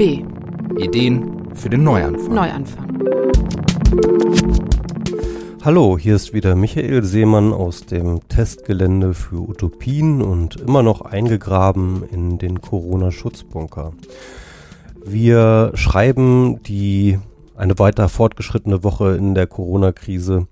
B. 0.00 0.24
Ideen 0.78 1.54
für 1.54 1.68
den 1.68 1.84
Neuanfang. 1.84 2.32
Neuanfang. 2.34 3.02
Hallo, 5.62 5.98
hier 5.98 6.16
ist 6.16 6.32
wieder 6.32 6.54
Michael 6.54 7.04
Seemann 7.04 7.52
aus 7.52 7.84
dem 7.84 8.26
Testgelände 8.30 9.12
für 9.12 9.46
Utopien 9.46 10.22
und 10.22 10.56
immer 10.56 10.82
noch 10.82 11.02
eingegraben 11.02 12.02
in 12.10 12.38
den 12.38 12.62
Corona-Schutzbunker. 12.62 13.92
Wir 15.04 15.72
schreiben 15.74 16.62
die 16.62 17.18
eine 17.54 17.78
weiter 17.78 18.08
fortgeschrittene 18.08 18.82
Woche 18.82 19.16
in 19.16 19.34
der 19.34 19.48
Corona-Krise. 19.48 20.46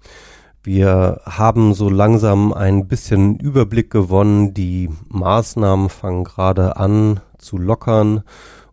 Wir 0.63 1.23
haben 1.25 1.73
so 1.73 1.89
langsam 1.89 2.53
ein 2.53 2.87
bisschen 2.87 3.39
Überblick 3.39 3.91
gewonnen. 3.91 4.53
Die 4.53 4.91
Maßnahmen 5.09 5.89
fangen 5.89 6.25
gerade 6.25 6.77
an 6.77 7.21
zu 7.39 7.57
lockern. 7.57 8.25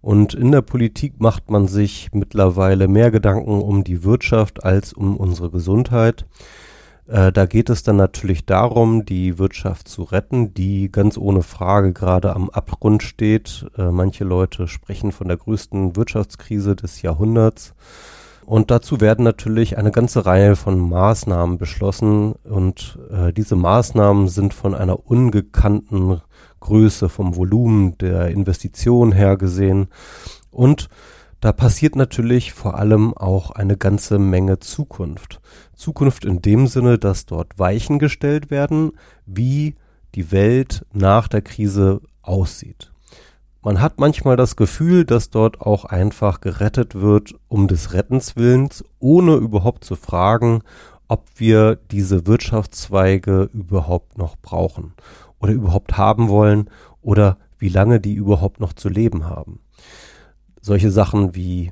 Und 0.06 0.36
in 0.36 0.52
der 0.52 0.62
Politik 0.62 1.14
macht 1.18 1.50
man 1.50 1.68
sich 1.68 2.10
mittlerweile 2.14 2.88
mehr 2.88 3.10
Gedanken 3.10 3.60
um 3.60 3.84
die 3.84 4.04
Wirtschaft 4.04 4.64
als 4.64 4.94
um 4.94 5.18
unsere 5.18 5.50
Gesundheit. 5.50 6.28
Äh, 7.08 7.32
da 7.32 7.48
geht 7.48 7.72
es 7.72 7.82
dann 7.82 7.96
natürlich 7.96 8.46
darum, 8.46 9.06
die 9.06 9.40
Wirtschaft 9.40 9.88
zu 9.88 10.04
retten, 10.04 10.54
die 10.54 10.92
ganz 10.92 11.18
ohne 11.18 11.42
Frage 11.42 11.92
gerade 11.92 12.36
am 12.36 12.52
Abgrund 12.52 13.02
steht. 13.02 13.66
Äh, 13.80 13.90
manche 13.90 14.26
Leute 14.26 14.68
sprechen 14.68 15.12
von 15.12 15.28
der 15.28 15.38
größten 15.38 15.96
Wirtschaftskrise 15.96 16.76
des 16.76 17.02
Jahrhunderts. 17.02 17.74
Und 18.46 18.70
dazu 18.70 19.02
werden 19.02 19.26
natürlich 19.26 19.80
eine 19.80 19.90
ganze 19.90 20.28
Reihe 20.28 20.56
von 20.56 20.78
Maßnahmen 20.88 21.58
beschlossen 21.58 22.34
und 22.44 23.00
äh, 23.12 23.34
diese 23.34 23.56
Maßnahmen 23.56 24.28
sind 24.28 24.54
von 24.54 24.76
einer 24.76 25.10
ungekannten 25.10 26.22
Größe, 26.66 27.10
vom 27.10 27.36
Volumen 27.36 27.96
der 28.00 28.30
Investition 28.30 29.12
her 29.12 29.38
gesehen. 29.38 29.88
Und 30.50 30.90
da 31.42 31.52
passiert 31.52 31.96
natürlich 31.96 32.54
vor 32.54 32.80
allem 32.80 33.14
auch 33.14 33.52
eine 33.52 33.78
ganze 33.78 34.18
Menge 34.18 34.58
Zukunft. 34.58 35.42
Zukunft 35.76 36.26
in 36.26 36.42
dem 36.42 36.66
Sinne, 36.66 36.98
dass 36.98 37.28
dort 37.28 37.60
Weichen 37.60 38.00
gestellt 38.00 38.50
werden, 38.50 38.94
wie 39.28 39.76
die 40.16 40.32
Welt 40.32 40.88
nach 40.92 41.28
der 41.28 41.44
Krise 41.44 42.02
aussieht. 42.24 42.92
Man 43.62 43.80
hat 43.80 44.00
manchmal 44.00 44.38
das 44.38 44.56
Gefühl, 44.56 45.06
dass 45.06 45.30
dort 45.30 45.62
auch 45.62 45.86
einfach 45.86 46.42
gerettet 46.42 46.96
wird 46.96 47.36
um 47.48 47.68
des 47.68 47.94
Rettens 47.94 48.36
willens, 48.36 48.84
ohne 48.98 49.36
überhaupt 49.36 49.84
zu 49.84 49.96
fragen, 49.96 50.64
ob 51.08 51.26
wir 51.36 51.76
diese 51.92 52.26
Wirtschaftszweige 52.26 53.52
überhaupt 53.54 54.18
noch 54.18 54.36
brauchen 54.36 54.94
oder 55.40 55.54
überhaupt 55.54 55.98
haben 55.98 56.30
wollen 56.30 56.70
oder 57.02 57.38
wie 57.58 57.70
lange 57.70 58.00
die 58.00 58.14
überhaupt 58.14 58.60
noch 58.60 58.74
zu 58.74 58.90
leben 58.90 59.26
haben. 59.26 59.60
Solche 60.62 60.92
Sachen 60.92 61.36
wie 61.36 61.72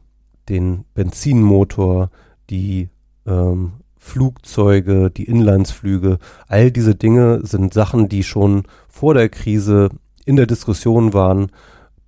den 0.50 0.86
Benzinmotor, 0.94 2.10
die 2.50 2.90
ähm, 3.26 3.74
Flugzeuge, 3.98 5.10
die 5.10 5.24
Inlandsflüge, 5.24 6.20
all 6.48 6.72
diese 6.72 6.96
Dinge 6.96 7.46
sind 7.46 7.74
Sachen, 7.74 8.10
die 8.10 8.24
schon 8.24 8.64
vor 8.88 9.14
der 9.14 9.30
Krise 9.30 9.90
in 10.26 10.36
der 10.36 10.46
Diskussion 10.46 11.14
waren 11.14 11.52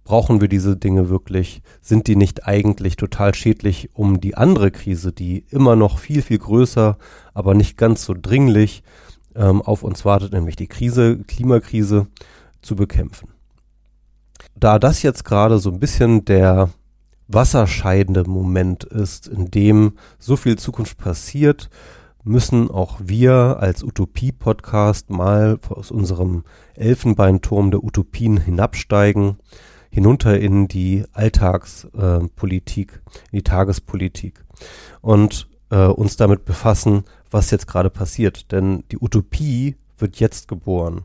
brauchen 0.05 0.39
wir 0.39 0.47
diese 0.47 0.77
Dinge 0.77 1.09
wirklich? 1.09 1.61
Sind 1.81 2.07
die 2.07 2.15
nicht 2.15 2.47
eigentlich 2.47 2.95
total 2.95 3.35
schädlich, 3.35 3.89
um 3.93 4.21
die 4.21 4.37
andere 4.37 4.71
Krise, 4.71 5.11
die 5.11 5.45
immer 5.49 5.75
noch 5.75 5.97
viel, 5.97 6.21
viel 6.21 6.37
größer, 6.37 6.97
aber 7.33 7.53
nicht 7.53 7.75
ganz 7.75 8.05
so 8.05 8.15
dringlich 8.19 8.83
ähm, 9.35 9.61
auf 9.61 9.83
uns 9.83 10.05
wartet, 10.05 10.33
nämlich 10.33 10.55
die 10.55 10.67
Krise, 10.67 11.17
Klimakrise, 11.27 12.07
zu 12.61 12.75
bekämpfen? 12.75 13.29
Da 14.55 14.79
das 14.79 15.03
jetzt 15.03 15.25
gerade 15.25 15.59
so 15.59 15.71
ein 15.71 15.79
bisschen 15.79 16.25
der 16.25 16.69
wasserscheidende 17.27 18.23
Moment 18.23 18.83
ist, 18.83 19.27
in 19.27 19.51
dem 19.51 19.93
so 20.19 20.35
viel 20.35 20.57
Zukunft 20.57 20.97
passiert, 20.97 21.69
müssen 22.23 22.71
auch 22.71 22.97
wir 23.03 23.57
als 23.59 23.83
Utopie-Podcast 23.83 25.09
mal 25.09 25.59
aus 25.69 25.91
unserem 25.91 26.43
Elfenbeinturm 26.73 27.71
der 27.71 27.83
Utopien 27.83 28.37
hinabsteigen 28.37 29.37
hinunter 29.95 30.37
in 30.37 30.67
die 30.67 31.05
Alltagspolitik, 31.13 32.91
äh, 32.91 33.09
in 33.31 33.37
die 33.37 33.43
Tagespolitik 33.43 34.43
und 34.99 35.47
äh, 35.69 35.85
uns 35.85 36.17
damit 36.17 36.43
befassen, 36.43 37.05
was 37.35 37.51
jetzt 37.51 37.67
gerade 37.67 37.89
passiert. 37.91 38.51
Denn 38.51 38.83
die 38.91 38.97
Utopie 38.97 39.75
wird 39.97 40.19
jetzt 40.19 40.47
geboren. 40.47 41.03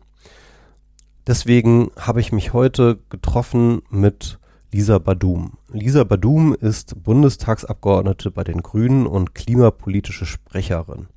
Deswegen 1.27 1.91
habe 1.99 2.21
ich 2.21 2.33
mich 2.33 2.53
heute 2.55 3.01
getroffen 3.11 3.83
mit 3.91 4.39
Lisa 4.73 4.99
Badum. 4.99 5.59
Lisa 5.69 6.05
Badum 6.05 6.55
ist 6.55 7.03
Bundestagsabgeordnete 7.03 8.31
bei 8.31 8.45
den 8.45 8.63
Grünen 8.63 9.07
und 9.07 9.35
klimapolitische 9.35 10.25
Sprecherin. 10.25 11.09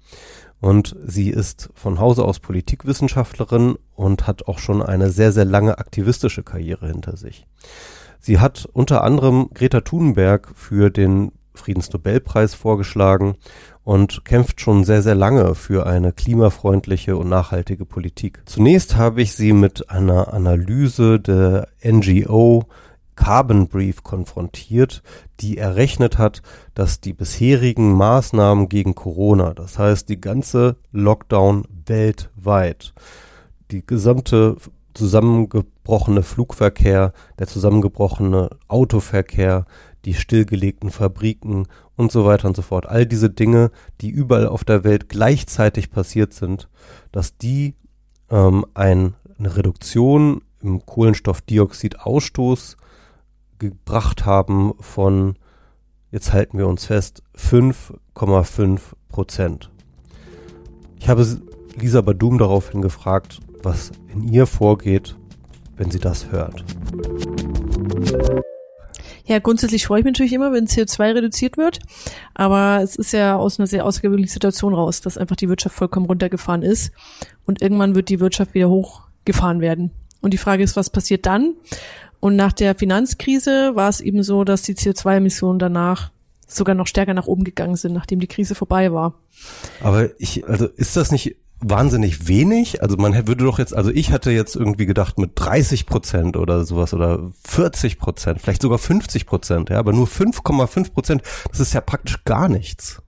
Und 0.60 0.96
sie 1.06 1.30
ist 1.30 1.70
von 1.76 2.00
Hause 2.00 2.26
aus 2.26 2.40
Politikwissenschaftlerin 2.40 3.78
und 3.96 4.28
hat 4.28 4.48
auch 4.48 4.60
schon 4.60 4.82
eine 4.82 5.12
sehr, 5.12 5.32
sehr 5.32 5.46
lange 5.46 5.78
aktivistische 5.78 6.42
Karriere 6.42 6.88
hinter 6.88 7.18
sich. 7.18 7.46
Sie 8.20 8.40
hat 8.40 8.68
unter 8.74 9.04
anderem 9.04 9.50
Greta 9.54 9.82
Thunberg 9.82 10.52
für 10.56 10.90
den 10.90 11.32
Friedensnobelpreis 11.56 12.54
vorgeschlagen 12.54 13.36
und 13.84 14.26
kämpft 14.26 14.62
schon 14.62 14.84
sehr, 14.84 15.02
sehr 15.02 15.16
lange 15.16 15.56
für 15.56 15.86
eine 15.86 16.14
klimafreundliche 16.14 17.18
und 17.18 17.30
nachhaltige 17.30 17.86
Politik. 17.86 18.42
Zunächst 18.46 18.96
habe 18.96 19.22
ich 19.22 19.34
sie 19.34 19.54
mit 19.54 19.90
einer 19.90 20.34
Analyse 20.34 21.20
der 21.20 21.68
NGO 21.84 22.66
Carbon 23.16 23.68
Brief 23.68 24.04
konfrontiert, 24.04 25.04
die 25.40 25.58
errechnet 25.58 26.18
hat, 26.18 26.42
dass 26.74 27.00
die 27.00 27.14
bisherigen 27.14 27.94
Maßnahmen 27.94 28.70
gegen 28.70 28.96
Corona, 28.96 29.54
das 29.54 29.78
heißt 29.78 30.10
die 30.10 30.20
ganze 30.20 30.78
Lockdown 30.92 31.66
weltweit, 31.86 32.94
die 33.72 33.86
gesamte 33.86 34.58
zusammengebrochene 34.94 36.24
Flugverkehr, 36.24 37.14
der 37.40 37.48
zusammengebrochene 37.48 38.50
Autoverkehr, 38.68 39.66
die 40.06 40.14
stillgelegten 40.14 40.92
Fabriken 40.92 41.68
und 41.96 42.12
so 42.12 42.26
weiter 42.26 42.48
und 42.48 42.56
so 42.56 42.62
fort, 42.62 42.86
all 42.88 43.06
diese 43.06 43.30
Dinge, 43.30 43.72
die 44.02 44.10
überall 44.10 44.48
auf 44.48 44.64
der 44.64 44.84
Welt 44.84 45.10
gleichzeitig 45.10 45.92
passiert 45.92 46.34
sind, 46.34 46.70
dass 47.12 47.38
die 47.38 47.76
ähm, 48.30 48.66
ein, 48.74 49.16
eine 49.38 49.56
Reduktion 49.56 50.42
im 50.62 50.86
Kohlenstoffdioxidausstoß 50.86 52.78
gebracht 53.60 54.26
haben 54.26 54.74
von, 54.80 55.36
jetzt 56.12 56.34
halten 56.34 56.58
wir 56.58 56.68
uns 56.68 56.86
fest, 56.86 57.24
5,5 57.38 58.80
Prozent. 59.10 59.70
Ich 61.00 61.10
habe 61.10 61.26
Lisa 61.80 62.02
Badum 62.02 62.38
daraufhin 62.38 62.82
gefragt, 62.82 63.40
was 63.62 63.92
in 64.14 64.28
ihr 64.28 64.48
vorgeht, 64.48 65.16
wenn 65.76 65.92
sie 65.92 66.00
das 66.00 66.32
hört. 66.32 66.64
Ja, 69.26 69.40
grundsätzlich 69.40 69.86
freue 69.86 70.00
ich 70.00 70.06
mich 70.06 70.14
natürlich 70.14 70.34
immer, 70.34 70.52
wenn 70.52 70.68
CO2 70.68 71.16
reduziert 71.16 71.58
wird. 71.58 71.80
Aber 72.34 72.82
es 72.84 72.96
ist 72.96 73.14
ja 73.14 73.38
aus 73.38 73.60
einer 73.60 73.68
sehr 73.68 73.86
außergewöhnlichen 73.86 74.34
Situation 74.34 74.74
raus, 74.74 75.02
dass 75.02 75.18
einfach 75.18 75.36
die 75.36 75.50
Wirtschaft 75.50 75.76
vollkommen 75.76 76.06
runtergefahren 76.06 76.62
ist. 76.62 76.92
Und 77.46 77.62
irgendwann 77.62 77.96
wird 77.96 78.10
die 78.10 78.20
Wirtschaft 78.20 78.54
wieder 78.54 78.70
hochgefahren 78.70 79.62
werden. 79.62 79.92
Und 80.22 80.34
die 80.34 80.38
Frage 80.38 80.64
ist, 80.64 80.76
was 80.76 80.90
passiert 80.90 81.26
dann? 81.26 81.56
Und 82.20 82.36
nach 82.36 82.54
der 82.54 82.76
Finanzkrise 82.76 83.76
war 83.76 83.90
es 83.90 84.02
eben 84.02 84.24
so, 84.24 84.44
dass 84.44 84.62
die 84.62 84.76
CO2-Emissionen 84.76 85.60
danach 85.60 86.12
sogar 86.48 86.76
noch 86.76 86.88
stärker 86.88 87.14
nach 87.14 87.28
oben 87.28 87.44
gegangen 87.44 87.76
sind, 87.76 87.94
nachdem 87.94 88.20
die 88.20 88.28
Krise 88.28 88.56
vorbei 88.56 88.94
war. 88.94 89.16
Aber 89.82 90.10
ich, 90.20 90.48
also 90.48 90.68
ist 90.68 90.96
das 90.96 91.12
nicht 91.12 91.36
wahnsinnig 91.64 92.28
wenig? 92.28 92.82
Also 92.82 92.98
man 92.98 93.14
würde 93.28 93.44
doch 93.44 93.60
jetzt, 93.60 93.76
also 93.76 93.92
ich 93.92 94.12
hatte 94.12 94.32
jetzt 94.32 94.56
irgendwie 94.56 94.86
gedacht 94.86 95.18
mit 95.18 95.32
30 95.36 95.86
Prozent 95.86 96.38
oder 96.38 96.66
sowas 96.66 96.94
oder 96.94 97.32
40 97.46 97.98
Prozent, 97.98 98.42
vielleicht 98.42 98.62
sogar 98.62 98.78
50 98.78 99.26
Prozent, 99.26 99.70
ja, 99.70 99.80
aber 99.80 99.94
nur 99.94 100.08
5,5 100.08 100.92
Prozent, 100.94 101.22
das 101.50 101.60
ist 101.60 101.74
ja 101.74 101.82
praktisch 101.82 102.24
gar 102.24 102.50
nichts. 102.50 103.02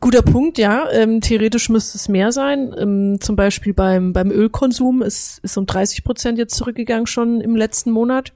Guter 0.00 0.22
Punkt, 0.22 0.56
ja. 0.56 0.90
Ähm, 0.92 1.20
theoretisch 1.20 1.68
müsste 1.68 1.98
es 1.98 2.08
mehr 2.08 2.32
sein. 2.32 2.74
Ähm, 2.78 3.18
zum 3.20 3.36
Beispiel 3.36 3.74
beim, 3.74 4.12
beim 4.12 4.30
Ölkonsum 4.30 5.02
ist, 5.02 5.40
ist 5.40 5.58
um 5.58 5.66
30 5.66 6.04
Prozent 6.04 6.38
jetzt 6.38 6.54
zurückgegangen 6.54 7.06
schon 7.06 7.40
im 7.40 7.54
letzten 7.54 7.90
Monat. 7.90 8.32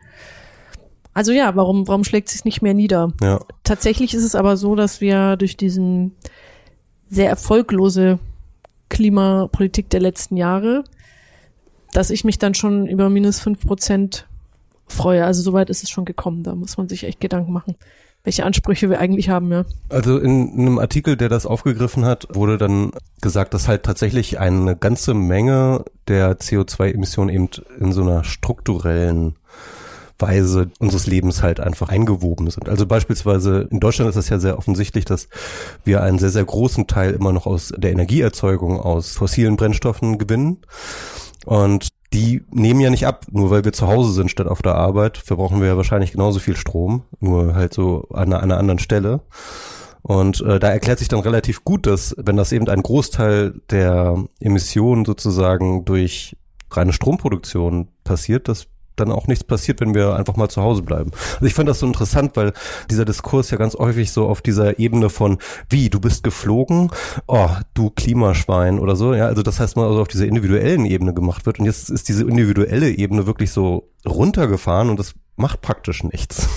Also 1.14 1.32
ja, 1.32 1.54
warum, 1.56 1.88
warum 1.88 2.04
schlägt 2.04 2.28
sich 2.28 2.44
nicht 2.44 2.60
mehr 2.60 2.74
nieder? 2.74 3.12
Ja. 3.22 3.40
Tatsächlich 3.62 4.14
ist 4.14 4.24
es 4.24 4.34
aber 4.34 4.56
so, 4.56 4.74
dass 4.74 5.00
wir 5.00 5.36
durch 5.36 5.56
diesen 5.56 6.16
sehr 7.08 7.30
erfolglose 7.30 8.18
Klimapolitik 8.94 9.90
der 9.90 10.00
letzten 10.00 10.36
Jahre, 10.36 10.84
dass 11.92 12.10
ich 12.10 12.24
mich 12.24 12.38
dann 12.38 12.54
schon 12.54 12.86
über 12.86 13.10
minus 13.10 13.40
fünf 13.40 13.66
Prozent 13.66 14.26
freue. 14.86 15.24
Also 15.24 15.42
soweit 15.42 15.68
ist 15.68 15.82
es 15.82 15.90
schon 15.90 16.04
gekommen. 16.04 16.44
Da 16.44 16.54
muss 16.54 16.76
man 16.76 16.88
sich 16.88 17.04
echt 17.04 17.20
Gedanken 17.20 17.52
machen 17.52 17.74
welche 18.24 18.44
Ansprüche 18.44 18.88
wir 18.88 18.98
eigentlich 18.98 19.28
haben, 19.28 19.52
ja. 19.52 19.64
Also 19.90 20.18
in 20.18 20.58
einem 20.58 20.78
Artikel, 20.78 21.16
der 21.16 21.28
das 21.28 21.44
aufgegriffen 21.44 22.06
hat, 22.06 22.26
wurde 22.32 22.56
dann 22.56 22.92
gesagt, 23.20 23.52
dass 23.52 23.68
halt 23.68 23.82
tatsächlich 23.82 24.40
eine 24.40 24.76
ganze 24.76 25.12
Menge 25.12 25.84
der 26.08 26.38
CO2-Emissionen 26.38 27.28
eben 27.28 27.48
in 27.78 27.92
so 27.92 28.00
einer 28.00 28.24
strukturellen 28.24 29.36
Weise 30.18 30.70
unseres 30.78 31.06
Lebens 31.06 31.42
halt 31.42 31.60
einfach 31.60 31.88
eingewoben 31.88 32.50
sind. 32.50 32.68
Also 32.68 32.86
beispielsweise 32.86 33.68
in 33.70 33.80
Deutschland 33.80 34.08
ist 34.10 34.16
es 34.16 34.28
ja 34.28 34.38
sehr 34.38 34.58
offensichtlich, 34.58 35.04
dass 35.04 35.28
wir 35.84 36.02
einen 36.02 36.18
sehr, 36.18 36.30
sehr 36.30 36.44
großen 36.44 36.86
Teil 36.86 37.12
immer 37.12 37.32
noch 37.32 37.46
aus 37.46 37.72
der 37.76 37.90
Energieerzeugung 37.90 38.80
aus 38.80 39.12
fossilen 39.12 39.56
Brennstoffen 39.56 40.18
gewinnen. 40.18 40.58
Und 41.44 41.88
die 42.12 42.44
nehmen 42.50 42.80
ja 42.80 42.90
nicht 42.90 43.06
ab, 43.06 43.26
nur 43.32 43.50
weil 43.50 43.64
wir 43.64 43.72
zu 43.72 43.88
Hause 43.88 44.12
sind 44.12 44.30
statt 44.30 44.46
auf 44.46 44.62
der 44.62 44.76
Arbeit, 44.76 45.18
verbrauchen 45.18 45.60
wir 45.60 45.66
ja 45.66 45.76
wahrscheinlich 45.76 46.12
genauso 46.12 46.38
viel 46.38 46.56
Strom, 46.56 47.02
nur 47.18 47.54
halt 47.54 47.74
so 47.74 48.06
an 48.12 48.26
einer, 48.26 48.36
an 48.36 48.44
einer 48.44 48.58
anderen 48.58 48.78
Stelle. 48.78 49.20
Und 50.02 50.40
äh, 50.42 50.60
da 50.60 50.70
erklärt 50.70 50.98
sich 50.98 51.08
dann 51.08 51.20
relativ 51.20 51.64
gut, 51.64 51.86
dass 51.86 52.14
wenn 52.18 52.36
das 52.36 52.52
eben 52.52 52.68
ein 52.68 52.82
Großteil 52.82 53.54
der 53.70 54.22
Emissionen 54.38 55.04
sozusagen 55.04 55.84
durch 55.86 56.36
reine 56.70 56.92
Stromproduktion 56.92 57.88
passiert, 58.04 58.48
dass 58.48 58.66
dann 58.96 59.12
auch 59.12 59.26
nichts 59.26 59.44
passiert, 59.44 59.80
wenn 59.80 59.94
wir 59.94 60.14
einfach 60.14 60.36
mal 60.36 60.48
zu 60.48 60.62
Hause 60.62 60.82
bleiben. 60.82 61.10
Also 61.34 61.46
ich 61.46 61.54
fand 61.54 61.68
das 61.68 61.80
so 61.80 61.86
interessant, 61.86 62.36
weil 62.36 62.52
dieser 62.90 63.04
Diskurs 63.04 63.50
ja 63.50 63.58
ganz 63.58 63.74
häufig 63.74 64.12
so 64.12 64.26
auf 64.26 64.42
dieser 64.42 64.78
Ebene 64.78 65.10
von 65.10 65.38
wie, 65.68 65.90
du 65.90 66.00
bist 66.00 66.22
geflogen, 66.22 66.90
oh, 67.26 67.50
du 67.74 67.90
Klimaschwein 67.90 68.78
oder 68.78 68.96
so, 68.96 69.14
ja, 69.14 69.26
also 69.26 69.42
das 69.42 69.60
heißt 69.60 69.76
mal 69.76 69.86
also 69.86 70.00
auf 70.00 70.08
dieser 70.08 70.26
individuellen 70.26 70.86
Ebene 70.86 71.14
gemacht 71.14 71.46
wird 71.46 71.58
und 71.58 71.66
jetzt 71.66 71.90
ist 71.90 72.08
diese 72.08 72.22
individuelle 72.24 72.90
Ebene 72.90 73.26
wirklich 73.26 73.50
so 73.50 73.88
runtergefahren 74.06 74.90
und 74.90 74.98
das 74.98 75.14
macht 75.36 75.60
praktisch 75.60 76.04
nichts. 76.04 76.48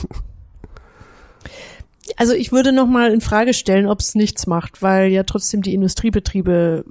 Also 2.16 2.34
ich 2.34 2.52
würde 2.52 2.72
noch 2.72 2.88
mal 2.88 3.12
in 3.12 3.22
Frage 3.22 3.54
stellen, 3.54 3.88
ob 3.88 4.00
es 4.00 4.16
nichts 4.16 4.48
macht, 4.48 4.82
weil 4.82 5.10
ja 5.10 5.24
trotzdem 5.24 5.62
die 5.62 5.74
Industriebetriebe 5.74 6.86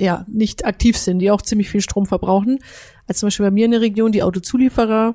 ja 0.00 0.24
nicht 0.28 0.64
aktiv 0.64 0.96
sind, 0.96 1.18
die 1.20 1.30
auch 1.30 1.42
ziemlich 1.42 1.68
viel 1.68 1.80
Strom 1.80 2.06
verbrauchen. 2.06 2.58
Als 3.06 3.18
zum 3.18 3.28
Beispiel 3.28 3.46
bei 3.46 3.50
mir 3.50 3.64
in 3.64 3.70
der 3.70 3.80
Region 3.80 4.12
die 4.12 4.22
Autozulieferer, 4.22 5.14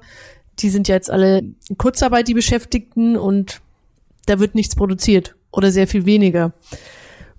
die 0.59 0.69
sind 0.69 0.87
ja 0.87 0.95
jetzt 0.95 1.09
alle 1.09 1.39
in 1.39 1.77
Kurzarbeit, 1.77 2.27
die 2.27 2.33
Beschäftigten 2.33 3.17
und 3.17 3.61
da 4.25 4.39
wird 4.39 4.55
nichts 4.55 4.75
produziert 4.75 5.35
oder 5.51 5.71
sehr 5.71 5.87
viel 5.87 6.05
weniger. 6.05 6.53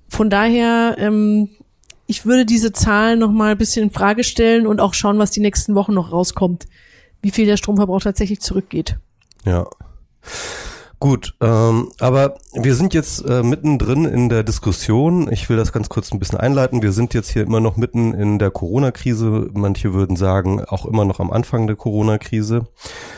Von 0.08 0.28
daher, 0.30 0.96
ähm, 0.98 1.48
ich 2.06 2.26
würde 2.26 2.44
diese 2.44 2.72
Zahlen 2.72 3.18
noch 3.20 3.30
mal 3.30 3.52
ein 3.52 3.58
bisschen 3.58 3.84
in 3.84 3.90
Frage 3.90 4.24
stellen 4.24 4.66
und 4.66 4.80
auch 4.80 4.94
schauen, 4.94 5.18
was 5.18 5.30
die 5.30 5.40
nächsten 5.40 5.74
Wochen 5.74 5.94
noch 5.94 6.12
rauskommt, 6.12 6.66
wie 7.22 7.30
viel 7.30 7.46
der 7.46 7.56
Stromverbrauch 7.56 8.02
tatsächlich 8.02 8.40
zurückgeht. 8.40 8.98
Ja. 9.44 9.68
Gut, 11.02 11.34
ähm, 11.40 11.90
aber 11.98 12.36
wir 12.52 12.76
sind 12.76 12.94
jetzt 12.94 13.28
äh, 13.28 13.42
mittendrin 13.42 14.04
in 14.04 14.28
der 14.28 14.44
Diskussion. 14.44 15.28
Ich 15.32 15.48
will 15.48 15.56
das 15.56 15.72
ganz 15.72 15.88
kurz 15.88 16.12
ein 16.12 16.20
bisschen 16.20 16.38
einleiten. 16.38 16.80
Wir 16.80 16.92
sind 16.92 17.12
jetzt 17.12 17.28
hier 17.28 17.42
immer 17.42 17.58
noch 17.58 17.76
mitten 17.76 18.14
in 18.14 18.38
der 18.38 18.52
Corona-Krise. 18.52 19.50
Manche 19.52 19.94
würden 19.94 20.14
sagen, 20.14 20.64
auch 20.64 20.86
immer 20.86 21.04
noch 21.04 21.18
am 21.18 21.32
Anfang 21.32 21.66
der 21.66 21.74
Corona-Krise. 21.74 22.68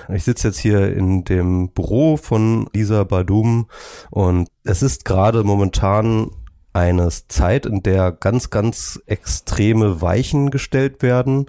Ich 0.09 0.25
sitze 0.25 0.49
jetzt 0.49 0.61
hier 0.61 0.97
in 0.97 1.25
dem 1.25 1.73
Büro 1.73 2.17
von 2.17 2.71
Lisa 2.73 3.05
Badum 3.05 3.67
und 4.11 4.49
es 4.65 4.83
ist 4.83 5.05
gerade 5.05 5.45
momentan 5.45 6.31
eine 6.75 7.09
Zeit, 7.09 7.67
in 7.67 7.83
der 7.85 8.11
ganz, 8.11 8.51
ganz 8.51 9.01
extreme 9.07 10.03
Weichen 10.03 10.51
gestellt 10.51 11.03
werden, 11.03 11.47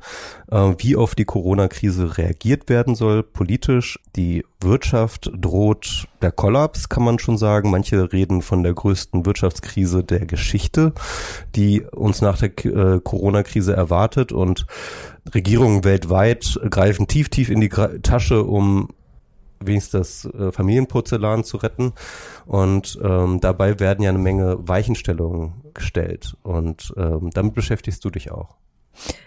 äh, 0.52 0.74
wie 0.78 0.96
auf 0.96 1.16
die 1.16 1.26
Corona-Krise 1.26 2.18
reagiert 2.18 2.70
werden 2.70 2.94
soll 2.94 3.24
politisch. 3.24 4.00
Die 4.16 4.46
Wirtschaft 4.62 5.32
droht 5.36 6.08
der 6.22 6.32
Kollaps, 6.32 6.90
kann 6.90 7.04
man 7.04 7.18
schon 7.18 7.40
sagen. 7.40 7.72
Manche 7.72 8.14
reden 8.14 8.44
von 8.44 8.62
der 8.62 8.76
größten 8.76 9.26
Wirtschaftskrise 9.26 10.04
der 10.04 10.28
Geschichte, 10.28 10.94
die 11.56 11.82
uns 11.82 12.22
nach 12.22 12.38
der 12.38 12.50
äh, 12.64 13.00
Corona-Krise 13.00 13.76
erwartet 13.76 14.32
und 14.32 14.68
Regierungen 15.34 15.84
weltweit 15.84 16.60
greifen 16.70 17.08
tief, 17.08 17.30
tief 17.30 17.50
in 17.50 17.62
die 17.62 17.70
Tasche, 17.70 18.44
um 18.44 18.90
wenigstens 19.60 20.24
das 20.24 20.34
äh, 20.34 20.52
Familienporzellan 20.52 21.44
zu 21.44 21.58
retten. 21.58 21.94
Und 22.46 23.00
ähm, 23.04 23.40
dabei 23.40 23.80
werden 23.80 24.04
ja 24.04 24.10
eine 24.10 24.20
Menge 24.20 24.58
Weichenstellungen 24.68 25.54
gestellt. 25.74 26.36
Und 26.44 26.94
ähm, 26.98 27.30
damit 27.34 27.54
beschäftigst 27.54 28.04
du 28.06 28.10
dich 28.10 28.32
auch. 28.32 28.56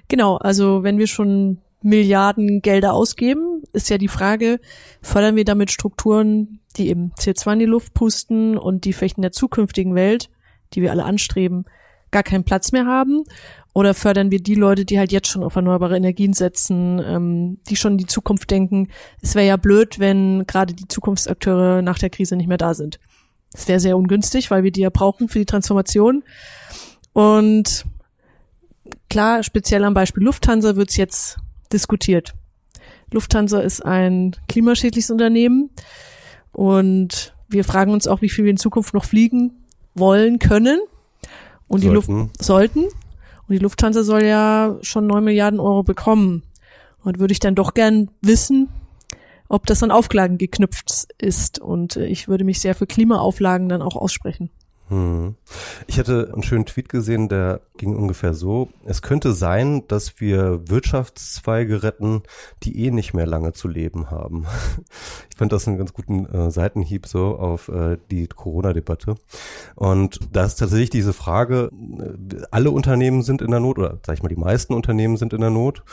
Genau, 0.08 0.36
also 0.36 0.82
wenn 0.82 0.98
wir 0.98 1.06
schon 1.06 1.58
Milliarden 1.82 2.60
Gelder 2.60 2.92
ausgeben, 2.92 3.62
ist 3.72 3.88
ja 3.88 3.98
die 3.98 4.08
Frage, 4.08 4.60
fördern 5.00 5.36
wir 5.36 5.44
damit 5.44 5.70
Strukturen, 5.70 6.60
die 6.76 6.88
eben 6.88 7.12
CO2 7.19 7.52
in 7.52 7.58
die 7.60 7.66
Luft 7.66 7.94
pusten 7.94 8.58
und 8.58 8.84
die 8.84 8.92
vielleicht 8.92 9.19
in 9.19 9.22
der 9.22 9.32
zukünftigen 9.32 9.94
Welt, 9.94 10.28
die 10.72 10.82
wir 10.82 10.90
alle 10.90 11.04
anstreben, 11.04 11.66
gar 12.10 12.22
keinen 12.22 12.44
Platz 12.44 12.72
mehr 12.72 12.86
haben? 12.86 13.24
Oder 13.78 13.94
fördern 13.94 14.32
wir 14.32 14.42
die 14.42 14.56
Leute, 14.56 14.84
die 14.84 14.98
halt 14.98 15.12
jetzt 15.12 15.28
schon 15.28 15.44
auf 15.44 15.54
erneuerbare 15.54 15.96
Energien 15.96 16.32
setzen, 16.32 17.00
ähm, 17.00 17.58
die 17.69 17.76
schon 17.76 17.92
in 17.92 17.98
die 17.98 18.06
Zukunft 18.06 18.50
denken? 18.50 18.88
Es 19.22 19.36
wäre 19.36 19.46
ja 19.46 19.56
blöd, 19.56 20.00
wenn 20.00 20.48
gerade 20.48 20.75
die 20.75 20.88
Zukunftsakteure 20.88 21.80
nach 21.80 21.96
der 21.96 22.10
Krise 22.10 22.34
nicht 22.34 22.48
mehr 22.48 22.56
da 22.56 22.75
sind. 22.75 22.98
Das 23.52 23.69
wäre 23.69 23.78
sehr 23.78 23.96
ungünstig, 23.96 24.50
weil 24.50 24.64
wir 24.64 24.72
die 24.72 24.80
ja 24.80 24.90
brauchen 24.90 25.28
für 25.28 25.38
die 25.38 25.44
Transformation. 25.44 26.25
Und 27.12 27.84
klar, 29.08 29.44
speziell 29.44 29.84
am 29.84 29.94
Beispiel 29.94 30.24
Lufthansa 30.24 30.74
wird's 30.74 30.96
jetzt 30.96 31.36
diskutiert. 31.72 32.34
Lufthansa 33.12 33.60
ist 33.60 33.86
ein 33.86 34.34
klimaschädliches 34.48 35.12
Unternehmen 35.12 35.70
und 36.50 37.32
wir 37.48 37.62
fragen 37.62 37.92
uns 37.92 38.08
auch, 38.08 38.22
wie 38.22 38.28
viel 38.28 38.42
wir 38.42 38.50
in 38.50 38.56
Zukunft 38.56 38.92
noch 38.92 39.04
fliegen 39.04 39.52
wollen 39.94 40.40
können. 40.40 40.81
Und 41.69 41.84
die 41.84 41.86
sollten. 41.86 42.19
Luft 42.19 42.42
sollten. 42.44 42.84
Und 43.48 43.54
die 43.54 43.62
Lufthansa 43.62 44.02
soll 44.02 44.24
ja 44.24 44.76
schon 44.82 45.06
neun 45.06 45.24
Milliarden 45.24 45.58
Euro 45.58 45.82
bekommen. 45.82 46.42
Und 47.02 47.18
würde 47.18 47.32
ich 47.32 47.40
dann 47.40 47.54
doch 47.54 47.72
gern 47.72 48.10
wissen, 48.20 48.68
ob 49.48 49.64
das 49.66 49.82
an 49.82 49.90
Auflagen 49.90 50.36
geknüpft 50.36 51.08
ist. 51.16 51.58
Und 51.58 51.96
äh, 51.96 52.06
ich 52.06 52.28
würde 52.28 52.44
mich 52.44 52.60
sehr 52.60 52.74
für 52.74 52.86
Klimaauflagen 52.86 53.68
dann 53.68 53.82
auch 53.82 53.96
aussprechen. 53.96 54.50
Hm. 54.88 55.35
Ich 55.87 55.99
hatte 55.99 56.31
einen 56.32 56.43
schönen 56.43 56.64
Tweet 56.64 56.88
gesehen, 56.88 57.29
der 57.29 57.61
ging 57.76 57.94
ungefähr 57.94 58.32
so. 58.32 58.70
Es 58.87 59.02
könnte 59.02 59.32
sein, 59.32 59.85
dass 59.87 60.20
wir 60.20 60.69
Wirtschaftszweige 60.69 61.82
retten, 61.82 62.23
die 62.62 62.85
eh 62.85 62.90
nicht 62.90 63.12
mehr 63.12 63.26
lange 63.26 63.52
zu 63.52 63.69
leben 63.69 64.11
haben. 64.11 64.46
Ich 65.31 65.38
fand 65.38 65.52
das 65.52 65.69
einen 65.69 65.79
ganz 65.79 65.93
guten 65.93 66.26
äh, 66.26 66.50
Seitenhieb 66.50 67.06
so 67.06 67.37
auf 67.37 67.69
äh, 67.69 67.96
die 68.11 68.26
Corona-Debatte. 68.26 69.14
Und 69.77 70.19
da 70.32 70.44
ist 70.44 70.56
tatsächlich 70.56 70.91
diese 70.91 71.12
Frage, 71.12 71.70
äh, 72.01 72.43
alle 72.51 72.72
Unternehmen 72.72 73.22
sind 73.22 73.41
in 73.41 73.53
der 73.53 73.60
Not, 73.60 73.79
oder 73.79 74.01
sag 74.05 74.15
ich 74.15 74.22
mal, 74.24 74.29
die 74.29 74.34
meisten 74.34 74.74
Unternehmen 74.74 75.17
sind 75.17 75.32
in 75.32 75.41
der 75.41 75.51
Not. 75.51 75.84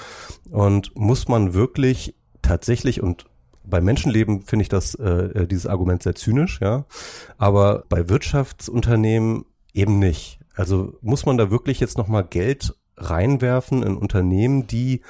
Und 0.50 0.96
muss 0.96 1.28
man 1.28 1.54
wirklich 1.54 2.16
tatsächlich 2.42 3.04
und 3.04 3.28
bei 3.68 3.82
Menschenleben 3.82 4.42
finde 4.42 4.64
ich 4.64 4.70
das 4.70 4.96
äh, 4.96 5.04
äh, 5.04 5.48
dieses 5.48 5.68
Argument 5.68 6.04
sehr 6.04 6.16
zynisch, 6.16 6.60
ja. 6.62 6.86
Aber 7.38 7.84
bei 7.90 8.10
Wirtschaftsunternehmen 8.10 9.46
eben 9.74 10.00
nicht. 10.00 10.40
Also 10.56 10.98
muss 11.02 11.26
man 11.26 11.38
da 11.38 11.52
wirklich 11.52 11.80
jetzt 11.80 11.98
nochmal 11.98 12.24
Geld 12.24 12.74
reinwerfen 12.98 13.84
in 13.84 13.98
Unternehmen, 13.98 14.68
die 14.68 15.02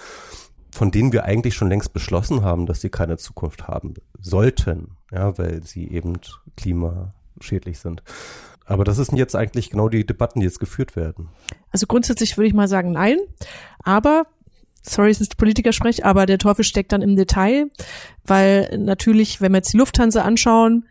von 0.71 0.91
denen 0.91 1.13
wir 1.13 1.23
eigentlich 1.23 1.55
schon 1.55 1.69
längst 1.69 1.93
beschlossen 1.93 2.43
haben, 2.43 2.65
dass 2.65 2.81
sie 2.81 2.89
keine 2.89 3.15
Zukunft 3.17 3.67
haben 3.67 3.93
sollten, 4.19 4.97
ja, 5.09 5.37
weil 5.37 5.63
sie 5.63 5.87
eben 5.89 6.19
klimaschädlich 6.57 7.79
sind. 7.79 8.03
Aber 8.65 8.83
das 8.83 8.97
sind 8.97 9.17
jetzt 9.17 9.35
eigentlich 9.35 9.69
genau 9.69 9.87
die 9.87 10.05
Debatten, 10.05 10.41
die 10.41 10.45
jetzt 10.45 10.59
geführt 10.59 10.95
werden. 10.95 11.29
Also 11.71 11.85
grundsätzlich 11.87 12.35
würde 12.35 12.47
ich 12.47 12.53
mal 12.53 12.67
sagen, 12.67 12.91
nein. 12.91 13.19
Aber 13.83 14.25
sorry, 14.87 15.11
es 15.11 15.21
ist 15.21 15.37
Politikersprech, 15.37 16.05
aber 16.05 16.25
der 16.25 16.37
Teufel 16.37 16.63
steckt 16.63 16.91
dann 16.91 17.01
im 17.01 17.15
Detail, 17.15 17.69
weil 18.25 18.77
natürlich, 18.77 19.41
wenn 19.41 19.51
wir 19.51 19.57
jetzt 19.57 19.73
die 19.73 19.77
Lufthansa 19.77 20.21
anschauen, 20.21 20.85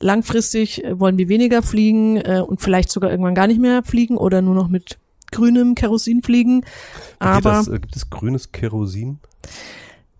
langfristig 0.00 0.84
äh, 0.84 0.98
wollen 0.98 1.18
wir 1.18 1.28
weniger 1.28 1.62
fliegen 1.62 2.16
äh, 2.16 2.42
und 2.46 2.60
vielleicht 2.60 2.90
sogar 2.90 3.10
irgendwann 3.10 3.34
gar 3.34 3.46
nicht 3.46 3.60
mehr 3.60 3.82
fliegen 3.82 4.16
oder 4.16 4.42
nur 4.42 4.54
noch 4.54 4.68
mit 4.68 4.98
grünem 5.30 5.74
Kerosin 5.74 6.22
fliegen. 6.22 6.64
Aber 7.18 7.50
das, 7.50 7.68
äh, 7.68 7.78
gibt 7.78 7.96
es 7.96 8.10
grünes 8.10 8.52
Kerosin? 8.52 9.18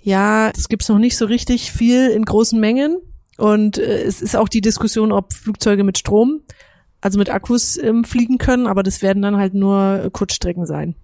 Ja, 0.03 0.51
das 0.53 0.69
gibt's 0.69 0.89
noch 0.89 0.99
nicht 0.99 1.17
so 1.17 1.27
richtig 1.27 1.73
viel 1.73 2.09
in 2.09 2.25
großen 2.25 2.59
Mengen. 2.59 2.99
Und 3.37 3.79
äh, 3.79 4.03
es 4.03 4.21
ist 4.21 4.37
auch 4.37 4.49
die 4.49 4.61
Diskussion, 4.61 5.13
ob 5.13 5.33
Flugzeuge 5.33 5.85
mit 5.85 5.99
Strom, 5.99 6.41
also 7.01 7.19
mit 7.19 7.31
Akkus 7.31 7.79
ähm, 7.79 8.05
fliegen 8.05 8.39
können, 8.39 8.67
aber 8.67 8.83
das 8.83 9.03
werden 9.03 9.23
dann 9.23 9.37
halt 9.37 9.55
nur 9.55 10.11
Kurzstrecken 10.13 10.67
sein. 10.67 10.97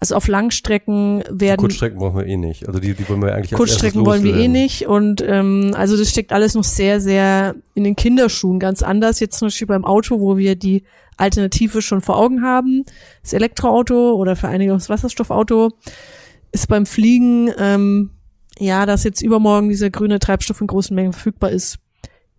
Also 0.00 0.14
auf 0.14 0.28
Langstrecken 0.28 1.24
werden. 1.28 1.60
Kurzstrecken 1.60 1.98
brauchen 1.98 2.18
wir 2.18 2.26
eh 2.26 2.36
nicht. 2.36 2.68
Also 2.68 2.78
die, 2.78 2.94
die 2.94 3.08
wollen 3.08 3.20
wir 3.20 3.34
eigentlich 3.34 3.52
Kurzstrecken 3.52 4.06
wollen 4.06 4.22
wir 4.22 4.36
eh 4.36 4.46
nicht. 4.46 4.86
Und 4.86 5.20
ähm, 5.26 5.72
also 5.74 5.96
das 5.96 6.10
steckt 6.10 6.32
alles 6.32 6.54
noch 6.54 6.62
sehr, 6.62 7.00
sehr 7.00 7.56
in 7.74 7.82
den 7.82 7.96
Kinderschuhen. 7.96 8.60
Ganz 8.60 8.82
anders 8.82 9.18
jetzt 9.18 9.38
zum 9.38 9.46
Beispiel 9.46 9.66
beim 9.66 9.84
Auto, 9.84 10.20
wo 10.20 10.36
wir 10.36 10.54
die 10.54 10.84
Alternative 11.16 11.82
schon 11.82 12.00
vor 12.00 12.16
Augen 12.16 12.42
haben. 12.42 12.84
Das 13.22 13.32
Elektroauto 13.32 14.12
oder 14.12 14.36
für 14.36 14.46
einige 14.46 14.72
das 14.72 14.88
Wasserstoffauto 14.88 15.72
ist 16.52 16.68
beim 16.68 16.86
Fliegen, 16.86 17.50
ähm, 17.58 18.10
ja, 18.58 18.86
dass 18.86 19.02
jetzt 19.02 19.20
übermorgen 19.20 19.68
dieser 19.68 19.90
grüne 19.90 20.20
Treibstoff 20.20 20.60
in 20.60 20.68
großen 20.68 20.94
Mengen 20.94 21.12
verfügbar 21.12 21.50
ist. 21.50 21.78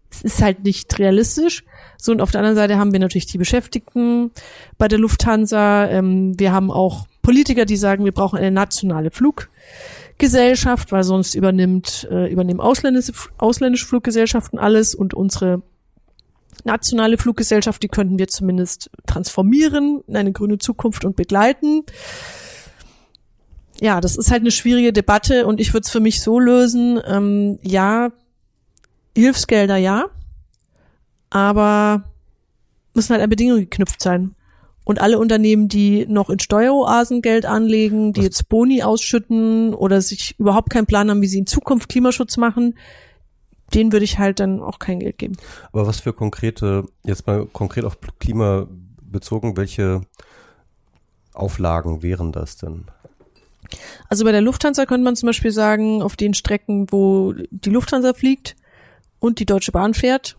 Es 0.09 0.21
ist 0.21 0.41
halt 0.41 0.63
nicht 0.63 0.97
realistisch. 0.97 1.63
So, 1.97 2.13
und 2.13 2.21
auf 2.21 2.31
der 2.31 2.39
anderen 2.39 2.55
Seite 2.55 2.77
haben 2.77 2.93
wir 2.93 2.99
natürlich 2.99 3.27
die 3.27 3.37
Beschäftigten 3.37 4.31
bei 4.77 4.87
der 4.87 4.97
Lufthansa. 4.97 5.87
Ähm, 5.87 6.39
wir 6.39 6.53
haben 6.53 6.71
auch 6.71 7.08
Politiker, 7.21 7.65
die 7.65 7.77
sagen, 7.77 8.05
wir 8.05 8.11
brauchen 8.11 8.38
eine 8.38 8.51
nationale 8.51 9.11
Fluggesellschaft, 9.11 10.91
weil 10.91 11.03
sonst 11.03 11.35
übernimmt, 11.35 12.07
äh, 12.11 12.31
übernehmen 12.31 12.59
ausländische, 12.59 13.13
ausländische 13.38 13.85
Fluggesellschaften 13.85 14.57
alles 14.59 14.95
und 14.95 15.13
unsere 15.13 15.61
nationale 16.63 17.17
Fluggesellschaft, 17.17 17.81
die 17.83 17.88
könnten 17.88 18.19
wir 18.19 18.27
zumindest 18.27 18.89
transformieren 19.05 20.01
in 20.07 20.17
eine 20.17 20.31
grüne 20.31 20.57
Zukunft 20.57 21.05
und 21.05 21.15
begleiten. 21.15 21.83
Ja, 23.81 24.01
das 24.01 24.17
ist 24.17 24.29
halt 24.29 24.41
eine 24.41 24.51
schwierige 24.51 24.91
Debatte 24.91 25.45
und 25.45 25.59
ich 25.59 25.73
würde 25.73 25.85
es 25.85 25.89
für 25.89 26.01
mich 26.01 26.21
so 26.21 26.39
lösen, 26.39 26.99
ähm, 27.07 27.59
ja, 27.61 28.11
Hilfsgelder 29.15 29.77
ja, 29.77 30.05
aber 31.29 32.03
müssen 32.93 33.13
halt 33.13 33.23
an 33.23 33.29
Bedingungen 33.29 33.61
geknüpft 33.61 34.01
sein. 34.01 34.35
Und 34.83 35.00
alle 35.00 35.19
Unternehmen, 35.19 35.67
die 35.67 36.07
noch 36.07 36.29
in 36.29 36.39
Steueroasen 36.39 37.21
Geld 37.21 37.45
anlegen, 37.45 38.12
die 38.13 38.21
jetzt 38.21 38.50
Boni 38.50 38.81
ausschütten 38.81 39.74
oder 39.75 40.01
sich 40.01 40.36
überhaupt 40.39 40.71
keinen 40.71 40.88
Plan 40.88 41.09
haben, 41.09 41.21
wie 41.21 41.27
sie 41.27 41.39
in 41.39 41.45
Zukunft 41.45 41.89
Klimaschutz 41.89 42.38
machen, 42.38 42.75
denen 43.74 43.91
würde 43.91 44.05
ich 44.05 44.17
halt 44.17 44.39
dann 44.39 44.62
auch 44.62 44.79
kein 44.79 45.00
Geld 45.00 45.19
geben. 45.19 45.38
Aber 45.71 45.86
was 45.86 46.00
für 46.00 46.13
konkrete, 46.13 46.86
jetzt 47.03 47.27
mal 47.27 47.45
konkret 47.45 47.86
auf 47.86 48.00
Klima 48.19 48.67
bezogen, 49.01 49.57
welche 49.57 50.01
Auflagen 51.33 52.01
wären 52.01 52.31
das 52.31 52.57
denn? 52.57 52.86
Also 54.07 54.25
bei 54.25 54.31
der 54.31 54.41
Lufthansa 54.41 54.88
könnte 54.88 55.03
man 55.03 55.15
zum 55.15 55.27
Beispiel 55.27 55.51
sagen, 55.51 56.01
auf 56.01 56.15
den 56.15 56.33
Strecken, 56.33 56.91
wo 56.91 57.33
die 57.51 57.69
Lufthansa 57.69 58.13
fliegt 58.15 58.55
und 59.19 59.38
die 59.38 59.45
Deutsche 59.45 59.71
Bahn 59.71 59.93
fährt, 59.93 60.36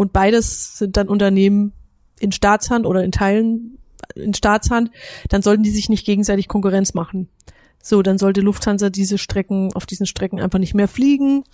und 0.00 0.14
beides 0.14 0.78
sind 0.78 0.96
dann 0.96 1.08
Unternehmen 1.08 1.74
in 2.20 2.32
Staatshand 2.32 2.86
oder 2.86 3.02
in 3.02 3.12
Teilen 3.12 3.78
in 4.14 4.34
Staatshand, 4.34 4.90
dann 5.28 5.42
sollten 5.42 5.62
die 5.62 5.70
sich 5.70 5.88
nicht 5.88 6.06
gegenseitig 6.06 6.48
Konkurrenz 6.48 6.94
machen. 6.94 7.28
So, 7.82 8.02
dann 8.02 8.18
sollte 8.18 8.40
Lufthansa 8.40 8.90
diese 8.90 9.18
Strecken, 9.18 9.72
auf 9.74 9.86
diesen 9.86 10.06
Strecken 10.06 10.40
einfach 10.40 10.58
nicht 10.58 10.74
mehr 10.74 10.88
fliegen. 10.88 11.44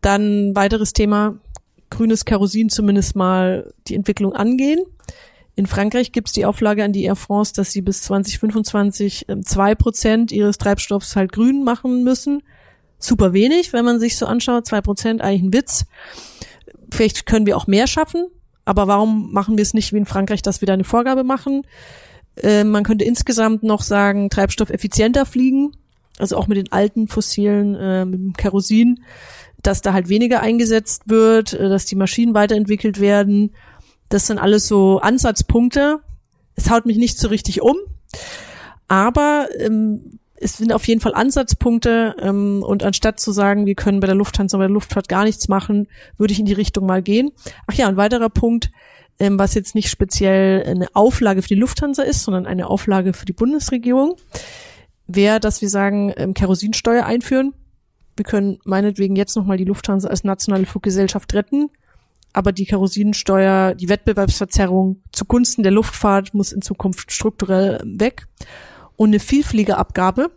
Dann 0.00 0.54
weiteres 0.54 0.92
Thema, 0.92 1.38
grünes 1.90 2.24
Kerosin 2.24 2.68
zumindest 2.68 3.16
mal 3.16 3.72
die 3.88 3.94
Entwicklung 3.94 4.32
angehen. 4.32 4.80
In 5.56 5.66
Frankreich 5.66 6.12
gibt 6.12 6.28
es 6.28 6.34
die 6.34 6.44
Auflage 6.44 6.84
an 6.84 6.92
die 6.92 7.04
Air 7.04 7.16
France, 7.16 7.54
dass 7.54 7.72
sie 7.72 7.80
bis 7.80 8.02
2025 8.02 9.26
ähm, 9.28 9.42
zwei 9.44 9.74
Prozent 9.74 10.30
ihres 10.30 10.58
Treibstoffs 10.58 11.16
halt 11.16 11.32
grün 11.32 11.64
machen 11.64 12.04
müssen. 12.04 12.42
Super 12.98 13.32
wenig, 13.32 13.72
wenn 13.72 13.84
man 13.84 13.98
sich 13.98 14.16
so 14.16 14.26
anschaut. 14.26 14.66
Zwei 14.66 14.82
Prozent, 14.82 15.22
eigentlich 15.22 15.42
ein 15.42 15.52
Witz. 15.52 15.86
Vielleicht 16.92 17.26
können 17.26 17.46
wir 17.46 17.56
auch 17.56 17.66
mehr 17.66 17.86
schaffen, 17.86 18.26
aber 18.66 18.86
warum 18.86 19.32
machen 19.32 19.56
wir 19.56 19.62
es 19.62 19.72
nicht 19.72 19.94
wie 19.94 19.98
in 19.98 20.04
Frankreich, 20.04 20.42
dass 20.42 20.60
wir 20.60 20.66
da 20.66 20.74
eine 20.74 20.84
Vorgabe 20.84 21.24
machen? 21.24 21.62
Äh, 22.36 22.64
man 22.64 22.84
könnte 22.84 23.06
insgesamt 23.06 23.62
noch 23.62 23.80
sagen, 23.80 24.28
Treibstoff 24.28 24.68
effizienter 24.68 25.24
fliegen, 25.24 25.72
also 26.18 26.36
auch 26.36 26.46
mit 26.46 26.58
den 26.58 26.70
alten 26.70 27.08
fossilen, 27.08 27.74
äh, 27.74 28.04
mit 28.04 28.20
dem 28.20 28.32
Kerosin, 28.34 29.00
dass 29.62 29.80
da 29.80 29.94
halt 29.94 30.10
weniger 30.10 30.40
eingesetzt 30.42 31.04
wird, 31.06 31.54
äh, 31.54 31.70
dass 31.70 31.86
die 31.86 31.96
Maschinen 31.96 32.34
weiterentwickelt 32.34 33.00
werden 33.00 33.52
das 34.08 34.26
sind 34.26 34.38
alles 34.38 34.68
so 34.68 35.00
Ansatzpunkte. 35.00 36.00
Es 36.54 36.70
haut 36.70 36.86
mich 36.86 36.96
nicht 36.96 37.18
so 37.18 37.28
richtig 37.28 37.60
um, 37.60 37.76
aber 38.88 39.48
ähm, 39.58 40.18
es 40.38 40.56
sind 40.56 40.72
auf 40.72 40.86
jeden 40.86 41.00
Fall 41.00 41.14
Ansatzpunkte 41.14 42.16
ähm, 42.20 42.62
und 42.62 42.82
anstatt 42.82 43.20
zu 43.20 43.32
sagen, 43.32 43.66
wir 43.66 43.74
können 43.74 44.00
bei 44.00 44.06
der 44.06 44.16
Lufthansa, 44.16 44.56
bei 44.58 44.64
der 44.64 44.74
Luftfahrt 44.74 45.08
gar 45.08 45.24
nichts 45.24 45.48
machen, 45.48 45.88
würde 46.18 46.32
ich 46.32 46.40
in 46.40 46.46
die 46.46 46.52
Richtung 46.52 46.86
mal 46.86 47.02
gehen. 47.02 47.32
Ach 47.66 47.74
ja, 47.74 47.88
ein 47.88 47.96
weiterer 47.96 48.28
Punkt, 48.28 48.70
ähm, 49.18 49.38
was 49.38 49.54
jetzt 49.54 49.74
nicht 49.74 49.88
speziell 49.88 50.64
eine 50.64 50.88
Auflage 50.94 51.42
für 51.42 51.48
die 51.48 51.54
Lufthansa 51.54 52.02
ist, 52.02 52.22
sondern 52.22 52.46
eine 52.46 52.68
Auflage 52.68 53.12
für 53.12 53.24
die 53.24 53.32
Bundesregierung, 53.32 54.16
wäre, 55.06 55.40
dass 55.40 55.62
wir 55.62 55.68
sagen, 55.68 56.12
ähm, 56.16 56.34
Kerosinsteuer 56.34 57.04
einführen. 57.06 57.54
Wir 58.16 58.24
können 58.24 58.58
meinetwegen 58.64 59.16
jetzt 59.16 59.36
nochmal 59.36 59.56
die 59.56 59.64
Lufthansa 59.64 60.08
als 60.08 60.24
nationale 60.24 60.66
Fluggesellschaft 60.66 61.32
retten 61.34 61.70
aber 62.36 62.52
die 62.52 62.66
Kerosinsteuer, 62.66 63.74
die 63.74 63.88
Wettbewerbsverzerrung 63.88 65.00
zugunsten 65.10 65.62
der 65.62 65.72
Luftfahrt 65.72 66.34
muss 66.34 66.52
in 66.52 66.60
Zukunft 66.60 67.10
strukturell 67.10 67.80
weg. 67.82 68.28
Und 68.96 69.10
eine 69.10 69.20
Vielfliegerabgabe 69.20 70.30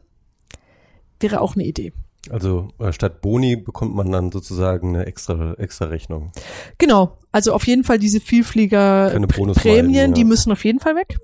wäre 1.20 1.42
auch 1.42 1.56
eine 1.56 1.66
Idee. 1.66 1.94
Also 2.30 2.70
äh, 2.80 2.92
statt 2.92 3.22
Boni 3.22 3.56
bekommt 3.56 3.96
man 3.96 4.12
dann 4.12 4.32
sozusagen 4.32 4.90
eine 4.96 5.06
extra 5.06 5.54
extra 5.54 5.86
Rechnung. 5.86 6.32
Genau, 6.78 7.18
also 7.32 7.54
auf 7.54 7.66
jeden 7.66 7.84
Fall 7.84 7.98
diese 7.98 8.20
Vielflieger-Prämien, 8.20 9.94
ja. 9.94 10.14
die 10.14 10.26
müssen 10.26 10.52
auf 10.52 10.66
jeden 10.66 10.80
Fall 10.80 10.96
weg. 10.96 11.18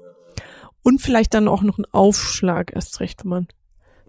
Und 0.83 1.01
vielleicht 1.01 1.33
dann 1.33 1.47
auch 1.47 1.63
noch 1.63 1.77
ein 1.77 1.85
Aufschlag 1.91 2.73
erst 2.73 2.99
recht, 2.99 3.23
wenn 3.23 3.29
man 3.29 3.47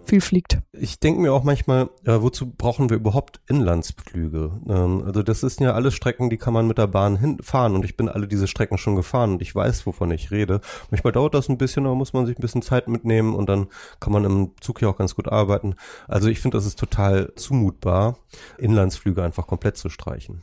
viel 0.09 0.21
fliegt. 0.21 0.59
Ich 0.73 1.01
denke 1.01 1.21
mir 1.21 1.33
auch 1.33 1.45
manchmal, 1.45 1.91
äh, 2.05 2.21
wozu 2.21 2.51
brauchen 2.51 2.91
wir 2.91 2.97
überhaupt 2.97 3.41
Inlandsflüge? 3.49 4.61
Ähm, 4.69 5.03
also 5.05 5.23
das 5.23 5.41
sind 5.41 5.61
ja 5.61 5.73
alles 5.73 5.95
Strecken, 5.95 6.31
die 6.31 6.37
kann 6.37 6.53
man 6.53 6.67
mit 6.67 6.79
der 6.79 6.87
Bahn 6.87 7.17
hinfahren 7.17 7.75
und 7.75 7.85
ich 7.85 7.97
bin 7.97 8.09
alle 8.09 8.27
diese 8.27 8.47
Strecken 8.47 8.79
schon 8.79 8.97
gefahren 8.97 9.33
und 9.33 9.43
ich 9.43 9.55
weiß, 9.55 9.87
wovon 9.87 10.11
ich 10.11 10.31
rede. 10.31 10.61
Manchmal 10.91 11.13
dauert 11.13 11.35
das 11.35 11.49
ein 11.49 11.59
bisschen, 11.59 11.85
da 11.85 11.95
muss 11.95 12.13
man 12.13 12.27
sich 12.27 12.39
ein 12.39 12.43
bisschen 12.43 12.63
Zeit 12.63 12.89
mitnehmen 12.89 13.35
und 13.35 13.49
dann 13.49 13.67
kann 14.01 14.13
man 14.13 14.25
im 14.25 14.53
Zug 14.61 14.83
ja 14.83 14.89
auch 14.89 14.97
ganz 14.97 15.15
gut 15.15 15.29
arbeiten. 15.29 15.75
Also 16.09 16.29
ich 16.29 16.41
finde, 16.41 16.57
das 16.57 16.67
ist 16.67 16.79
total 16.79 17.33
zumutbar, 17.37 18.19
Inlandsflüge 18.59 19.23
einfach 19.23 19.47
komplett 19.47 19.77
zu 19.77 19.89
streichen. 19.89 20.43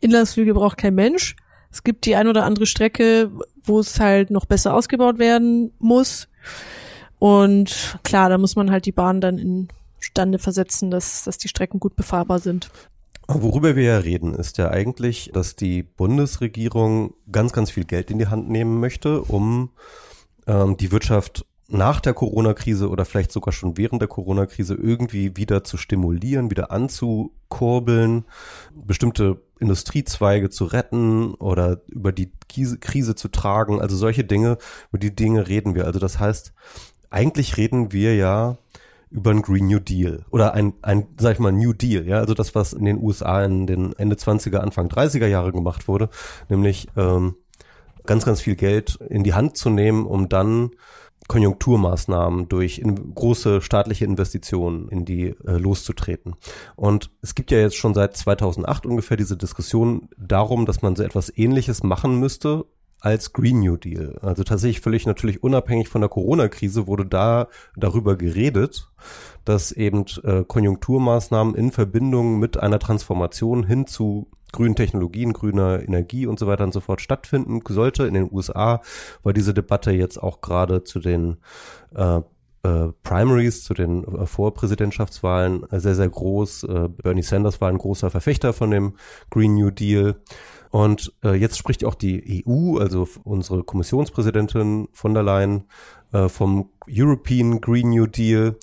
Inlandsflüge 0.00 0.54
braucht 0.54 0.78
kein 0.78 0.94
Mensch. 0.94 1.36
Es 1.72 1.84
gibt 1.84 2.04
die 2.06 2.16
ein 2.16 2.26
oder 2.26 2.44
andere 2.44 2.66
Strecke, 2.66 3.30
wo 3.62 3.78
es 3.80 4.00
halt 4.00 4.30
noch 4.30 4.44
besser 4.44 4.74
ausgebaut 4.74 5.18
werden 5.18 5.72
muss. 5.78 6.28
Und 7.20 7.98
klar, 8.02 8.30
da 8.30 8.38
muss 8.38 8.56
man 8.56 8.70
halt 8.70 8.86
die 8.86 8.92
Bahn 8.92 9.20
dann 9.20 9.38
in 9.38 9.68
Stande 9.98 10.38
versetzen, 10.38 10.90
dass, 10.90 11.24
dass 11.24 11.36
die 11.36 11.48
Strecken 11.48 11.78
gut 11.78 11.94
befahrbar 11.94 12.38
sind. 12.38 12.70
Worüber 13.28 13.76
wir 13.76 13.84
ja 13.84 13.98
reden, 13.98 14.34
ist 14.34 14.58
ja 14.58 14.70
eigentlich, 14.70 15.30
dass 15.32 15.54
die 15.54 15.82
Bundesregierung 15.82 17.14
ganz, 17.30 17.52
ganz 17.52 17.70
viel 17.70 17.84
Geld 17.84 18.10
in 18.10 18.18
die 18.18 18.26
Hand 18.26 18.48
nehmen 18.48 18.80
möchte, 18.80 19.20
um 19.20 19.70
ähm, 20.46 20.78
die 20.78 20.90
Wirtschaft 20.90 21.44
nach 21.68 22.00
der 22.00 22.14
Corona-Krise 22.14 22.88
oder 22.88 23.04
vielleicht 23.04 23.30
sogar 23.30 23.52
schon 23.52 23.76
während 23.76 24.00
der 24.00 24.08
Corona-Krise 24.08 24.74
irgendwie 24.74 25.36
wieder 25.36 25.62
zu 25.62 25.76
stimulieren, 25.76 26.50
wieder 26.50 26.72
anzukurbeln, 26.72 28.24
bestimmte 28.74 29.40
Industriezweige 29.60 30.50
zu 30.50 30.64
retten 30.64 31.34
oder 31.34 31.82
über 31.86 32.12
die 32.12 32.32
Krise 32.48 33.14
zu 33.14 33.28
tragen. 33.28 33.80
Also 33.80 33.96
solche 33.96 34.24
Dinge, 34.24 34.58
über 34.88 34.98
die 34.98 35.14
Dinge 35.14 35.46
reden 35.46 35.74
wir. 35.76 35.84
Also 35.84 36.00
das 36.00 36.18
heißt, 36.18 36.52
eigentlich 37.10 37.56
reden 37.56 37.92
wir 37.92 38.14
ja 38.16 38.56
über 39.10 39.30
einen 39.30 39.42
Green 39.42 39.66
New 39.66 39.80
Deal 39.80 40.24
oder 40.30 40.54
ein, 40.54 40.74
ein, 40.82 41.08
sag 41.18 41.34
ich 41.34 41.38
mal, 41.40 41.52
New 41.52 41.72
Deal, 41.72 42.06
ja, 42.06 42.18
also 42.18 42.34
das, 42.34 42.54
was 42.54 42.72
in 42.72 42.84
den 42.84 43.02
USA 43.02 43.44
in 43.44 43.66
den 43.66 43.92
Ende 43.98 44.16
20er, 44.16 44.58
Anfang 44.58 44.88
30er 44.88 45.26
Jahre 45.26 45.52
gemacht 45.52 45.88
wurde, 45.88 46.08
nämlich 46.48 46.86
ähm, 46.96 47.34
ganz, 48.06 48.24
ganz 48.24 48.40
viel 48.40 48.54
Geld 48.54 48.98
in 49.08 49.24
die 49.24 49.34
Hand 49.34 49.56
zu 49.56 49.68
nehmen, 49.68 50.06
um 50.06 50.28
dann 50.28 50.70
Konjunkturmaßnahmen 51.26 52.48
durch 52.48 52.78
in, 52.78 53.14
große 53.14 53.62
staatliche 53.62 54.04
Investitionen 54.04 54.88
in 54.88 55.04
die 55.04 55.28
äh, 55.46 55.58
loszutreten. 55.58 56.34
Und 56.76 57.10
es 57.22 57.34
gibt 57.34 57.50
ja 57.50 57.58
jetzt 57.58 57.76
schon 57.76 57.94
seit 57.94 58.16
2008 58.16 58.86
ungefähr 58.86 59.16
diese 59.16 59.36
Diskussion 59.36 60.08
darum, 60.16 60.66
dass 60.66 60.82
man 60.82 60.96
so 60.96 61.02
etwas 61.02 61.32
Ähnliches 61.36 61.82
machen 61.82 62.18
müsste, 62.18 62.64
als 63.00 63.32
Green 63.32 63.60
New 63.60 63.76
Deal. 63.76 64.18
Also 64.22 64.44
tatsächlich 64.44 64.80
völlig 64.80 65.06
natürlich 65.06 65.42
unabhängig 65.42 65.88
von 65.88 66.00
der 66.00 66.10
Corona-Krise 66.10 66.86
wurde 66.86 67.06
da 67.06 67.48
darüber 67.76 68.16
geredet, 68.16 68.90
dass 69.44 69.72
eben 69.72 70.04
äh, 70.22 70.44
Konjunkturmaßnahmen 70.44 71.54
in 71.54 71.72
Verbindung 71.72 72.38
mit 72.38 72.58
einer 72.58 72.78
Transformation 72.78 73.64
hin 73.64 73.86
zu 73.86 74.28
grünen 74.52 74.76
Technologien, 74.76 75.32
grüner 75.32 75.82
Energie 75.82 76.26
und 76.26 76.38
so 76.38 76.46
weiter 76.46 76.64
und 76.64 76.72
so 76.72 76.80
fort 76.80 77.00
stattfinden 77.00 77.60
sollte. 77.68 78.06
In 78.06 78.14
den 78.14 78.28
USA 78.30 78.82
war 79.22 79.32
diese 79.32 79.54
Debatte 79.54 79.92
jetzt 79.92 80.18
auch 80.22 80.40
gerade 80.40 80.84
zu 80.84 80.98
den 80.98 81.38
äh, 81.94 82.20
äh, 82.62 82.88
Primaries, 83.02 83.64
zu 83.64 83.74
den 83.74 84.04
äh, 84.04 84.26
Vorpräsidentschaftswahlen 84.26 85.66
sehr, 85.70 85.94
sehr 85.94 86.08
groß. 86.08 86.64
Äh, 86.64 86.88
Bernie 86.88 87.22
Sanders 87.22 87.60
war 87.60 87.68
ein 87.68 87.78
großer 87.78 88.10
Verfechter 88.10 88.52
von 88.52 88.70
dem 88.70 88.94
Green 89.30 89.54
New 89.54 89.70
Deal. 89.70 90.16
Und 90.70 91.12
äh, 91.24 91.34
jetzt 91.34 91.58
spricht 91.58 91.84
auch 91.84 91.96
die 91.96 92.44
EU, 92.46 92.78
also 92.78 93.08
unsere 93.24 93.64
Kommissionspräsidentin 93.64 94.88
von 94.92 95.14
der 95.14 95.24
Leyen, 95.24 95.64
äh, 96.12 96.28
vom 96.28 96.70
European 96.88 97.60
Green 97.60 97.90
New 97.90 98.06
Deal. 98.06 98.56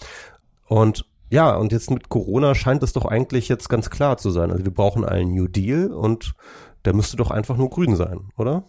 Und 0.67 1.05
ja, 1.29 1.55
und 1.55 1.73
jetzt 1.73 1.91
mit 1.91 2.07
Corona 2.07 2.55
scheint 2.55 2.81
es 2.83 2.93
doch 2.93 3.05
eigentlich 3.05 3.49
jetzt 3.49 3.67
ganz 3.67 3.89
klar 3.89 4.17
zu 4.17 4.31
sein. 4.31 4.51
Also 4.51 4.63
wir 4.63 4.73
brauchen 4.73 5.03
einen 5.03 5.33
New 5.33 5.47
Deal 5.47 5.91
und 5.91 6.33
der 6.85 6.93
müsste 6.93 7.17
doch 7.17 7.31
einfach 7.31 7.57
nur 7.57 7.69
grün 7.69 7.97
sein, 7.97 8.29
oder? 8.37 8.63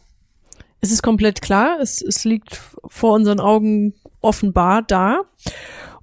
Es 0.81 0.91
ist 0.91 1.03
komplett 1.03 1.41
klar. 1.41 1.79
Es, 1.81 2.03
es 2.03 2.25
liegt 2.25 2.61
vor 2.89 3.15
unseren 3.15 3.39
Augen 3.39 3.95
offenbar 4.21 4.83
da. 4.83 5.21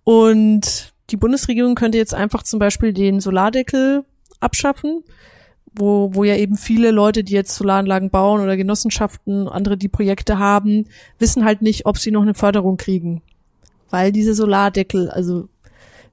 Und 0.06 0.94
die 1.10 1.18
Bundesregierung 1.18 1.76
könnte 1.76 1.98
jetzt 1.98 2.14
einfach 2.14 2.44
zum 2.44 2.60
Beispiel 2.60 2.94
den 2.94 3.20
Solardeckel 3.20 4.06
abschaffen 4.40 5.04
wo, 5.76 6.14
wo 6.14 6.24
ja 6.24 6.36
eben 6.36 6.58
viele 6.58 6.92
Leute, 6.92 7.24
die 7.24 7.34
jetzt 7.34 7.56
Solaranlagen 7.56 8.10
bauen 8.10 8.42
oder 8.42 8.58
Genossenschaften, 8.58 9.48
andere, 9.48 9.78
die 9.78 9.88
Projekte 9.88 10.40
haben, 10.40 10.88
wissen 11.20 11.46
halt 11.46 11.62
nicht, 11.62 11.86
ob 11.86 11.98
sie 11.98 12.12
noch 12.12 12.22
eine 12.22 12.34
Förderung 12.34 12.78
kriegen. 12.78 13.22
weil 13.90 14.12
dieser 14.12 14.34
Solardeckel 14.34 15.10
also 15.10 15.48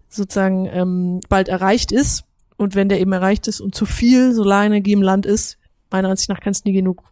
sozusagen 0.08 0.66
ähm, 0.66 1.20
bald 1.28 1.48
erreicht 1.48 1.90
ist. 1.90 2.24
Und 2.56 2.74
wenn 2.74 2.88
der 2.88 3.00
eben 3.00 3.12
erreicht 3.12 3.48
ist 3.48 3.60
und 3.60 3.74
zu 3.74 3.86
viel 3.86 4.32
Solarenergie 4.34 4.92
im 4.92 5.02
Land 5.02 5.26
ist, 5.26 5.58
meiner 5.90 6.10
Ansicht 6.10 6.28
nach 6.28 6.40
kann 6.40 6.52
es 6.52 6.64
nie 6.64 6.72
genug, 6.72 7.02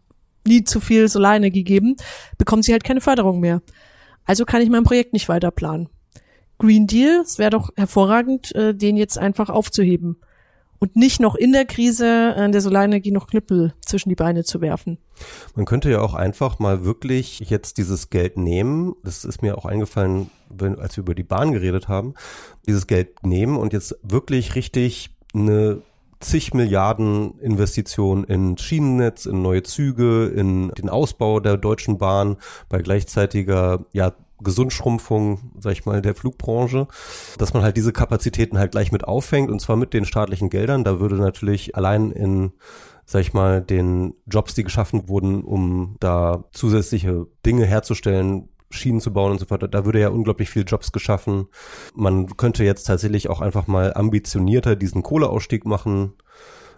nie 0.45 0.63
zu 0.63 0.79
viel 0.79 1.07
Solarenergie 1.09 1.63
geben, 1.63 1.95
bekommt 2.37 2.63
sie 2.63 2.71
halt 2.71 2.83
keine 2.83 3.01
Förderung 3.01 3.39
mehr. 3.39 3.61
Also 4.25 4.45
kann 4.45 4.61
ich 4.61 4.69
mein 4.69 4.83
Projekt 4.83 5.13
nicht 5.13 5.29
weiter 5.29 5.51
planen. 5.51 5.89
Green 6.57 6.87
Deal, 6.87 7.21
es 7.21 7.39
wäre 7.39 7.49
doch 7.49 7.69
hervorragend, 7.75 8.53
äh, 8.55 8.73
den 8.75 8.95
jetzt 8.95 9.17
einfach 9.17 9.49
aufzuheben 9.49 10.17
und 10.81 10.95
nicht 10.95 11.19
noch 11.19 11.35
in 11.35 11.53
der 11.53 11.65
Krise 11.65 12.33
äh, 12.35 12.49
der 12.49 12.59
Solarenergie 12.59 13.11
noch 13.11 13.27
Knüppel 13.27 13.73
zwischen 13.85 14.09
die 14.09 14.15
Beine 14.15 14.43
zu 14.43 14.61
werfen. 14.61 14.97
Man 15.55 15.65
könnte 15.65 15.91
ja 15.91 16.01
auch 16.01 16.15
einfach 16.15 16.57
mal 16.57 16.83
wirklich 16.83 17.39
jetzt 17.39 17.77
dieses 17.77 18.09
Geld 18.09 18.37
nehmen. 18.37 18.95
Das 19.03 19.23
ist 19.23 19.43
mir 19.43 19.57
auch 19.59 19.65
eingefallen, 19.65 20.31
wenn, 20.49 20.79
als 20.79 20.97
wir 20.97 21.03
über 21.03 21.13
die 21.13 21.23
Bahn 21.23 21.53
geredet 21.53 21.87
haben. 21.87 22.15
Dieses 22.65 22.87
Geld 22.87 23.23
nehmen 23.23 23.57
und 23.57 23.73
jetzt 23.73 23.95
wirklich 24.01 24.55
richtig 24.55 25.11
eine 25.35 25.83
zig 26.19 26.53
Milliarden 26.53 27.39
Investitionen 27.39 28.23
in 28.23 28.57
Schienennetz, 28.57 29.27
in 29.27 29.43
neue 29.43 29.63
Züge, 29.63 30.27
in 30.27 30.69
den 30.69 30.89
Ausbau 30.89 31.39
der 31.39 31.57
Deutschen 31.57 31.99
Bahn 31.99 32.37
bei 32.69 32.81
gleichzeitiger 32.81 33.85
ja, 33.93 34.13
Gesundschrumpfung, 34.43 35.51
sag 35.59 35.73
ich 35.73 35.85
mal, 35.85 36.01
der 36.01 36.15
Flugbranche, 36.15 36.87
dass 37.37 37.53
man 37.53 37.63
halt 37.63 37.77
diese 37.77 37.93
Kapazitäten 37.93 38.57
halt 38.57 38.71
gleich 38.71 38.91
mit 38.91 39.03
auffängt 39.03 39.49
und 39.51 39.59
zwar 39.59 39.75
mit 39.75 39.93
den 39.93 40.05
staatlichen 40.05 40.49
Geldern. 40.49 40.83
Da 40.83 40.99
würde 40.99 41.15
natürlich 41.15 41.75
allein 41.75 42.11
in 42.11 42.53
sag 43.05 43.21
ich 43.21 43.33
mal, 43.33 43.61
den 43.61 44.13
Jobs, 44.25 44.53
die 44.53 44.63
geschaffen 44.63 45.09
wurden, 45.09 45.43
um 45.43 45.97
da 45.99 46.45
zusätzliche 46.53 47.27
Dinge 47.45 47.65
herzustellen, 47.65 48.47
Schienen 48.69 49.01
zu 49.01 49.11
bauen 49.11 49.33
und 49.33 49.39
so 49.39 49.49
weiter, 49.49 49.67
da 49.67 49.85
würde 49.85 49.99
ja 49.99 50.09
unglaublich 50.09 50.49
viel 50.49 50.63
Jobs 50.65 50.93
geschaffen. 50.93 51.47
Man 51.93 52.37
könnte 52.37 52.63
jetzt 52.63 52.85
tatsächlich 52.85 53.29
auch 53.29 53.41
einfach 53.41 53.67
mal 53.67 53.93
ambitionierter 53.93 54.77
diesen 54.77 55.03
Kohleausstieg 55.03 55.65
machen. 55.65 56.13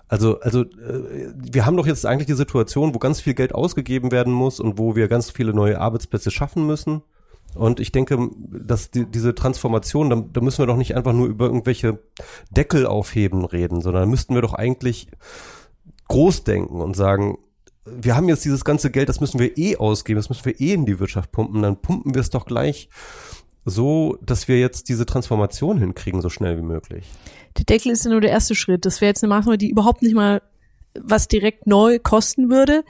Also, 0.08 0.40
also 0.40 0.62
äh, 0.62 1.34
wir 1.36 1.66
haben 1.66 1.78
doch 1.78 1.88
jetzt 1.88 2.06
eigentlich 2.06 2.28
die 2.28 2.34
Situation, 2.34 2.94
wo 2.94 3.00
ganz 3.00 3.22
viel 3.22 3.34
Geld 3.34 3.54
ausgegeben 3.56 4.12
werden 4.12 4.34
muss 4.34 4.60
und 4.60 4.78
wo 4.78 4.96
wir 4.96 5.08
ganz 5.08 5.30
viele 5.30 5.54
neue 5.54 5.80
Arbeitsplätze 5.80 6.32
schaffen 6.32 6.66
müssen. 6.66 7.04
Und 7.56 7.80
ich 7.80 7.92
denke, 7.92 8.30
dass 8.36 8.92
die, 8.92 9.06
diese 9.06 9.36
Transformation, 9.36 10.10
da, 10.10 10.16
da 10.16 10.42
müssen 10.42 10.60
wir 10.60 10.66
doch 10.66 10.78
nicht 10.78 10.96
einfach 10.96 11.14
nur 11.14 11.28
über 11.28 11.46
irgendwelche 11.46 12.00
Deckel 12.50 12.86
aufheben 12.86 13.46
reden, 13.46 13.82
sondern 13.82 14.10
müssten 14.10 14.36
wir 14.36 14.42
doch 14.42 14.54
eigentlich 14.54 15.08
groß 16.08 16.44
denken 16.44 16.82
und 16.82 16.96
sagen, 16.96 17.38
wir 17.86 18.16
haben 18.16 18.30
jetzt 18.30 18.46
dieses 18.46 18.64
ganze 18.64 18.92
Geld, 18.92 19.10
das 19.10 19.20
müssen 19.20 19.40
wir 19.40 19.58
eh 19.58 19.78
ausgeben, 19.78 20.18
das 20.18 20.30
müssen 20.30 20.46
wir 20.46 20.60
eh 20.60 20.74
in 20.74 20.86
die 20.86 21.00
Wirtschaft 21.00 21.32
pumpen, 21.32 21.62
dann 21.62 21.82
pumpen 21.82 22.14
wir 22.14 22.22
es 22.22 22.30
doch 22.30 22.46
gleich 22.46 22.90
so, 23.66 24.18
dass 24.22 24.48
wir 24.48 24.60
jetzt 24.60 24.90
diese 24.90 25.06
Transformation 25.06 25.78
hinkriegen, 25.78 26.22
so 26.22 26.30
schnell 26.30 26.58
wie 26.58 26.64
möglich. 26.64 27.06
Der 27.58 27.66
Deckel 27.66 27.92
ist 27.92 28.04
ja 28.04 28.12
nur 28.12 28.22
der 28.22 28.32
erste 28.32 28.56
Schritt. 28.56 28.86
Das 28.86 29.00
wäre 29.00 29.10
jetzt 29.10 29.24
eine 29.24 29.34
Maßnahme, 29.34 29.58
die 29.58 29.70
überhaupt 29.70 30.02
nicht 30.02 30.16
mal 30.16 30.42
was 31.00 31.28
direkt 31.28 31.66
neu 31.66 32.00
kosten 32.00 32.50
würde. 32.50 32.84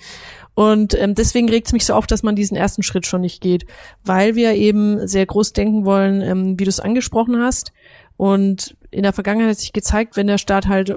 Und 0.55 0.93
ähm, 0.99 1.15
deswegen 1.15 1.49
regt 1.49 1.67
es 1.67 1.73
mich 1.73 1.85
so 1.85 1.93
auf, 1.93 2.05
dass 2.05 2.23
man 2.23 2.35
diesen 2.35 2.55
ersten 2.55 2.83
Schritt 2.83 3.07
schon 3.07 3.21
nicht 3.21 3.41
geht, 3.41 3.65
weil 4.03 4.35
wir 4.35 4.53
eben 4.53 5.07
sehr 5.07 5.25
groß 5.25 5.53
denken 5.53 5.85
wollen, 5.85 6.21
ähm, 6.21 6.59
wie 6.59 6.63
du 6.63 6.69
es 6.69 6.79
angesprochen 6.79 7.39
hast. 7.41 7.71
Und 8.17 8.75
in 8.91 9.03
der 9.03 9.13
Vergangenheit 9.13 9.51
hat 9.51 9.59
sich 9.59 9.73
gezeigt, 9.73 10.15
wenn 10.15 10.27
der 10.27 10.37
Staat 10.37 10.67
halt 10.67 10.95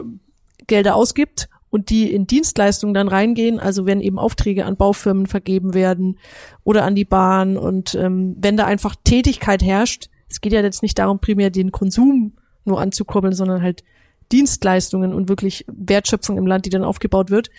Gelder 0.67 0.95
ausgibt 0.95 1.49
und 1.71 1.91
die 1.91 2.13
in 2.13 2.27
Dienstleistungen 2.27 2.95
dann 2.95 3.09
reingehen, 3.09 3.59
also 3.59 3.87
wenn 3.87 4.01
eben 4.01 4.19
Aufträge 4.19 4.67
an 4.67 4.77
Baufirmen 4.77 5.27
vergeben 5.27 5.75
werden 5.75 6.19
oder 6.65 6.85
an 6.85 6.95
die 6.95 7.05
Bahn 7.05 7.57
und 7.57 7.95
ähm, 7.95 8.37
wenn 8.39 8.57
da 8.57 8.67
einfach 8.67 8.95
Tätigkeit 9.05 9.63
herrscht, 9.63 10.11
es 10.29 10.41
geht 10.41 10.53
ja 10.53 10.61
jetzt 10.61 10.83
nicht 10.83 10.99
darum, 10.99 11.19
primär 11.19 11.51
den 11.51 11.73
Konsum 11.73 12.33
nur 12.65 12.81
anzukurbeln, 12.81 13.35
sondern 13.35 13.63
halt 13.63 13.85
Dienstleistungen 14.33 15.15
und 15.15 15.29
wirklich 15.29 15.65
Wertschöpfung 15.69 16.39
im 16.39 16.47
Land, 16.47 16.67
die 16.67 16.71
dann 16.71 16.85
aufgebaut 16.85 17.31
wird. 17.31 17.51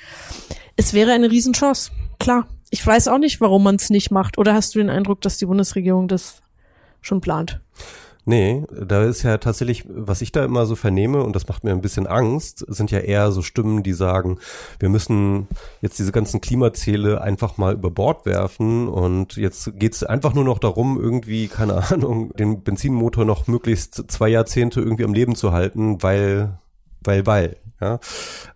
Es 0.75 0.93
wäre 0.93 1.11
eine 1.11 1.31
Riesenchance, 1.31 1.91
klar. 2.19 2.47
Ich 2.69 2.85
weiß 2.85 3.07
auch 3.07 3.17
nicht, 3.17 3.39
warum 3.39 3.63
man 3.63 3.75
es 3.75 3.89
nicht 3.89 4.11
macht. 4.11 4.37
Oder 4.37 4.53
hast 4.53 4.75
du 4.75 4.79
den 4.79 4.89
Eindruck, 4.89 5.21
dass 5.21 5.37
die 5.37 5.45
Bundesregierung 5.45 6.07
das 6.07 6.41
schon 7.01 7.21
plant? 7.21 7.61
Nee, 8.29 8.65
da 8.69 9.05
ist 9.05 9.23
ja 9.23 9.37
tatsächlich, 9.37 9.85
was 9.87 10.21
ich 10.21 10.33
da 10.33 10.43
immer 10.43 10.65
so 10.65 10.75
vernehme, 10.75 11.23
und 11.23 11.33
das 11.33 11.47
macht 11.47 11.63
mir 11.63 11.71
ein 11.71 11.79
bisschen 11.79 12.07
Angst, 12.07 12.65
sind 12.67 12.91
ja 12.91 12.99
eher 12.99 13.31
so 13.31 13.41
Stimmen, 13.41 13.83
die 13.83 13.93
sagen, 13.93 14.39
wir 14.79 14.89
müssen 14.89 15.47
jetzt 15.79 15.97
diese 15.97 16.11
ganzen 16.11 16.41
Klimaziele 16.41 17.21
einfach 17.21 17.57
mal 17.57 17.73
über 17.75 17.89
Bord 17.89 18.25
werfen 18.25 18.89
und 18.89 19.37
jetzt 19.37 19.79
geht's 19.79 20.03
einfach 20.03 20.33
nur 20.33 20.43
noch 20.43 20.59
darum, 20.59 20.99
irgendwie, 20.99 21.47
keine 21.47 21.89
Ahnung, 21.89 22.33
den 22.35 22.63
Benzinmotor 22.63 23.23
noch 23.23 23.47
möglichst 23.47 24.11
zwei 24.11 24.27
Jahrzehnte 24.27 24.81
irgendwie 24.81 25.05
am 25.05 25.13
Leben 25.13 25.35
zu 25.35 25.53
halten, 25.53 26.03
weil, 26.03 26.59
weil, 27.01 27.25
weil. 27.25 27.57
Ja, 27.79 27.99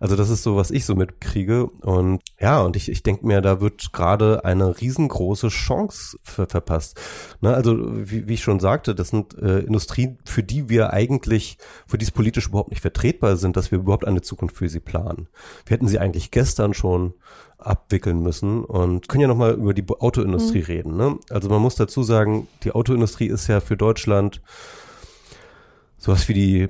also 0.00 0.16
das 0.16 0.30
ist 0.30 0.42
so, 0.42 0.56
was 0.56 0.72
ich 0.72 0.84
so 0.84 0.96
mitkriege. 0.96 1.66
Und 1.66 2.22
ja, 2.40 2.60
und 2.60 2.74
ich, 2.74 2.88
ich 2.88 3.04
denke 3.04 3.24
mir, 3.24 3.40
da 3.40 3.60
wird 3.60 3.92
gerade 3.92 4.44
eine 4.44 4.80
riesengroße 4.80 5.46
Chance 5.46 6.18
ver 6.24 6.48
verpasst. 6.48 7.00
Ne, 7.40 7.54
also 7.54 7.76
wie, 7.78 8.26
wie 8.26 8.34
ich 8.34 8.42
schon 8.42 8.58
sagte, 8.58 8.96
das 8.96 9.10
sind 9.10 9.38
äh, 9.38 9.60
Industrien, 9.60 10.18
für 10.24 10.42
die 10.42 10.68
wir 10.68 10.92
eigentlich, 10.92 11.56
für 11.86 11.98
die 11.98 12.04
es 12.04 12.10
politisch 12.10 12.48
überhaupt 12.48 12.70
nicht 12.70 12.82
vertretbar 12.82 13.36
sind, 13.36 13.56
dass 13.56 13.70
wir 13.70 13.78
überhaupt 13.78 14.08
eine 14.08 14.22
Zukunft 14.22 14.56
für 14.56 14.68
sie 14.68 14.80
planen. 14.80 15.28
Wir 15.66 15.76
hätten 15.76 15.86
sie 15.86 16.00
eigentlich 16.00 16.32
gestern 16.32 16.74
schon 16.74 17.14
abwickeln 17.58 18.20
müssen 18.20 18.64
und 18.64 19.08
können 19.08 19.22
ja 19.22 19.28
nochmal 19.28 19.54
über 19.54 19.72
die 19.72 19.84
Autoindustrie 19.88 20.58
mhm. 20.58 20.64
reden. 20.64 20.96
Ne? 20.96 21.18
Also 21.30 21.48
man 21.48 21.62
muss 21.62 21.76
dazu 21.76 22.02
sagen, 22.02 22.48
die 22.64 22.72
Autoindustrie 22.72 23.28
ist 23.28 23.46
ja 23.46 23.60
für 23.60 23.76
Deutschland 23.76 24.42
sowas 25.96 26.28
wie 26.28 26.34
die 26.34 26.68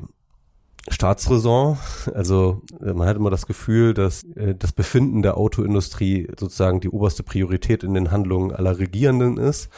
Staatsräson. 0.89 1.79
Also 2.13 2.63
äh, 2.81 2.93
man 2.93 3.09
hat 3.09 3.17
immer 3.17 3.31
das 3.31 3.47
Gefühl, 3.47 3.95
dass 3.95 4.25
äh, 4.35 4.55
das 4.55 4.73
Befinden 4.73 5.23
der 5.23 5.37
Autoindustrie 5.37 6.29
sozusagen 6.39 6.81
die 6.81 6.89
oberste 6.89 7.23
Priorität 7.23 7.85
in 7.85 7.95
den 7.95 8.11
Handlungen 8.11 8.53
aller 8.53 8.79
Regierenden 8.79 9.37
ist. 9.37 9.69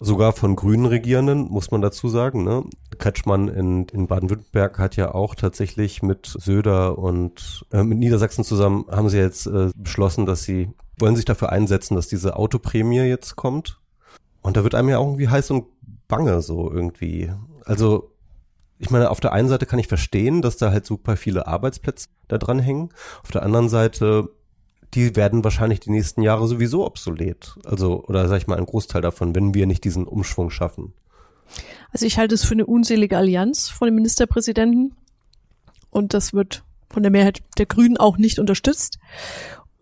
Sogar 0.00 0.32
von 0.32 0.54
grünen 0.54 0.86
Regierenden, 0.86 1.48
muss 1.48 1.70
man 1.70 1.82
dazu 1.82 2.08
sagen. 2.08 2.44
Ne? 2.44 2.64
Kretschmann 2.98 3.48
in, 3.48 3.86
in 3.86 4.06
Baden-Württemberg 4.06 4.78
hat 4.78 4.96
ja 4.96 5.12
auch 5.12 5.34
tatsächlich 5.34 6.02
mit 6.02 6.26
Söder 6.26 6.98
und 6.98 7.66
äh, 7.72 7.82
mit 7.82 7.98
Niedersachsen 7.98 8.44
zusammen, 8.44 8.86
haben 8.90 9.08
sie 9.08 9.18
jetzt 9.18 9.46
äh, 9.46 9.70
beschlossen, 9.74 10.24
dass 10.24 10.44
sie 10.44 10.68
wollen 11.00 11.16
sich 11.16 11.24
dafür 11.24 11.50
einsetzen, 11.50 11.94
dass 11.94 12.08
diese 12.08 12.36
Autoprämie 12.36 13.02
jetzt 13.02 13.36
kommt. 13.36 13.80
Und 14.42 14.56
da 14.56 14.64
wird 14.64 14.74
einem 14.74 14.88
ja 14.88 14.98
auch 14.98 15.06
irgendwie 15.06 15.28
heiß 15.28 15.50
und 15.50 15.66
bange 16.08 16.40
so 16.42 16.70
irgendwie. 16.70 17.30
Also 17.64 18.12
ich 18.78 18.90
meine, 18.90 19.10
auf 19.10 19.20
der 19.20 19.32
einen 19.32 19.48
Seite 19.48 19.66
kann 19.66 19.78
ich 19.78 19.88
verstehen, 19.88 20.42
dass 20.42 20.56
da 20.56 20.70
halt 20.70 20.86
super 20.86 21.16
viele 21.16 21.46
Arbeitsplätze 21.46 22.08
da 22.28 22.38
dran 22.38 22.58
hängen. 22.58 22.90
Auf 23.22 23.30
der 23.30 23.42
anderen 23.42 23.68
Seite, 23.68 24.30
die 24.94 25.16
werden 25.16 25.44
wahrscheinlich 25.44 25.80
die 25.80 25.90
nächsten 25.90 26.22
Jahre 26.22 26.46
sowieso 26.46 26.86
obsolet. 26.86 27.56
Also, 27.64 28.04
oder 28.04 28.28
sag 28.28 28.38
ich 28.38 28.46
mal, 28.46 28.56
ein 28.56 28.66
Großteil 28.66 29.02
davon, 29.02 29.34
wenn 29.34 29.54
wir 29.54 29.66
nicht 29.66 29.84
diesen 29.84 30.06
Umschwung 30.06 30.50
schaffen. 30.50 30.94
Also 31.90 32.06
ich 32.06 32.18
halte 32.18 32.34
es 32.34 32.44
für 32.44 32.54
eine 32.54 32.66
unselige 32.66 33.16
Allianz 33.16 33.68
von 33.68 33.86
dem 33.86 33.94
Ministerpräsidenten. 33.96 34.94
Und 35.90 36.14
das 36.14 36.32
wird 36.32 36.64
von 36.90 37.02
der 37.02 37.10
Mehrheit 37.10 37.40
der 37.56 37.66
Grünen 37.66 37.96
auch 37.96 38.18
nicht 38.18 38.38
unterstützt. 38.38 38.98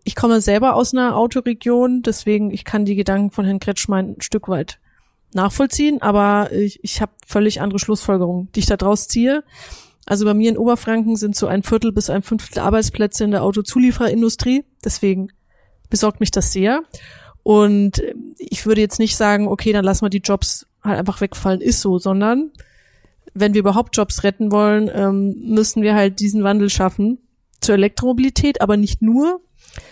Ich 0.03 0.15
komme 0.15 0.41
selber 0.41 0.75
aus 0.75 0.93
einer 0.93 1.17
Autoregion, 1.17 2.01
deswegen 2.01 2.49
ich 2.49 2.63
kann 2.63 2.85
die 2.85 2.95
Gedanken 2.95 3.29
von 3.29 3.45
Herrn 3.45 3.59
Kretschmann 3.59 4.15
ein 4.17 4.21
Stück 4.21 4.47
weit 4.47 4.79
nachvollziehen, 5.37 6.01
aber 6.01 6.51
ich, 6.51 6.83
ich 6.83 7.01
habe 7.01 7.13
völlig 7.25 7.61
andere 7.61 7.79
Schlussfolgerungen, 7.79 8.49
die 8.53 8.59
ich 8.59 8.65
da 8.65 8.75
draus 8.75 9.07
ziehe. 9.07 9.43
Also 10.05 10.25
bei 10.25 10.33
mir 10.33 10.49
in 10.49 10.57
Oberfranken 10.57 11.15
sind 11.15 11.35
so 11.35 11.47
ein 11.47 11.63
Viertel 11.63 11.91
bis 11.91 12.09
ein 12.09 12.23
Fünftel 12.23 12.59
Arbeitsplätze 12.59 13.23
in 13.23 13.31
der 13.31 13.43
Autozulieferindustrie. 13.43 14.65
Deswegen 14.83 15.29
besorgt 15.89 16.19
mich 16.19 16.31
das 16.31 16.51
sehr. 16.51 16.81
Und 17.43 18.01
ich 18.37 18.65
würde 18.65 18.81
jetzt 18.81 18.99
nicht 18.99 19.15
sagen, 19.15 19.47
okay, 19.47 19.71
dann 19.71 19.85
lassen 19.85 20.05
wir 20.05 20.09
die 20.09 20.17
Jobs 20.17 20.65
halt 20.83 20.99
einfach 20.99 21.21
wegfallen, 21.21 21.61
ist 21.61 21.81
so, 21.81 21.97
sondern 21.97 22.51
wenn 23.33 23.53
wir 23.53 23.59
überhaupt 23.59 23.95
Jobs 23.95 24.23
retten 24.23 24.51
wollen, 24.51 24.89
ähm, 24.93 25.35
müssen 25.53 25.81
wir 25.81 25.93
halt 25.93 26.19
diesen 26.19 26.43
Wandel 26.43 26.69
schaffen 26.69 27.19
zur 27.61 27.75
Elektromobilität, 27.75 28.61
aber 28.61 28.77
nicht 28.77 29.01
nur, 29.01 29.41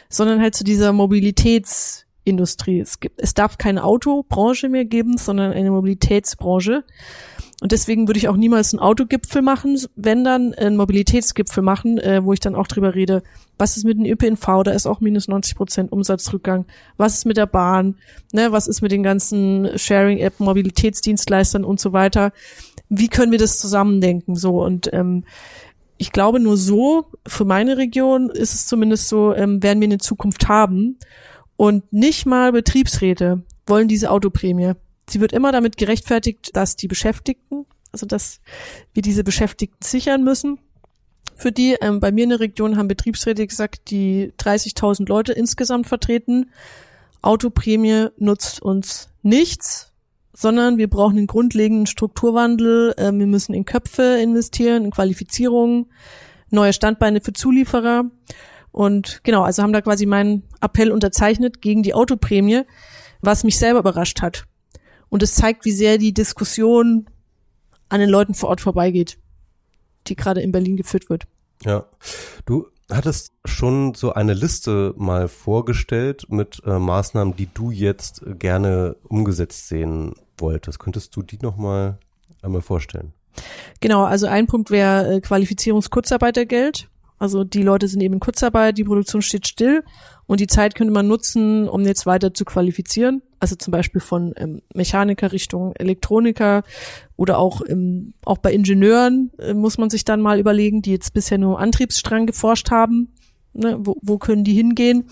sondern 0.10 0.42
halt 0.42 0.56
zu 0.56 0.64
dieser 0.64 0.92
Mobilitäts- 0.92 2.05
Industrie. 2.26 2.80
Es 2.80 3.00
gibt, 3.00 3.22
es 3.22 3.34
darf 3.34 3.58
keine 3.58 3.84
Autobranche 3.84 4.68
mehr 4.68 4.86
geben, 4.86 5.18
sondern 5.18 5.54
eine 5.54 5.72
Mobilitätsbranche. 5.72 6.84
Und 7.62 7.72
deswegen 7.72 8.08
würde 8.08 8.18
ich 8.18 8.28
auch 8.28 8.36
niemals 8.36 8.74
einen 8.74 8.82
Autogipfel 8.82 9.42
machen, 9.42 9.80
wenn 9.96 10.26
dann 10.26 10.54
einen 10.54 10.76
Mobilitätsgipfel 10.76 11.64
machen, 11.64 11.98
äh, 12.00 12.24
wo 12.24 12.34
ich 12.34 12.42
dann 12.42 12.54
auch 12.54 12.68
drüber 12.68 12.96
rede, 12.96 13.24
was 13.58 13.78
ist 13.78 13.86
mit 13.86 13.98
dem 13.98 14.06
ÖPNV, 14.06 14.64
da 14.64 14.72
ist 14.72 14.86
auch 14.86 15.00
minus 15.00 15.30
90 15.30 15.56
Prozent 15.56 15.92
Umsatzrückgang, 15.92 16.66
was 16.98 17.16
ist 17.16 17.26
mit 17.26 17.38
der 17.38 17.46
Bahn, 17.46 17.96
ne, 18.34 18.52
was 18.52 18.68
ist 18.68 18.82
mit 18.82 18.92
den 18.92 19.04
ganzen 19.04 19.70
Sharing-App, 19.78 20.42
Mobilitätsdienstleistern 20.42 21.64
und 21.64 21.80
so 21.80 21.94
weiter. 21.94 22.34
Wie 22.90 23.08
können 23.08 23.32
wir 23.32 23.40
das 23.40 23.58
zusammendenken? 23.58 24.36
So 24.36 24.62
und 24.62 24.92
ähm, 24.92 25.24
ich 25.98 26.12
glaube, 26.12 26.42
nur 26.42 26.58
so, 26.58 27.06
für 27.26 27.46
meine 27.46 27.78
Region 27.78 28.30
ist 28.30 28.54
es 28.54 28.68
zumindest 28.68 29.08
so, 29.08 29.34
ähm, 29.34 29.64
werden 29.64 29.80
wir 29.80 29.88
eine 29.88 29.98
Zukunft 29.98 30.50
haben. 30.50 30.98
Und 31.58 31.92
nicht 31.92 32.26
mal 32.26 32.52
Betriebsräte 32.52 33.44
wollen 33.66 33.88
diese 33.88 34.12
Autoprämie. 34.12 34.74
Sie 35.10 35.22
wird 35.22 35.34
immer 35.34 35.52
damit 35.52 35.78
gerechtfertigt, 35.78 36.56
dass 36.56 36.76
die 36.76 36.88
Beschäftigten, 36.88 37.66
also 37.92 38.06
dass 38.06 38.42
wir 38.94 39.02
diese 39.02 39.24
Beschäftigten 39.24 39.84
sichern 39.84 40.24
müssen. 40.24 40.60
Für 41.36 41.52
die, 41.52 41.76
ähm, 41.82 42.00
bei 42.00 42.12
mir 42.12 42.24
in 42.24 42.30
der 42.30 42.40
Region 42.40 42.78
haben 42.78 42.88
Betriebsräte 42.88 43.46
gesagt, 43.46 43.90
die 43.92 44.34
30.000 44.38 45.08
Leute 45.08 45.34
insgesamt 45.34 45.88
vertreten. 45.88 46.50
Autoprämie 47.22 48.08
nutzt 48.18 48.62
uns 48.62 49.10
nichts, 49.22 49.92
sondern 50.34 50.78
wir 50.78 50.90
brauchen 50.90 51.18
einen 51.18 51.28
grundlegenden 51.28 51.88
Strukturwandel. 51.88 52.94
Äh, 52.98 53.12
wir 53.12 53.28
müssen 53.28 53.54
in 53.54 53.66
Köpfe 53.66 54.18
investieren, 54.22 54.86
in 54.86 54.92
Qualifizierung, 54.92 55.88
neue 56.52 56.74
Standbeine 56.74 57.22
für 57.22 57.34
Zulieferer. 57.34 58.06
Und 58.76 59.22
genau, 59.24 59.44
also 59.44 59.64
haben 59.64 59.72
da 59.72 59.80
quasi 59.80 60.06
meinen 60.06 60.44
Appell 60.60 60.92
unterzeichnet 60.92 61.62
gegen 61.62 61.82
die 61.82 61.94
Autoprämie, 61.94 62.64
was 63.22 63.46
mich 63.46 63.58
selber 63.58 63.80
überrascht 63.80 64.22
hat. 64.22 64.48
Und 65.08 65.24
es 65.24 65.36
zeigt, 65.36 65.64
wie 65.64 65.72
sehr 65.72 65.98
die 65.98 66.14
Diskussion 66.14 67.10
an 67.88 68.02
den 68.02 68.10
Leuten 68.10 68.34
vor 68.34 68.50
Ort 68.50 68.60
vorbeigeht, 68.60 69.18
die 70.08 70.18
gerade 70.18 70.42
in 70.42 70.52
Berlin 70.52 70.76
geführt 70.76 71.10
wird. 71.10 71.24
Ja, 71.64 71.86
du 72.46 72.68
hattest 72.92 73.32
schon 73.46 73.94
so 73.94 74.12
eine 74.12 74.34
Liste 74.34 74.94
mal 74.98 75.30
vorgestellt 75.30 76.26
mit 76.28 76.62
äh, 76.66 76.78
Maßnahmen, 76.78 77.34
die 77.34 77.48
du 77.54 77.72
jetzt 77.72 78.26
gerne 78.40 78.98
umgesetzt 79.04 79.70
sehen 79.70 80.16
wolltest. 80.38 80.80
Könntest 80.80 81.16
du 81.16 81.22
die 81.22 81.40
nochmal 81.42 81.98
einmal 82.42 82.62
vorstellen? 82.62 83.14
Genau, 83.80 84.04
also 84.04 84.28
ein 84.28 84.48
Punkt 84.48 84.70
wäre 84.70 85.16
äh, 85.16 85.22
Qualifizierungskurzarbeitergeld. 85.22 86.90
Also 87.18 87.44
die 87.44 87.64
Leute 87.64 87.88
sind 87.88 88.02
eben 88.02 88.16
in 88.16 88.20
Kurzarbeit, 88.20 88.78
die 88.78 88.84
Produktion 88.84 89.22
steht 89.22 89.48
still 89.48 89.84
und 90.28 90.40
die 90.40 90.48
Zeit 90.48 90.76
könnte 90.76 90.94
man 90.94 91.08
nutzen, 91.08 91.70
um 91.70 91.82
jetzt 91.86 92.06
weiter 92.06 92.34
zu 92.34 92.44
qualifizieren. 92.46 93.22
Also 93.40 93.56
zum 93.56 93.72
Beispiel 93.72 94.02
von 94.02 94.34
ähm, 94.38 94.62
Mechaniker 94.74 95.32
Richtung 95.32 95.74
Elektroniker 95.76 96.64
oder 97.16 97.38
auch, 97.38 97.62
ähm, 97.68 98.14
auch 98.26 98.40
bei 98.40 98.52
Ingenieuren 98.52 99.32
äh, 99.38 99.54
muss 99.54 99.78
man 99.78 99.90
sich 99.90 100.04
dann 100.04 100.22
mal 100.22 100.40
überlegen, 100.40 100.82
die 100.82 100.92
jetzt 100.92 101.14
bisher 101.14 101.38
nur 101.38 101.60
Antriebsstrang 101.60 102.26
geforscht 102.26 102.72
haben. 102.72 103.14
Ne, 103.54 103.78
wo, 103.80 103.96
wo 104.02 104.18
können 104.18 104.44
die 104.44 104.54
hingehen? 104.54 105.06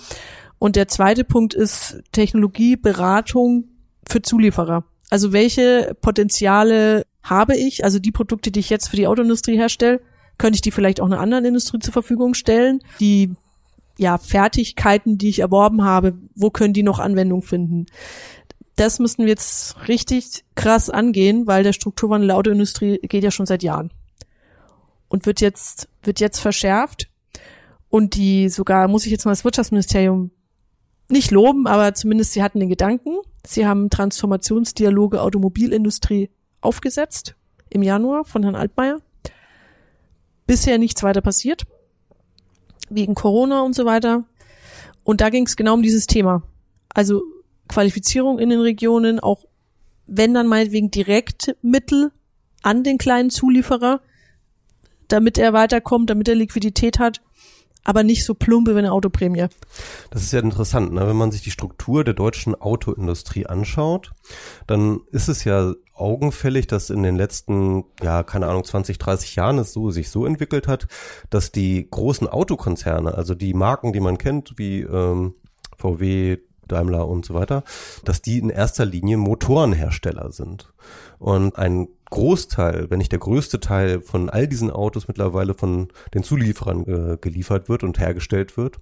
Und 0.59 0.75
der 0.75 0.87
zweite 0.87 1.23
Punkt 1.23 1.53
ist 1.53 2.01
Technologieberatung 2.11 3.69
für 4.07 4.21
Zulieferer. 4.21 4.83
Also 5.09 5.31
welche 5.31 5.95
Potenziale 6.01 7.05
habe 7.21 7.55
ich? 7.55 7.83
Also 7.85 7.99
die 7.99 8.11
Produkte, 8.11 8.51
die 8.51 8.59
ich 8.59 8.69
jetzt 8.69 8.89
für 8.89 8.95
die 8.95 9.07
Autoindustrie 9.07 9.57
herstelle, 9.57 10.01
könnte 10.37 10.55
ich 10.55 10.61
die 10.61 10.71
vielleicht 10.71 11.01
auch 11.01 11.05
einer 11.05 11.19
anderen 11.19 11.45
Industrie 11.45 11.79
zur 11.79 11.93
Verfügung 11.93 12.33
stellen? 12.33 12.79
Die 12.99 13.33
ja, 13.97 14.17
Fertigkeiten, 14.17 15.17
die 15.17 15.29
ich 15.29 15.39
erworben 15.39 15.83
habe, 15.83 16.17
wo 16.35 16.49
können 16.49 16.73
die 16.73 16.83
noch 16.83 16.99
Anwendung 16.99 17.41
finden? 17.41 17.85
Das 18.75 18.97
müssen 18.99 19.19
wir 19.19 19.27
jetzt 19.27 19.87
richtig 19.87 20.43
krass 20.55 20.89
angehen, 20.89 21.45
weil 21.45 21.63
der 21.63 21.73
Strukturwandel 21.73 22.29
der 22.29 22.37
Autoindustrie 22.37 22.99
geht 23.03 23.23
ja 23.23 23.29
schon 23.29 23.45
seit 23.45 23.61
Jahren 23.61 23.91
und 25.09 25.27
wird 25.27 25.41
jetzt, 25.41 25.89
wird 26.01 26.19
jetzt 26.19 26.39
verschärft. 26.39 27.07
Und 27.89 28.15
die 28.15 28.49
sogar, 28.49 28.87
muss 28.87 29.05
ich 29.05 29.11
jetzt 29.11 29.25
mal 29.25 29.31
das 29.31 29.45
Wirtschaftsministerium 29.45 30.31
nicht 31.09 31.29
loben, 31.29 31.67
aber 31.67 31.93
zumindest 31.93 32.33
sie 32.33 32.41
hatten 32.41 32.59
den 32.59 32.69
Gedanken. 32.69 33.17
Sie 33.45 33.67
haben 33.67 33.91
Transformationsdialoge 33.91 35.21
Automobilindustrie 35.21 36.31
aufgesetzt 36.61 37.35
im 37.69 37.83
Januar 37.83 38.25
von 38.25 38.41
Herrn 38.41 38.55
Altmaier. 38.55 38.97
Bisher 40.45 40.77
nichts 40.77 41.03
weiter 41.03 41.21
passiert 41.21 41.65
wegen 42.89 43.15
Corona 43.15 43.61
und 43.61 43.75
so 43.75 43.85
weiter. 43.85 44.25
Und 45.03 45.21
da 45.21 45.29
ging 45.29 45.45
es 45.45 45.55
genau 45.55 45.73
um 45.73 45.81
dieses 45.81 46.07
Thema. 46.07 46.43
Also 46.89 47.21
Qualifizierung 47.67 48.39
in 48.39 48.49
den 48.49 48.59
Regionen, 48.59 49.19
auch 49.19 49.45
wenn 50.05 50.33
dann 50.33 50.47
meinetwegen 50.47 50.91
direkt 50.91 51.55
Mittel 51.61 52.11
an 52.61 52.83
den 52.83 52.97
kleinen 52.97 53.29
Zulieferer, 53.29 54.01
damit 55.07 55.37
er 55.37 55.53
weiterkommt, 55.53 56.09
damit 56.09 56.27
er 56.27 56.35
Liquidität 56.35 56.99
hat, 56.99 57.21
aber 57.83 58.03
nicht 58.03 58.25
so 58.25 58.33
plumpe 58.33 58.75
wie 58.75 58.79
eine 58.79 58.91
Autoprämie. 58.91 59.47
Das 60.09 60.23
ist 60.23 60.33
ja 60.33 60.39
interessant, 60.39 60.93
ne? 60.93 61.07
wenn 61.07 61.15
man 61.15 61.31
sich 61.31 61.41
die 61.41 61.51
Struktur 61.51 62.03
der 62.03 62.13
deutschen 62.13 62.55
Autoindustrie 62.55 63.45
anschaut, 63.45 64.11
dann 64.67 65.01
ist 65.11 65.27
es 65.27 65.43
ja 65.43 65.73
augenfällig, 65.93 66.67
dass 66.67 66.89
in 66.89 67.03
den 67.03 67.15
letzten, 67.15 67.83
ja, 68.01 68.23
keine 68.23 68.47
Ahnung, 68.47 68.63
20, 68.63 68.97
30 68.97 69.35
Jahren 69.35 69.59
es 69.59 69.73
so 69.73 69.91
sich 69.91 70.09
so 70.09 70.25
entwickelt 70.25 70.67
hat, 70.67 70.87
dass 71.29 71.51
die 71.51 71.87
großen 71.89 72.27
Autokonzerne, 72.27 73.13
also 73.13 73.35
die 73.35 73.53
Marken, 73.53 73.93
die 73.93 73.99
man 73.99 74.17
kennt, 74.17 74.57
wie 74.57 74.81
ähm, 74.81 75.35
VW, 75.77 76.37
Daimler 76.67 77.07
und 77.07 77.25
so 77.25 77.33
weiter, 77.33 77.63
dass 78.05 78.21
die 78.21 78.39
in 78.39 78.49
erster 78.49 78.85
Linie 78.85 79.17
Motorenhersteller 79.17 80.31
sind. 80.31 80.73
Und 81.19 81.57
ein 81.57 81.89
Großteil, 82.13 82.91
wenn 82.91 82.99
nicht 82.99 83.11
der 83.11 83.17
größte 83.17 83.59
Teil 83.59 84.01
von 84.01 84.29
all 84.29 84.47
diesen 84.47 84.69
Autos 84.69 85.07
mittlerweile 85.07 85.55
von 85.55 85.87
den 86.13 86.21
Zulieferern 86.21 86.85
äh, 86.85 87.17
geliefert 87.19 87.69
wird 87.69 87.83
und 87.83 87.97
hergestellt 87.97 88.55
wird. 88.55 88.79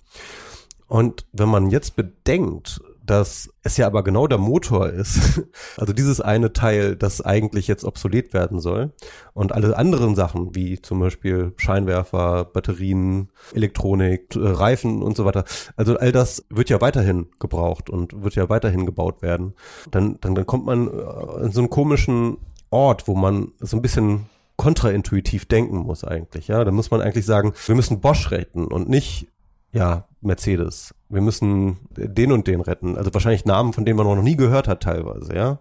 Und 0.87 1.25
wenn 1.31 1.47
man 1.47 1.71
jetzt 1.71 1.95
bedenkt, 1.95 2.81
dass 3.05 3.49
es 3.63 3.77
ja 3.77 3.87
aber 3.87 4.03
genau 4.03 4.27
der 4.27 4.37
Motor 4.37 4.89
ist, 4.89 5.41
also 5.77 5.93
dieses 5.93 6.19
eine 6.19 6.51
Teil, 6.51 6.97
das 6.97 7.21
eigentlich 7.21 7.69
jetzt 7.69 7.85
obsolet 7.85 8.33
werden 8.33 8.59
soll 8.59 8.91
und 9.33 9.53
alle 9.53 9.77
anderen 9.77 10.13
Sachen, 10.13 10.53
wie 10.53 10.81
zum 10.81 10.99
Beispiel 10.99 11.53
Scheinwerfer, 11.55 12.43
Batterien, 12.43 13.29
Elektronik, 13.53 14.35
äh, 14.35 14.39
Reifen 14.39 15.01
und 15.01 15.15
so 15.15 15.23
weiter, 15.23 15.45
also 15.77 15.95
all 15.95 16.11
das 16.11 16.45
wird 16.49 16.69
ja 16.69 16.81
weiterhin 16.81 17.27
gebraucht 17.39 17.89
und 17.89 18.23
wird 18.23 18.35
ja 18.35 18.49
weiterhin 18.49 18.85
gebaut 18.85 19.21
werden, 19.21 19.53
dann, 19.89 20.17
dann, 20.19 20.35
dann 20.35 20.45
kommt 20.45 20.65
man 20.65 20.87
äh, 20.89 21.45
in 21.45 21.53
so 21.53 21.61
einen 21.61 21.69
komischen 21.69 22.37
Ort, 22.71 23.07
wo 23.07 23.15
man 23.15 23.51
so 23.59 23.77
ein 23.77 23.81
bisschen 23.81 24.25
kontraintuitiv 24.57 25.45
denken 25.45 25.77
muss 25.77 26.03
eigentlich, 26.03 26.47
ja. 26.47 26.63
Da 26.63 26.71
muss 26.71 26.91
man 26.91 27.01
eigentlich 27.01 27.25
sagen, 27.25 27.53
wir 27.65 27.75
müssen 27.75 28.01
Bosch 28.01 28.31
retten 28.31 28.65
und 28.65 28.89
nicht 28.89 29.27
ja, 29.73 30.05
Mercedes. 30.21 30.93
Wir 31.09 31.21
müssen 31.21 31.77
den 31.89 32.31
und 32.31 32.47
den 32.47 32.61
retten. 32.61 32.97
Also 32.97 33.13
wahrscheinlich 33.13 33.45
Namen, 33.45 33.73
von 33.73 33.85
denen 33.85 33.97
man 33.97 34.05
noch 34.05 34.21
nie 34.21 34.35
gehört 34.35 34.67
hat 34.67 34.83
teilweise, 34.83 35.35
ja. 35.35 35.59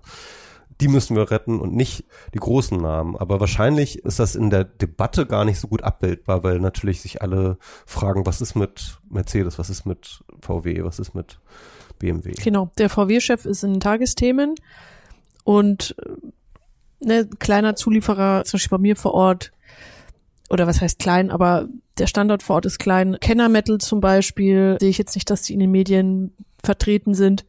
Die 0.80 0.88
müssen 0.88 1.14
wir 1.14 1.30
retten 1.30 1.60
und 1.60 1.74
nicht 1.74 2.04
die 2.32 2.38
großen 2.38 2.80
Namen. 2.80 3.16
Aber 3.16 3.38
wahrscheinlich 3.38 3.98
ist 4.04 4.18
das 4.18 4.34
in 4.34 4.48
der 4.48 4.64
Debatte 4.64 5.26
gar 5.26 5.44
nicht 5.44 5.60
so 5.60 5.68
gut 5.68 5.82
abbildbar, 5.82 6.42
weil 6.42 6.58
natürlich 6.58 7.02
sich 7.02 7.20
alle 7.20 7.58
fragen, 7.84 8.24
was 8.24 8.40
ist 8.40 8.54
mit 8.54 8.98
Mercedes, 9.10 9.58
was 9.58 9.68
ist 9.68 9.84
mit 9.84 10.24
VW, 10.40 10.82
was 10.82 10.98
ist 10.98 11.14
mit 11.14 11.38
BMW. 11.98 12.32
Genau, 12.32 12.70
der 12.78 12.88
VW-Chef 12.88 13.44
ist 13.44 13.62
in 13.62 13.78
Tagesthemen 13.78 14.54
und 15.44 15.94
ne, 17.00 17.28
kleiner 17.38 17.76
Zulieferer, 17.76 18.44
zum 18.44 18.58
Beispiel 18.58 18.78
bei 18.78 18.82
mir 18.82 18.96
vor 18.96 19.14
Ort, 19.14 19.52
oder 20.48 20.66
was 20.66 20.80
heißt 20.80 20.98
klein, 20.98 21.30
aber 21.30 21.68
der 21.98 22.06
Standort 22.06 22.42
vor 22.42 22.56
Ort 22.56 22.66
ist 22.66 22.78
klein. 22.78 23.16
Kenner 23.20 23.48
Metal 23.48 23.78
zum 23.78 24.00
Beispiel, 24.00 24.76
sehe 24.80 24.90
ich 24.90 24.98
jetzt 24.98 25.14
nicht, 25.14 25.30
dass 25.30 25.42
die 25.42 25.54
in 25.54 25.60
den 25.60 25.70
Medien 25.70 26.32
vertreten 26.62 27.14
sind. 27.14 27.44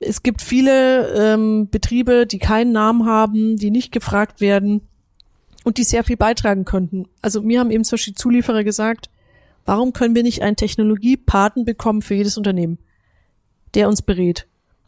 Es 0.00 0.22
gibt 0.22 0.40
viele 0.40 1.08
ähm, 1.14 1.68
Betriebe, 1.70 2.26
die 2.26 2.38
keinen 2.38 2.72
Namen 2.72 3.06
haben, 3.06 3.56
die 3.56 3.70
nicht 3.70 3.92
gefragt 3.92 4.40
werden 4.40 4.82
und 5.64 5.78
die 5.78 5.84
sehr 5.84 6.04
viel 6.04 6.16
beitragen 6.16 6.64
könnten. 6.64 7.06
Also 7.22 7.42
mir 7.42 7.60
haben 7.60 7.70
eben 7.70 7.84
zum 7.84 7.96
Beispiel 7.96 8.14
Zulieferer 8.14 8.64
gesagt, 8.64 9.10
warum 9.64 9.92
können 9.92 10.14
wir 10.14 10.22
nicht 10.22 10.42
einen 10.42 10.56
Technologiepaten 10.56 11.64
bekommen 11.64 12.02
für 12.02 12.14
jedes 12.14 12.36
Unternehmen, 12.36 12.78
der 13.74 13.88
uns 13.88 14.02
berät? 14.02 14.46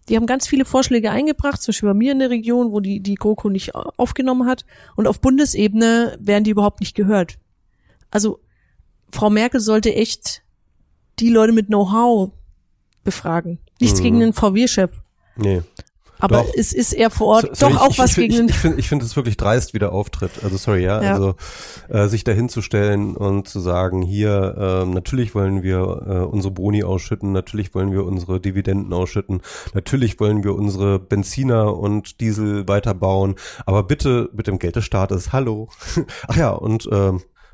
Die 0.09 0.17
haben 0.17 0.27
ganz 0.27 0.47
viele 0.47 0.65
Vorschläge 0.65 1.11
eingebracht, 1.11 1.61
zum 1.61 1.73
Beispiel 1.73 1.89
bei 1.89 1.95
mir 1.95 2.13
in 2.13 2.21
der 2.21 2.31
Region, 2.31 2.71
wo 2.71 2.81
die, 2.81 3.01
die 3.01 3.17
GroKo 3.17 3.49
nicht 3.49 3.75
aufgenommen 3.75 4.47
hat. 4.47 4.65
Und 4.95 5.07
auf 5.07 5.21
Bundesebene 5.21 6.17
werden 6.21 6.45
die 6.45 6.51
überhaupt 6.51 6.81
nicht 6.81 6.95
gehört 6.95 7.39
also 8.11 8.41
Frau 9.11 9.31
Merkel 9.31 9.61
sollte 9.61 9.95
echt 9.95 10.43
die 11.19 11.31
Leute 11.31 11.53
mit 11.53 11.67
Know-how 11.67 12.33
befragen. 13.05 13.59
Nichts 13.81 14.01
mhm. 14.01 14.05
gegen 14.05 14.21
den 14.21 14.33
VW-Chef. 14.33 14.91
Nee. 15.37 15.63
Aber 16.19 16.39
doch. 16.39 16.53
es 16.55 16.73
ist 16.73 16.93
eher 16.93 17.11
vor 17.11 17.27
Ort 17.29 17.57
so, 17.57 17.67
doch 17.67 17.75
ich, 17.75 17.81
auch 17.81 17.91
ich, 17.91 17.99
was 17.99 18.11
ich, 18.11 18.17
gegen. 18.17 18.49
Ich, 18.49 18.57
finde 18.57 18.79
ich 18.79 18.89
finde 18.89 19.05
es 19.05 19.17
wirklich 19.17 19.37
dreist, 19.37 19.75
wie 19.75 19.79
der 19.79 19.93
auftritt. 19.93 20.31
Also 20.43 20.57
sorry, 20.57 20.83
ja. 20.83 21.03
ja. 21.03 21.13
Also 21.15 21.35
äh, 21.89 22.09
sich 22.09 22.25
dahinzustellen 22.25 23.17
und 23.17 23.49
zu 23.49 23.61
sagen, 23.61 24.03
hier, 24.03 24.55
äh, 24.59 24.87
natürlich 24.87 25.35
wollen 25.35 25.63
wir 25.63 25.79
äh, 25.79 26.19
unsere 26.25 26.53
Boni 26.53 26.85
ausschütten, 26.85 27.33
natürlich 27.33 27.75
wollen 27.75 27.93
wir 27.93 28.05
unsere 28.05 28.41
Dividenden 28.41 28.93
ausschütten, 28.93 29.43
natürlich 29.75 30.19
wollen 30.21 30.45
wir 30.45 30.55
unsere 30.55 30.99
Benziner 30.99 31.77
und 31.77 32.21
Diesel 32.21 32.67
weiterbauen, 32.69 33.35
aber 33.67 33.83
bitte 33.83 34.31
mit 34.33 34.47
dem 34.47 34.59
Geld 34.59 34.77
des 34.77 34.85
Staates, 34.85 35.33
hallo. 35.33 35.69
Ach 36.29 36.37
ja, 36.37 36.51
und 36.51 36.87
äh, 36.87 37.13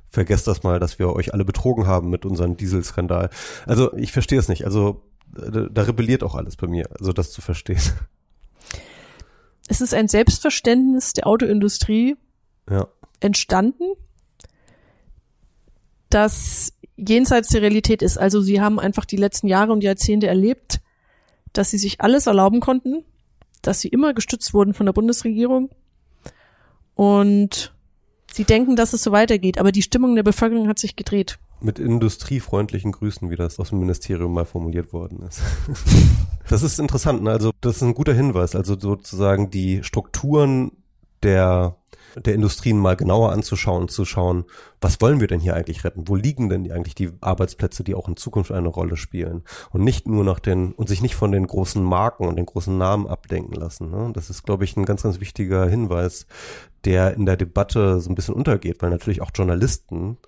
vergesst 0.08 0.46
das 0.46 0.62
mal, 0.62 0.78
dass 0.78 0.98
wir 0.98 1.12
euch 1.12 1.32
alle 1.32 1.44
betrogen 1.44 1.86
haben 1.86 2.10
mit 2.10 2.24
unserem 2.24 2.56
Dieselskandal. 2.56 3.30
Also 3.66 3.92
ich 3.96 4.12
verstehe 4.12 4.38
es 4.38 4.48
nicht. 4.48 4.64
Also 4.64 5.02
da, 5.32 5.66
da 5.70 5.82
rebelliert 5.82 6.22
auch 6.22 6.34
alles 6.34 6.56
bei 6.56 6.66
mir, 6.66 6.88
also 6.98 7.12
das 7.12 7.32
zu 7.32 7.40
verstehen. 7.40 7.80
Es 9.68 9.80
ist 9.80 9.94
ein 9.94 10.08
Selbstverständnis 10.08 11.12
der 11.12 11.26
Autoindustrie 11.26 12.16
ja. 12.70 12.88
entstanden, 13.20 13.84
das 16.10 16.72
jenseits 16.96 17.48
der 17.48 17.62
Realität 17.62 18.02
ist. 18.02 18.18
Also 18.18 18.40
sie 18.40 18.60
haben 18.60 18.78
einfach 18.78 19.04
die 19.04 19.16
letzten 19.16 19.46
Jahre 19.46 19.72
und 19.72 19.82
Jahrzehnte 19.82 20.26
erlebt, 20.26 20.80
dass 21.52 21.70
sie 21.70 21.78
sich 21.78 22.00
alles 22.00 22.26
erlauben 22.26 22.60
konnten 22.60 23.04
dass 23.62 23.80
sie 23.80 23.88
immer 23.88 24.12
gestützt 24.12 24.52
wurden 24.52 24.74
von 24.74 24.86
der 24.86 24.92
Bundesregierung. 24.92 25.70
Und 26.94 27.72
sie 28.32 28.44
denken, 28.44 28.76
dass 28.76 28.92
es 28.92 29.02
so 29.02 29.12
weitergeht, 29.12 29.58
aber 29.58 29.72
die 29.72 29.82
Stimmung 29.82 30.14
der 30.16 30.24
Bevölkerung 30.24 30.68
hat 30.68 30.78
sich 30.78 30.96
gedreht. 30.96 31.38
Mit 31.62 31.78
industriefreundlichen 31.78 32.92
Grüßen, 32.92 33.30
wie 33.30 33.36
das 33.36 33.58
aus 33.58 33.70
dem 33.70 33.78
Ministerium 33.78 34.32
mal 34.32 34.44
formuliert 34.44 34.92
worden 34.92 35.22
ist. 35.28 35.40
das 36.48 36.62
ist 36.62 36.78
interessant, 36.78 37.22
ne? 37.22 37.30
also 37.30 37.52
das 37.60 37.76
ist 37.76 37.82
ein 37.82 37.94
guter 37.94 38.14
Hinweis. 38.14 38.56
Also 38.56 38.78
sozusagen 38.78 39.50
die 39.50 39.82
Strukturen 39.84 40.72
der 41.22 41.76
der 42.16 42.34
Industrien 42.34 42.78
mal 42.78 42.96
genauer 42.96 43.32
anzuschauen, 43.32 43.88
zu 43.88 44.04
schauen, 44.04 44.44
was 44.82 45.00
wollen 45.00 45.20
wir 45.20 45.28
denn 45.28 45.40
hier 45.40 45.54
eigentlich 45.54 45.84
retten? 45.84 46.08
Wo 46.08 46.16
liegen 46.16 46.48
denn 46.48 46.70
eigentlich 46.70 46.94
die 46.94 47.10
Arbeitsplätze, 47.20 47.84
die 47.84 47.94
auch 47.94 48.08
in 48.08 48.16
Zukunft 48.16 48.52
eine 48.52 48.68
Rolle 48.68 48.96
spielen? 48.96 49.42
Und 49.70 49.84
nicht 49.84 50.06
nur 50.06 50.24
nach 50.24 50.40
den, 50.40 50.72
und 50.72 50.88
sich 50.88 51.00
nicht 51.00 51.14
von 51.14 51.32
den 51.32 51.46
großen 51.46 51.82
Marken 51.82 52.26
und 52.26 52.36
den 52.36 52.46
großen 52.46 52.76
Namen 52.76 53.06
abdenken 53.06 53.54
lassen. 53.54 53.90
Ne? 53.90 54.10
Das 54.12 54.28
ist, 54.28 54.42
glaube 54.42 54.64
ich, 54.64 54.76
ein 54.76 54.84
ganz, 54.84 55.02
ganz 55.04 55.20
wichtiger 55.20 55.66
Hinweis, 55.66 56.26
der 56.84 57.14
in 57.14 57.26
der 57.26 57.36
Debatte 57.36 58.00
so 58.00 58.10
ein 58.10 58.14
bisschen 58.14 58.34
untergeht, 58.34 58.82
weil 58.82 58.90
natürlich 58.90 59.22
auch 59.22 59.30
Journalisten, 59.34 60.18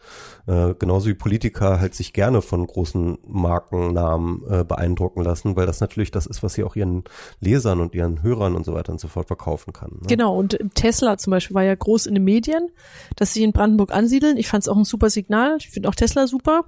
äh, 0.46 0.74
genauso 0.78 1.08
wie 1.08 1.14
Politiker, 1.14 1.80
halt 1.80 1.94
sich 1.94 2.12
gerne 2.12 2.42
von 2.42 2.66
großen 2.66 3.18
Markennamen 3.26 4.42
äh, 4.48 4.64
beeindrucken 4.64 5.22
lassen, 5.22 5.56
weil 5.56 5.66
das 5.66 5.80
natürlich 5.80 6.10
das 6.10 6.26
ist, 6.26 6.42
was 6.42 6.54
sie 6.54 6.64
auch 6.64 6.76
ihren 6.76 7.04
Lesern 7.40 7.80
und 7.80 7.94
ihren 7.94 8.22
Hörern 8.22 8.54
und 8.54 8.64
so 8.64 8.74
weiter 8.74 8.92
und 8.92 9.00
so 9.00 9.08
fort 9.08 9.26
verkaufen 9.26 9.72
kann. 9.72 9.90
Ne? 10.00 10.06
Genau, 10.08 10.36
und 10.36 10.58
Tesla 10.74 11.18
zum 11.18 11.32
Beispiel 11.32 11.54
war 11.54 11.64
ja 11.64 11.74
groß 11.74 12.06
in 12.06 12.14
den 12.14 12.24
Medien, 12.24 12.70
dass 13.16 13.32
sie 13.32 13.42
in 13.42 13.52
Brandenburg 13.52 13.92
ansiedeln. 13.92 14.36
Ich 14.36 14.43
fand 14.48 14.64
es 14.64 14.68
auch 14.68 14.76
ein 14.76 14.84
super 14.84 15.10
Signal. 15.10 15.56
Ich 15.58 15.70
finde 15.70 15.88
auch 15.88 15.94
Tesla 15.94 16.26
super. 16.26 16.64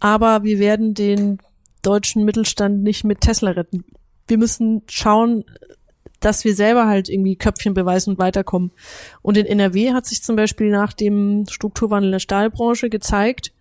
Aber 0.00 0.44
wir 0.44 0.58
werden 0.58 0.94
den 0.94 1.38
deutschen 1.82 2.24
Mittelstand 2.24 2.82
nicht 2.82 3.04
mit 3.04 3.20
Tesla 3.20 3.50
retten. 3.52 3.84
Wir 4.26 4.38
müssen 4.38 4.82
schauen, 4.88 5.44
dass 6.20 6.44
wir 6.44 6.54
selber 6.54 6.86
halt 6.86 7.08
irgendwie 7.08 7.36
Köpfchen 7.36 7.74
beweisen 7.74 8.10
und 8.10 8.18
weiterkommen. 8.18 8.72
Und 9.22 9.36
in 9.36 9.46
NRW 9.46 9.92
hat 9.92 10.06
sich 10.06 10.22
zum 10.22 10.36
Beispiel 10.36 10.70
nach 10.70 10.92
dem 10.92 11.46
Strukturwandel 11.48 12.10
der 12.10 12.18
Stahlbranche 12.18 12.90
gezeigt, 12.90 13.52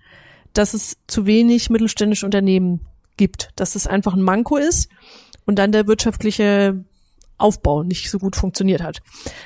dass 0.54 0.74
es 0.74 0.98
zu 1.08 1.26
wenig 1.26 1.70
mittelständische 1.70 2.26
Unternehmen 2.26 2.82
gibt, 3.16 3.52
dass 3.56 3.76
es 3.76 3.88
einfach 3.88 4.14
ein 4.14 4.22
Manko 4.22 4.58
ist 4.58 4.90
und 5.46 5.60
dann 5.60 5.72
der 5.72 5.88
wirtschaftliche 5.88 6.84
Aufbau 7.38 7.84
nicht 7.84 8.10
so 8.10 8.18
gut 8.18 8.36
funktioniert 8.36 8.82
hat. 8.82 9.02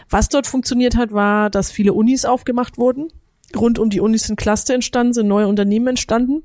Was 0.09 0.29
dort 0.29 0.47
funktioniert 0.47 0.95
hat, 0.95 1.11
war, 1.11 1.49
dass 1.49 1.71
viele 1.71 1.93
Unis 1.93 2.23
aufgemacht 2.23 2.77
wurden. 2.77 3.09
Rund 3.55 3.79
um 3.79 3.89
die 3.89 3.99
Unis 3.99 4.23
sind 4.23 4.37
Cluster 4.37 4.73
entstanden, 4.73 5.13
sind 5.13 5.27
neue 5.27 5.47
Unternehmen 5.47 5.87
entstanden. 5.87 6.43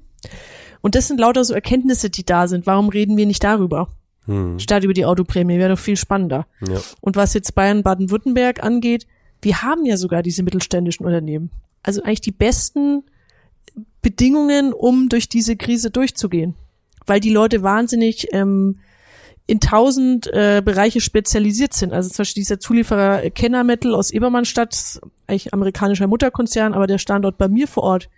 Und 0.80 0.94
das 0.94 1.08
sind 1.08 1.18
lauter 1.18 1.44
so 1.44 1.54
Erkenntnisse, 1.54 2.10
die 2.10 2.24
da 2.24 2.48
sind. 2.48 2.66
Warum 2.66 2.88
reden 2.88 3.16
wir 3.16 3.26
nicht 3.26 3.42
darüber? 3.42 3.88
hm. 4.26 4.58
statt 4.58 4.84
über 4.84 4.92
die 4.92 5.04
Autoprämie. 5.04 5.58
Wäre 5.58 5.70
doch 5.70 5.78
viel 5.78 5.96
spannender. 5.96 6.46
Ja. 6.66 6.80
Und 7.00 7.16
was 7.16 7.34
jetzt 7.34 7.54
Bayern, 7.54 7.82
Baden-Württemberg 7.82 8.62
angeht, 8.62 9.06
wir 9.42 9.62
haben 9.62 9.84
ja 9.84 9.96
sogar 9.96 10.22
diese 10.22 10.42
mittelständischen 10.42 11.06
Unternehmen. 11.06 11.50
Also 11.82 12.02
eigentlich 12.02 12.20
die 12.20 12.32
besten 12.32 13.04
Bedingungen, 14.02 14.72
um 14.72 15.08
durch 15.08 15.28
diese 15.28 15.56
Krise 15.56 15.90
durchzugehen. 15.90 16.54
Weil 17.06 17.20
die 17.20 17.30
Leute 17.30 17.62
wahnsinnig 17.62 18.28
ähm, 18.32 18.78
in 19.46 19.60
tausend 19.60 20.26
äh, 20.28 20.60
Bereiche 20.64 21.00
spezialisiert 21.00 21.72
sind. 21.72 21.92
Also 21.92 22.08
zum 22.08 22.18
Beispiel 22.18 22.40
dieser 22.40 22.58
Zulieferer 22.58 23.30
Kenner 23.30 23.64
Metal 23.64 23.94
aus 23.94 24.10
Ebermannstadt, 24.10 25.00
eigentlich 25.26 25.54
amerikanischer 25.54 26.08
Mutterkonzern, 26.08 26.74
aber 26.74 26.86
der 26.86 26.98
Standort 26.98 27.38
bei 27.38 27.48
mir 27.48 27.68
vor 27.68 27.84
Ort, 27.84 28.08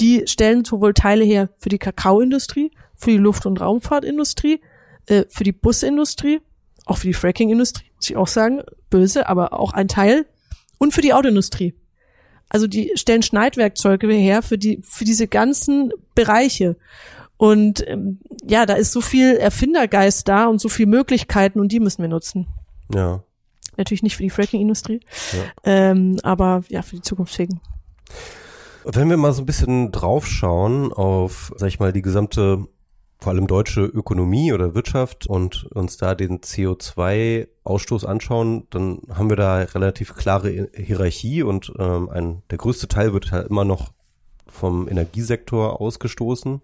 die 0.00 0.24
stellen 0.26 0.64
sowohl 0.64 0.94
Teile 0.94 1.24
her 1.24 1.50
für 1.56 1.68
die 1.68 1.78
Kakaoindustrie, 1.78 2.70
für 2.96 3.10
die 3.10 3.16
Luft- 3.16 3.46
und 3.46 3.60
Raumfahrtindustrie, 3.60 4.60
äh, 5.06 5.24
für 5.28 5.44
die 5.44 5.52
Busindustrie, 5.52 6.40
auch 6.84 6.98
für 6.98 7.06
die 7.06 7.14
Fracking-Industrie, 7.14 7.86
muss 7.96 8.10
ich 8.10 8.16
auch 8.16 8.26
sagen, 8.26 8.62
böse, 8.90 9.28
aber 9.28 9.54
auch 9.54 9.72
ein 9.72 9.88
Teil, 9.88 10.26
und 10.82 10.92
für 10.92 11.00
die 11.00 11.14
Autoindustrie. 11.14 11.74
Also 12.48 12.66
die 12.66 12.90
stellen 12.96 13.22
Schneidwerkzeuge 13.22 14.08
her 14.08 14.42
für 14.42 14.58
die 14.58 14.80
für 14.82 15.04
diese 15.04 15.28
ganzen 15.28 15.92
Bereiche. 16.16 16.76
Und 17.42 17.84
ähm, 17.88 18.20
ja, 18.46 18.66
da 18.66 18.74
ist 18.74 18.92
so 18.92 19.00
viel 19.00 19.34
Erfindergeist 19.34 20.28
da 20.28 20.46
und 20.46 20.60
so 20.60 20.68
viel 20.68 20.86
Möglichkeiten 20.86 21.58
und 21.58 21.72
die 21.72 21.80
müssen 21.80 22.00
wir 22.00 22.08
nutzen. 22.08 22.46
Ja. 22.94 23.24
Natürlich 23.76 24.04
nicht 24.04 24.16
für 24.16 24.22
die 24.22 24.30
Fracking-Industrie, 24.30 25.00
ja. 25.32 25.42
ähm, 25.64 26.20
aber 26.22 26.62
ja, 26.68 26.82
für 26.82 26.94
die 26.94 27.02
zukunftsfähigen. 27.02 27.60
Wenn 28.84 29.10
wir 29.10 29.16
mal 29.16 29.32
so 29.32 29.42
ein 29.42 29.46
bisschen 29.46 29.90
draufschauen 29.90 30.92
auf, 30.92 31.52
sag 31.56 31.66
ich 31.66 31.80
mal, 31.80 31.92
die 31.92 32.02
gesamte 32.02 32.68
vor 33.18 33.32
allem 33.32 33.48
deutsche 33.48 33.80
Ökonomie 33.80 34.52
oder 34.52 34.76
Wirtschaft 34.76 35.26
und 35.26 35.64
uns 35.72 35.96
da 35.96 36.14
den 36.14 36.42
CO2-Ausstoß 36.42 38.06
anschauen, 38.06 38.68
dann 38.70 39.00
haben 39.12 39.30
wir 39.30 39.36
da 39.36 39.56
relativ 39.56 40.14
klare 40.14 40.68
Hierarchie 40.76 41.42
und 41.42 41.72
ähm, 41.76 42.08
ein, 42.08 42.42
der 42.50 42.58
größte 42.58 42.86
Teil 42.86 43.12
wird 43.12 43.32
halt 43.32 43.48
immer 43.48 43.64
noch 43.64 43.90
vom 44.46 44.88
Energiesektor 44.88 45.80
ausgestoßen. 45.80 46.60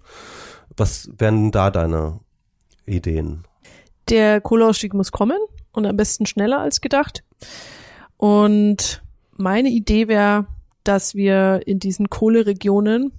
Was 0.79 1.11
wären 1.19 1.51
da 1.51 1.71
deine 1.71 2.21
Ideen? 2.87 3.45
Der 4.09 4.41
Kohleausstieg 4.41 4.95
muss 4.95 5.13
kommen 5.13 5.39
und 5.73 5.87
am 5.87 5.97
besten 5.97 6.25
schneller 6.25 6.61
als 6.61 6.81
gedacht. 6.81 7.25
Und 8.17 9.03
meine 9.37 9.69
Idee 9.69 10.09
wäre, 10.09 10.47
dass 10.85 11.15
wir 11.15 11.63
in 11.67 11.79
diesen 11.79 12.09
Kohleregionen 12.09 13.13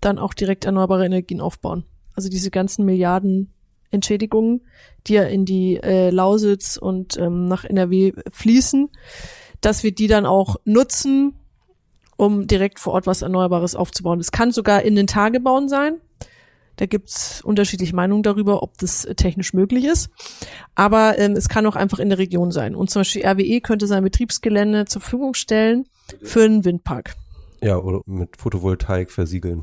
dann 0.00 0.18
auch 0.18 0.34
direkt 0.34 0.64
erneuerbare 0.64 1.06
Energien 1.06 1.40
aufbauen. 1.40 1.84
Also 2.14 2.28
diese 2.28 2.50
ganzen 2.50 2.84
Milliarden 2.84 3.52
Entschädigungen, 3.90 4.62
die 5.06 5.14
ja 5.14 5.24
in 5.24 5.44
die 5.44 5.76
äh, 5.76 6.10
Lausitz 6.10 6.76
und 6.76 7.16
ähm, 7.18 7.46
nach 7.46 7.64
NRW 7.64 8.12
fließen, 8.30 8.88
dass 9.60 9.82
wir 9.82 9.94
die 9.94 10.08
dann 10.08 10.26
auch 10.26 10.56
nutzen, 10.64 11.34
um 12.16 12.46
direkt 12.46 12.80
vor 12.80 12.94
Ort 12.94 13.06
was 13.06 13.22
Erneuerbares 13.22 13.76
aufzubauen. 13.76 14.18
Das 14.18 14.32
kann 14.32 14.50
sogar 14.50 14.82
in 14.82 14.96
den 14.96 15.06
Tagebauen 15.06 15.68
sein. 15.68 16.00
Da 16.76 16.86
gibt's 16.86 17.42
unterschiedliche 17.42 17.94
Meinungen 17.94 18.22
darüber, 18.22 18.62
ob 18.62 18.78
das 18.78 19.04
äh, 19.04 19.14
technisch 19.14 19.52
möglich 19.52 19.84
ist. 19.84 20.10
Aber 20.74 21.18
ähm, 21.18 21.32
es 21.32 21.48
kann 21.48 21.66
auch 21.66 21.76
einfach 21.76 21.98
in 21.98 22.08
der 22.08 22.18
Region 22.18 22.50
sein. 22.50 22.74
Und 22.74 22.90
zum 22.90 23.00
Beispiel 23.00 23.26
RWE 23.26 23.60
könnte 23.60 23.86
sein 23.86 24.02
Betriebsgelände 24.02 24.86
zur 24.86 25.02
Verfügung 25.02 25.34
stellen 25.34 25.84
für 26.22 26.44
einen 26.44 26.64
Windpark. 26.64 27.14
Ja, 27.60 27.76
oder 27.76 28.00
mit 28.06 28.36
Photovoltaik 28.38 29.10
versiegeln. 29.10 29.62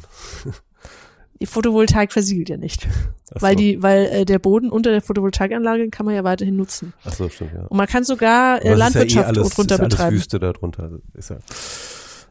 die 1.42 1.46
Photovoltaik 1.46 2.12
versiegelt 2.12 2.50
ja 2.50 2.58
nicht. 2.58 2.88
So. 3.30 3.42
Weil 3.42 3.56
die, 3.56 3.82
weil 3.82 4.06
äh, 4.06 4.26
der 4.26 4.40
Boden 4.40 4.70
unter 4.70 4.92
der 4.92 5.02
Photovoltaikanlage 5.02 5.90
kann 5.90 6.06
man 6.06 6.16
ja 6.16 6.24
weiterhin 6.24 6.56
nutzen. 6.56 6.94
Ach 7.04 7.14
so, 7.14 7.30
stimmt, 7.30 7.54
ja. 7.54 7.62
Und 7.68 7.78
man 7.78 7.88
kann 7.88 8.04
sogar 8.04 8.64
äh, 8.64 8.74
Landwirtschaft 8.74 9.30
ja 9.30 9.36
eh 9.36 9.40
alles, 9.40 9.56
drunter 9.56 9.76
ist 9.76 9.82
alles 9.82 9.96
betreiben. 9.96 10.16
Wüste 10.16 10.40
da 10.40 10.54
drunter. 10.54 10.92
Ist 11.14 11.30
ja, 11.30 11.38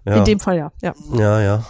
ja. 0.05 0.17
In 0.17 0.25
dem 0.25 0.41
Fall 0.41 0.57
ja, 0.57 0.73
ja. 0.83 0.95
Ja, 1.14 1.41
ja. 1.41 1.67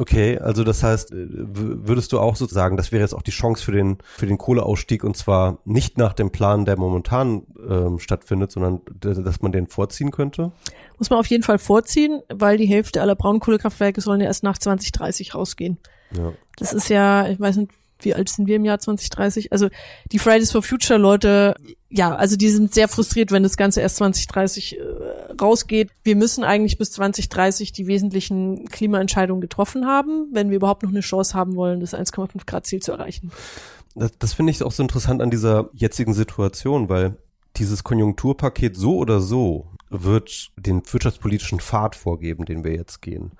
Okay, 0.00 0.38
also 0.38 0.64
das 0.64 0.82
heißt, 0.82 1.12
äh, 1.12 1.26
würdest 1.28 2.12
du 2.12 2.20
auch 2.20 2.34
sozusagen, 2.34 2.78
das 2.78 2.90
wäre 2.90 3.02
jetzt 3.02 3.12
auch 3.12 3.20
die 3.20 3.32
Chance 3.32 3.62
für 3.62 3.72
den 3.72 3.98
für 4.16 4.24
den 4.24 4.38
Kohleausstieg 4.38 5.04
und 5.04 5.14
zwar 5.14 5.58
nicht 5.66 5.98
nach 5.98 6.14
dem 6.14 6.30
Plan, 6.30 6.64
der 6.64 6.78
momentan 6.78 7.42
ähm, 7.68 7.98
stattfindet, 7.98 8.50
sondern 8.50 8.80
dass 8.98 9.42
man 9.42 9.52
den 9.52 9.66
vorziehen 9.66 10.10
könnte? 10.10 10.52
Muss 10.96 11.10
man 11.10 11.18
auf 11.18 11.26
jeden 11.26 11.42
Fall 11.42 11.58
vorziehen, 11.58 12.22
weil 12.32 12.56
die 12.56 12.64
Hälfte 12.64 13.02
aller 13.02 13.14
Braunkohlekraftwerke 13.14 14.00
sollen 14.00 14.22
ja 14.22 14.28
erst 14.28 14.42
nach 14.42 14.56
2030 14.56 15.34
rausgehen. 15.34 15.76
Ja. 16.16 16.32
Das 16.56 16.72
ist 16.72 16.88
ja, 16.88 17.28
ich 17.28 17.38
weiß 17.38 17.56
nicht, 17.56 17.72
wie 18.00 18.14
alt 18.14 18.30
sind 18.30 18.46
wir 18.46 18.56
im 18.56 18.64
Jahr 18.64 18.78
2030? 18.78 19.52
Also 19.52 19.68
die 20.12 20.18
Fridays 20.18 20.50
for 20.50 20.62
Future 20.62 20.98
Leute, 20.98 21.56
ja, 21.90 22.14
also 22.14 22.36
die 22.36 22.48
sind 22.48 22.72
sehr 22.72 22.88
frustriert, 22.88 23.32
wenn 23.32 23.42
das 23.42 23.56
Ganze 23.56 23.80
erst 23.80 23.96
2030 23.96 24.78
äh, 24.78 24.82
rausgeht. 25.40 25.90
Wir 26.04 26.14
müssen 26.14 26.44
eigentlich 26.44 26.78
bis 26.78 26.92
2030 26.92 27.72
die 27.72 27.88
wesentlichen 27.88 28.68
Klimaentscheidungen 28.68 29.40
getroffen 29.40 29.86
haben, 29.86 30.28
wenn 30.32 30.50
wir 30.50 30.56
überhaupt 30.56 30.84
noch 30.84 30.90
eine 30.90 31.00
Chance 31.00 31.34
haben 31.34 31.56
wollen, 31.56 31.80
das 31.80 31.92
1,5 31.92 32.46
Grad 32.46 32.66
Ziel 32.66 32.80
zu 32.80 32.92
erreichen. 32.92 33.32
Das, 33.96 34.12
das 34.18 34.32
finde 34.34 34.52
ich 34.52 34.62
auch 34.62 34.70
so 34.70 34.84
interessant 34.84 35.20
an 35.20 35.30
dieser 35.30 35.68
jetzigen 35.72 36.14
Situation, 36.14 36.88
weil 36.88 37.16
dieses 37.56 37.82
Konjunkturpaket 37.82 38.76
so 38.76 38.96
oder 38.96 39.20
so 39.20 39.66
wird 39.88 40.52
den 40.56 40.82
wirtschaftspolitischen 40.88 41.58
Pfad 41.58 41.96
vorgeben, 41.96 42.44
den 42.44 42.62
wir 42.62 42.72
jetzt 42.72 43.02
gehen. 43.02 43.32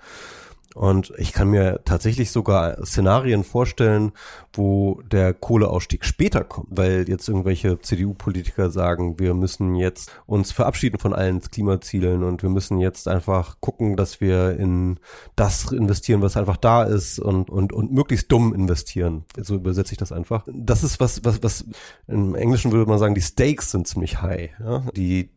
Und 0.75 1.13
ich 1.19 1.33
kann 1.33 1.49
mir 1.49 1.81
tatsächlich 1.85 2.31
sogar 2.31 2.85
Szenarien 2.85 3.43
vorstellen, 3.43 4.13
wo 4.53 5.01
der 5.11 5.35
Kohleausstieg 5.35 6.05
später 6.05 6.45
kommt, 6.45 6.69
weil 6.71 7.09
jetzt 7.09 7.29
irgendwelche 7.29 7.81
CDU-Politiker 7.81 8.71
sagen, 8.71 9.19
wir 9.19 9.35
müssen 9.35 9.75
jetzt 9.75 10.13
uns 10.27 10.53
verabschieden 10.53 10.99
von 10.99 11.13
allen 11.13 11.41
Klimazielen 11.41 12.23
und 12.23 12.43
wir 12.43 12.51
müssen 12.51 12.79
jetzt 12.79 13.09
einfach 13.09 13.61
gucken, 13.61 13.97
dass 13.97 14.21
wir 14.21 14.57
in 14.59 15.01
das 15.35 15.73
investieren, 15.73 16.23
was 16.23 16.37
einfach 16.37 16.57
da 16.57 16.85
ist 16.85 17.19
und, 17.19 17.51
und, 17.51 17.73
und 17.73 17.93
möglichst 17.93 18.31
dumm 18.31 18.55
investieren. 18.55 19.25
So 19.37 19.57
übersetze 19.57 19.93
ich 19.93 19.99
das 19.99 20.13
einfach. 20.13 20.47
Das 20.53 20.85
ist 20.85 21.01
was, 21.01 21.25
was, 21.25 21.43
was 21.43 21.65
im 22.07 22.35
Englischen 22.35 22.71
würde 22.71 22.89
man 22.89 22.99
sagen, 22.99 23.15
die 23.15 23.21
Stakes 23.23 23.73
sind 23.73 23.89
ziemlich 23.89 24.23
high. 24.23 24.51
Ja? 24.61 24.85
Die, 24.95 25.31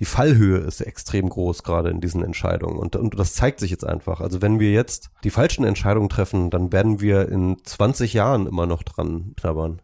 die 0.00 0.04
Fallhöhe 0.04 0.58
ist 0.58 0.80
extrem 0.80 1.28
groß 1.28 1.62
gerade 1.62 1.90
in 1.90 2.00
diesen 2.00 2.22
Entscheidungen. 2.22 2.78
Und, 2.78 2.96
und 2.96 3.18
das 3.18 3.34
zeigt 3.34 3.60
sich 3.60 3.70
jetzt 3.70 3.84
einfach. 3.84 4.20
Also 4.20 4.42
wenn 4.42 4.60
wir 4.60 4.72
jetzt 4.72 5.10
die 5.24 5.30
falschen 5.30 5.64
Entscheidungen 5.64 6.08
treffen, 6.08 6.50
dann 6.50 6.72
werden 6.72 7.00
wir 7.00 7.28
in 7.28 7.58
20 7.62 8.14
Jahren 8.14 8.46
immer 8.46 8.66
noch 8.66 8.82
dran 8.82 9.34
knabbern. 9.36 9.80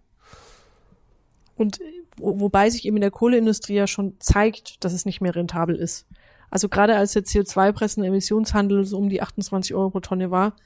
Und 1.56 1.80
wo, 2.16 2.40
wobei 2.40 2.70
sich 2.70 2.86
eben 2.86 2.96
in 2.96 3.02
der 3.02 3.10
Kohleindustrie 3.10 3.74
ja 3.74 3.86
schon 3.86 4.14
zeigt, 4.18 4.84
dass 4.84 4.92
es 4.92 5.04
nicht 5.04 5.20
mehr 5.20 5.34
rentabel 5.34 5.76
ist. 5.76 6.06
Also 6.50 6.68
gerade 6.68 6.96
als 6.96 7.12
der 7.12 7.24
CO2-Preis 7.24 7.96
und 7.96 8.04
Emissionshandel 8.04 8.84
so 8.84 8.98
um 8.98 9.08
die 9.08 9.20
28 9.20 9.74
Euro 9.74 9.90
pro 9.90 10.00
Tonne 10.00 10.30
war, 10.30 10.56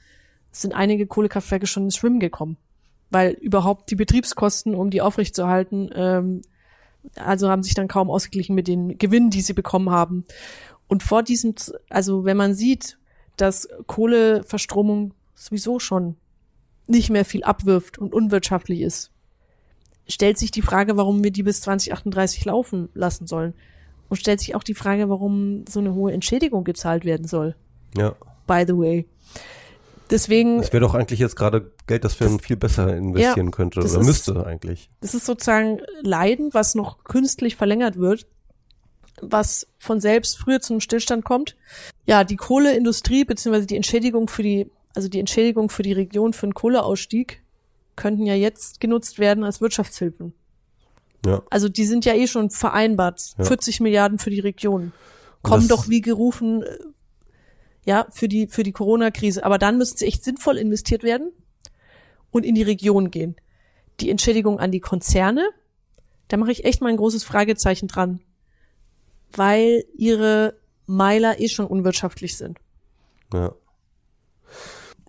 sind 0.51 0.73
einige 0.73 1.07
Kohlekraftwerke 1.07 1.67
schon 1.67 1.83
ins 1.83 1.97
Schwimmen 1.97 2.19
gekommen. 2.19 2.57
Weil 3.09 3.31
überhaupt 3.31 3.89
die 3.91 3.95
Betriebskosten, 3.95 4.75
um 4.75 4.89
die 4.89 5.01
aufrechtzuerhalten, 5.01 5.89
ähm, 5.93 6.41
also 7.15 7.49
haben 7.49 7.63
sich 7.63 7.73
dann 7.73 7.87
kaum 7.87 8.09
ausgeglichen 8.09 8.55
mit 8.55 8.67
den 8.67 8.97
Gewinnen, 8.97 9.29
die 9.29 9.41
sie 9.41 9.53
bekommen 9.53 9.89
haben. 9.89 10.25
Und 10.87 11.03
vor 11.03 11.23
diesem, 11.23 11.55
also 11.89 12.25
wenn 12.25 12.37
man 12.37 12.53
sieht, 12.53 12.97
dass 13.37 13.67
Kohleverstromung 13.87 15.13
sowieso 15.35 15.79
schon 15.79 16.15
nicht 16.87 17.09
mehr 17.09 17.25
viel 17.25 17.43
abwirft 17.43 17.97
und 17.97 18.13
unwirtschaftlich 18.13 18.81
ist, 18.81 19.11
stellt 20.07 20.37
sich 20.37 20.51
die 20.51 20.61
Frage, 20.61 20.97
warum 20.97 21.23
wir 21.23 21.31
die 21.31 21.43
bis 21.43 21.61
2038 21.61 22.45
laufen 22.45 22.89
lassen 22.93 23.27
sollen. 23.27 23.53
Und 24.09 24.17
stellt 24.17 24.41
sich 24.41 24.55
auch 24.55 24.63
die 24.63 24.73
Frage, 24.73 25.07
warum 25.09 25.63
so 25.69 25.79
eine 25.79 25.93
hohe 25.93 26.11
Entschädigung 26.11 26.65
gezahlt 26.65 27.05
werden 27.05 27.27
soll. 27.27 27.55
Ja. 27.95 28.13
By 28.45 28.65
the 28.67 28.75
way. 28.75 29.07
Deswegen. 30.11 30.57
Das 30.57 30.73
wäre 30.73 30.81
doch 30.81 30.93
eigentlich 30.93 31.19
jetzt 31.19 31.35
gerade 31.35 31.71
Geld, 31.87 32.03
das 32.03 32.19
wir 32.19 32.29
viel 32.39 32.57
besser 32.57 32.95
investieren 32.95 33.47
ja, 33.47 33.51
könnte 33.51 33.79
oder 33.79 33.87
ist, 33.87 34.05
müsste 34.05 34.45
eigentlich. 34.45 34.89
Das 34.99 35.15
ist 35.15 35.25
sozusagen 35.25 35.81
Leiden, 36.01 36.53
was 36.53 36.75
noch 36.75 37.03
künstlich 37.05 37.55
verlängert 37.55 37.97
wird, 37.97 38.27
was 39.21 39.67
von 39.77 40.01
selbst 40.01 40.37
früher 40.37 40.59
zum 40.59 40.81
Stillstand 40.81 41.23
kommt. 41.23 41.55
Ja, 42.05 42.25
die 42.25 42.35
Kohleindustrie 42.35 43.23
beziehungsweise 43.23 43.67
die 43.67 43.77
Entschädigung 43.77 44.27
für 44.27 44.43
die, 44.43 44.69
also 44.93 45.07
die 45.07 45.19
Entschädigung 45.19 45.69
für 45.69 45.83
die 45.83 45.93
Region 45.93 46.33
für 46.33 46.47
den 46.47 46.53
Kohleausstieg 46.53 47.41
könnten 47.95 48.25
ja 48.25 48.35
jetzt 48.35 48.79
genutzt 48.79 49.17
werden 49.17 49.43
als 49.43 49.61
Wirtschaftshilfen. 49.61 50.33
Ja. 51.25 51.41
Also 51.49 51.69
die 51.69 51.85
sind 51.85 52.03
ja 52.03 52.13
eh 52.13 52.27
schon 52.27 52.49
vereinbart. 52.49 53.35
Ja. 53.37 53.45
40 53.45 53.79
Milliarden 53.79 54.19
für 54.19 54.29
die 54.29 54.39
Region. 54.39 54.91
Kommen 55.43 55.67
doch 55.67 55.89
wie 55.89 56.01
gerufen, 56.01 56.63
äh, 56.63 56.77
ja, 57.85 58.07
für 58.11 58.27
die, 58.27 58.47
für 58.47 58.63
die 58.63 58.71
Corona-Krise. 58.71 59.43
Aber 59.43 59.57
dann 59.57 59.77
müssen 59.77 59.97
sie 59.97 60.05
echt 60.05 60.23
sinnvoll 60.23 60.57
investiert 60.57 61.03
werden 61.03 61.31
und 62.31 62.45
in 62.45 62.55
die 62.55 62.63
Region 62.63 63.11
gehen. 63.11 63.35
Die 63.99 64.09
Entschädigung 64.09 64.59
an 64.59 64.71
die 64.71 64.79
Konzerne, 64.79 65.49
da 66.27 66.37
mache 66.37 66.51
ich 66.51 66.65
echt 66.65 66.81
mal 66.81 66.89
ein 66.89 66.97
großes 66.97 67.23
Fragezeichen 67.23 67.87
dran. 67.87 68.21
Weil 69.33 69.85
ihre 69.95 70.55
Meiler 70.85 71.39
eh 71.39 71.47
schon 71.47 71.67
unwirtschaftlich 71.67 72.37
sind. 72.37 72.59
Ja. 73.33 73.53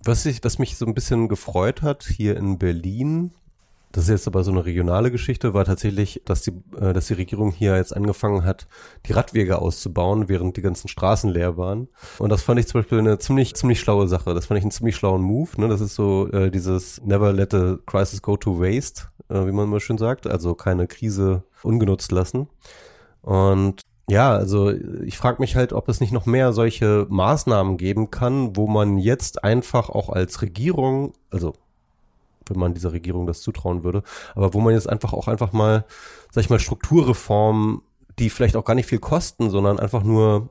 Was, 0.04 0.26
ich, 0.26 0.42
was 0.42 0.58
mich 0.58 0.76
so 0.76 0.86
ein 0.86 0.94
bisschen 0.94 1.28
gefreut 1.28 1.82
hat 1.82 2.04
hier 2.04 2.36
in 2.36 2.58
Berlin, 2.58 3.32
das 3.92 4.04
ist 4.04 4.10
jetzt 4.10 4.26
aber 4.26 4.42
so 4.42 4.50
eine 4.50 4.64
regionale 4.64 5.10
Geschichte, 5.10 5.54
war 5.54 5.64
tatsächlich, 5.64 6.22
dass 6.24 6.42
die, 6.42 6.52
äh, 6.80 6.92
dass 6.92 7.06
die 7.06 7.14
Regierung 7.14 7.52
hier 7.52 7.76
jetzt 7.76 7.94
angefangen 7.94 8.44
hat, 8.44 8.66
die 9.06 9.12
Radwege 9.12 9.58
auszubauen, 9.58 10.28
während 10.28 10.56
die 10.56 10.62
ganzen 10.62 10.88
Straßen 10.88 11.30
leer 11.30 11.56
waren. 11.56 11.88
Und 12.18 12.30
das 12.30 12.42
fand 12.42 12.58
ich 12.58 12.66
zum 12.66 12.80
Beispiel 12.80 12.98
eine 12.98 13.18
ziemlich, 13.18 13.54
ziemlich 13.54 13.80
schlaue 13.80 14.08
Sache. 14.08 14.34
Das 14.34 14.46
fand 14.46 14.58
ich 14.58 14.64
einen 14.64 14.70
ziemlich 14.70 14.96
schlauen 14.96 15.22
Move. 15.22 15.50
Ne? 15.58 15.68
Das 15.68 15.80
ist 15.80 15.94
so 15.94 16.28
äh, 16.32 16.50
dieses 16.50 17.02
Never 17.02 17.32
let 17.32 17.54
a 17.54 17.78
crisis 17.86 18.22
go 18.22 18.36
to 18.36 18.58
waste, 18.58 19.04
äh, 19.28 19.46
wie 19.46 19.52
man 19.52 19.68
mal 19.68 19.80
schön 19.80 19.98
sagt. 19.98 20.26
Also 20.26 20.54
keine 20.54 20.86
Krise 20.86 21.44
ungenutzt 21.62 22.12
lassen. 22.12 22.48
Und 23.20 23.82
ja, 24.08 24.32
also 24.32 24.70
ich 24.70 25.16
frage 25.16 25.40
mich 25.40 25.54
halt, 25.54 25.72
ob 25.72 25.88
es 25.88 26.00
nicht 26.00 26.12
noch 26.12 26.26
mehr 26.26 26.52
solche 26.52 27.06
Maßnahmen 27.08 27.76
geben 27.76 28.10
kann, 28.10 28.56
wo 28.56 28.66
man 28.66 28.98
jetzt 28.98 29.44
einfach 29.44 29.90
auch 29.90 30.08
als 30.08 30.42
Regierung, 30.42 31.12
also 31.30 31.52
wenn 32.46 32.58
man 32.58 32.74
dieser 32.74 32.92
Regierung 32.92 33.26
das 33.26 33.40
zutrauen 33.40 33.84
würde. 33.84 34.02
Aber 34.34 34.54
wo 34.54 34.60
man 34.60 34.74
jetzt 34.74 34.88
einfach 34.88 35.12
auch 35.12 35.28
einfach 35.28 35.52
mal, 35.52 35.84
sag 36.30 36.44
ich 36.44 36.50
mal, 36.50 36.58
Strukturreformen, 36.58 37.82
die 38.18 38.30
vielleicht 38.30 38.56
auch 38.56 38.64
gar 38.64 38.74
nicht 38.74 38.86
viel 38.88 38.98
kosten, 38.98 39.50
sondern 39.50 39.78
einfach 39.78 40.02
nur 40.02 40.50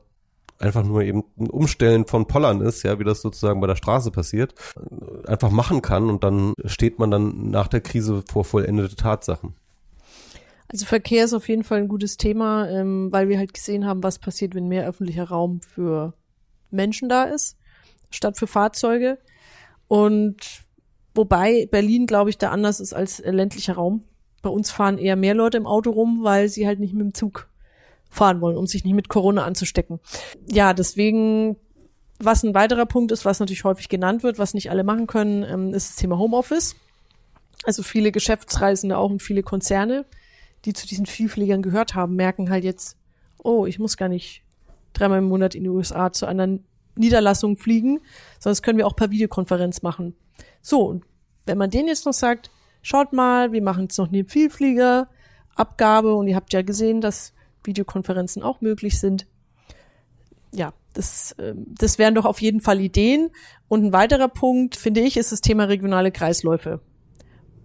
einfach 0.58 0.84
nur 0.84 1.02
eben 1.02 1.24
ein 1.38 1.50
Umstellen 1.50 2.06
von 2.06 2.26
Pollern 2.26 2.60
ist, 2.60 2.84
ja, 2.84 2.98
wie 2.98 3.04
das 3.04 3.20
sozusagen 3.20 3.60
bei 3.60 3.66
der 3.66 3.76
Straße 3.76 4.10
passiert, 4.12 4.54
einfach 5.26 5.50
machen 5.50 5.82
kann 5.82 6.08
und 6.08 6.22
dann 6.22 6.54
steht 6.66 6.98
man 6.98 7.10
dann 7.10 7.50
nach 7.50 7.68
der 7.68 7.80
Krise 7.80 8.22
vor 8.30 8.44
vollendete 8.44 8.94
Tatsachen. 8.94 9.54
Also 10.68 10.86
Verkehr 10.86 11.24
ist 11.24 11.34
auf 11.34 11.48
jeden 11.48 11.64
Fall 11.64 11.78
ein 11.78 11.88
gutes 11.88 12.16
Thema, 12.16 12.68
ähm, 12.70 13.12
weil 13.12 13.28
wir 13.28 13.38
halt 13.38 13.52
gesehen 13.52 13.86
haben, 13.86 14.02
was 14.02 14.18
passiert, 14.18 14.54
wenn 14.54 14.68
mehr 14.68 14.86
öffentlicher 14.86 15.24
Raum 15.24 15.60
für 15.60 16.14
Menschen 16.70 17.10
da 17.10 17.24
ist, 17.24 17.58
statt 18.08 18.38
für 18.38 18.46
Fahrzeuge. 18.46 19.18
Und 19.88 20.64
Wobei 21.14 21.68
Berlin, 21.70 22.06
glaube 22.06 22.30
ich, 22.30 22.38
da 22.38 22.50
anders 22.50 22.80
ist 22.80 22.94
als 22.94 23.22
ländlicher 23.24 23.74
Raum. 23.74 24.04
Bei 24.40 24.50
uns 24.50 24.70
fahren 24.70 24.98
eher 24.98 25.16
mehr 25.16 25.34
Leute 25.34 25.56
im 25.56 25.66
Auto 25.66 25.90
rum, 25.90 26.20
weil 26.22 26.48
sie 26.48 26.66
halt 26.66 26.80
nicht 26.80 26.94
mit 26.94 27.02
dem 27.02 27.14
Zug 27.14 27.48
fahren 28.10 28.40
wollen, 28.40 28.56
um 28.56 28.66
sich 28.66 28.84
nicht 28.84 28.94
mit 28.94 29.08
Corona 29.08 29.44
anzustecken. 29.44 30.00
Ja, 30.50 30.74
deswegen, 30.74 31.56
was 32.18 32.42
ein 32.42 32.54
weiterer 32.54 32.86
Punkt 32.86 33.12
ist, 33.12 33.24
was 33.24 33.40
natürlich 33.40 33.64
häufig 33.64 33.88
genannt 33.88 34.22
wird, 34.22 34.38
was 34.38 34.54
nicht 34.54 34.70
alle 34.70 34.84
machen 34.84 35.06
können, 35.06 35.44
ähm, 35.44 35.74
ist 35.74 35.90
das 35.90 35.96
Thema 35.96 36.18
Homeoffice. 36.18 36.76
Also 37.64 37.82
viele 37.82 38.12
Geschäftsreisende 38.12 38.98
auch 38.98 39.10
und 39.10 39.22
viele 39.22 39.42
Konzerne, 39.42 40.04
die 40.64 40.72
zu 40.72 40.86
diesen 40.86 41.06
Vielfliegern 41.06 41.62
gehört 41.62 41.94
haben, 41.94 42.16
merken 42.16 42.50
halt 42.50 42.64
jetzt, 42.64 42.96
oh, 43.42 43.66
ich 43.66 43.78
muss 43.78 43.96
gar 43.96 44.08
nicht 44.08 44.42
dreimal 44.92 45.18
im 45.18 45.28
Monat 45.28 45.54
in 45.54 45.64
die 45.64 45.70
USA 45.70 46.12
zu 46.12 46.26
anderen 46.26 46.64
Niederlassungen 46.96 47.56
fliegen, 47.56 48.00
sondern 48.38 48.52
das 48.52 48.62
können 48.62 48.78
wir 48.78 48.86
auch 48.86 48.96
per 48.96 49.10
Videokonferenz 49.10 49.82
machen. 49.82 50.14
So, 50.60 51.00
wenn 51.46 51.58
man 51.58 51.70
denen 51.70 51.88
jetzt 51.88 52.06
noch 52.06 52.12
sagt, 52.12 52.50
schaut 52.82 53.12
mal, 53.12 53.52
wir 53.52 53.62
machen 53.62 53.84
jetzt 53.84 53.98
noch 53.98 54.08
eine 54.08 54.24
Vielfliegerabgabe 54.24 56.14
und 56.14 56.28
ihr 56.28 56.36
habt 56.36 56.52
ja 56.52 56.62
gesehen, 56.62 57.00
dass 57.00 57.32
Videokonferenzen 57.64 58.42
auch 58.42 58.60
möglich 58.60 58.98
sind. 58.98 59.26
Ja, 60.54 60.72
das, 60.92 61.32
äh, 61.32 61.54
das 61.56 61.98
wären 61.98 62.14
doch 62.14 62.24
auf 62.24 62.40
jeden 62.40 62.60
Fall 62.60 62.80
Ideen. 62.80 63.30
Und 63.68 63.84
ein 63.84 63.92
weiterer 63.92 64.28
Punkt, 64.28 64.76
finde 64.76 65.00
ich, 65.00 65.16
ist 65.16 65.32
das 65.32 65.40
Thema 65.40 65.64
regionale 65.64 66.12
Kreisläufe. 66.12 66.80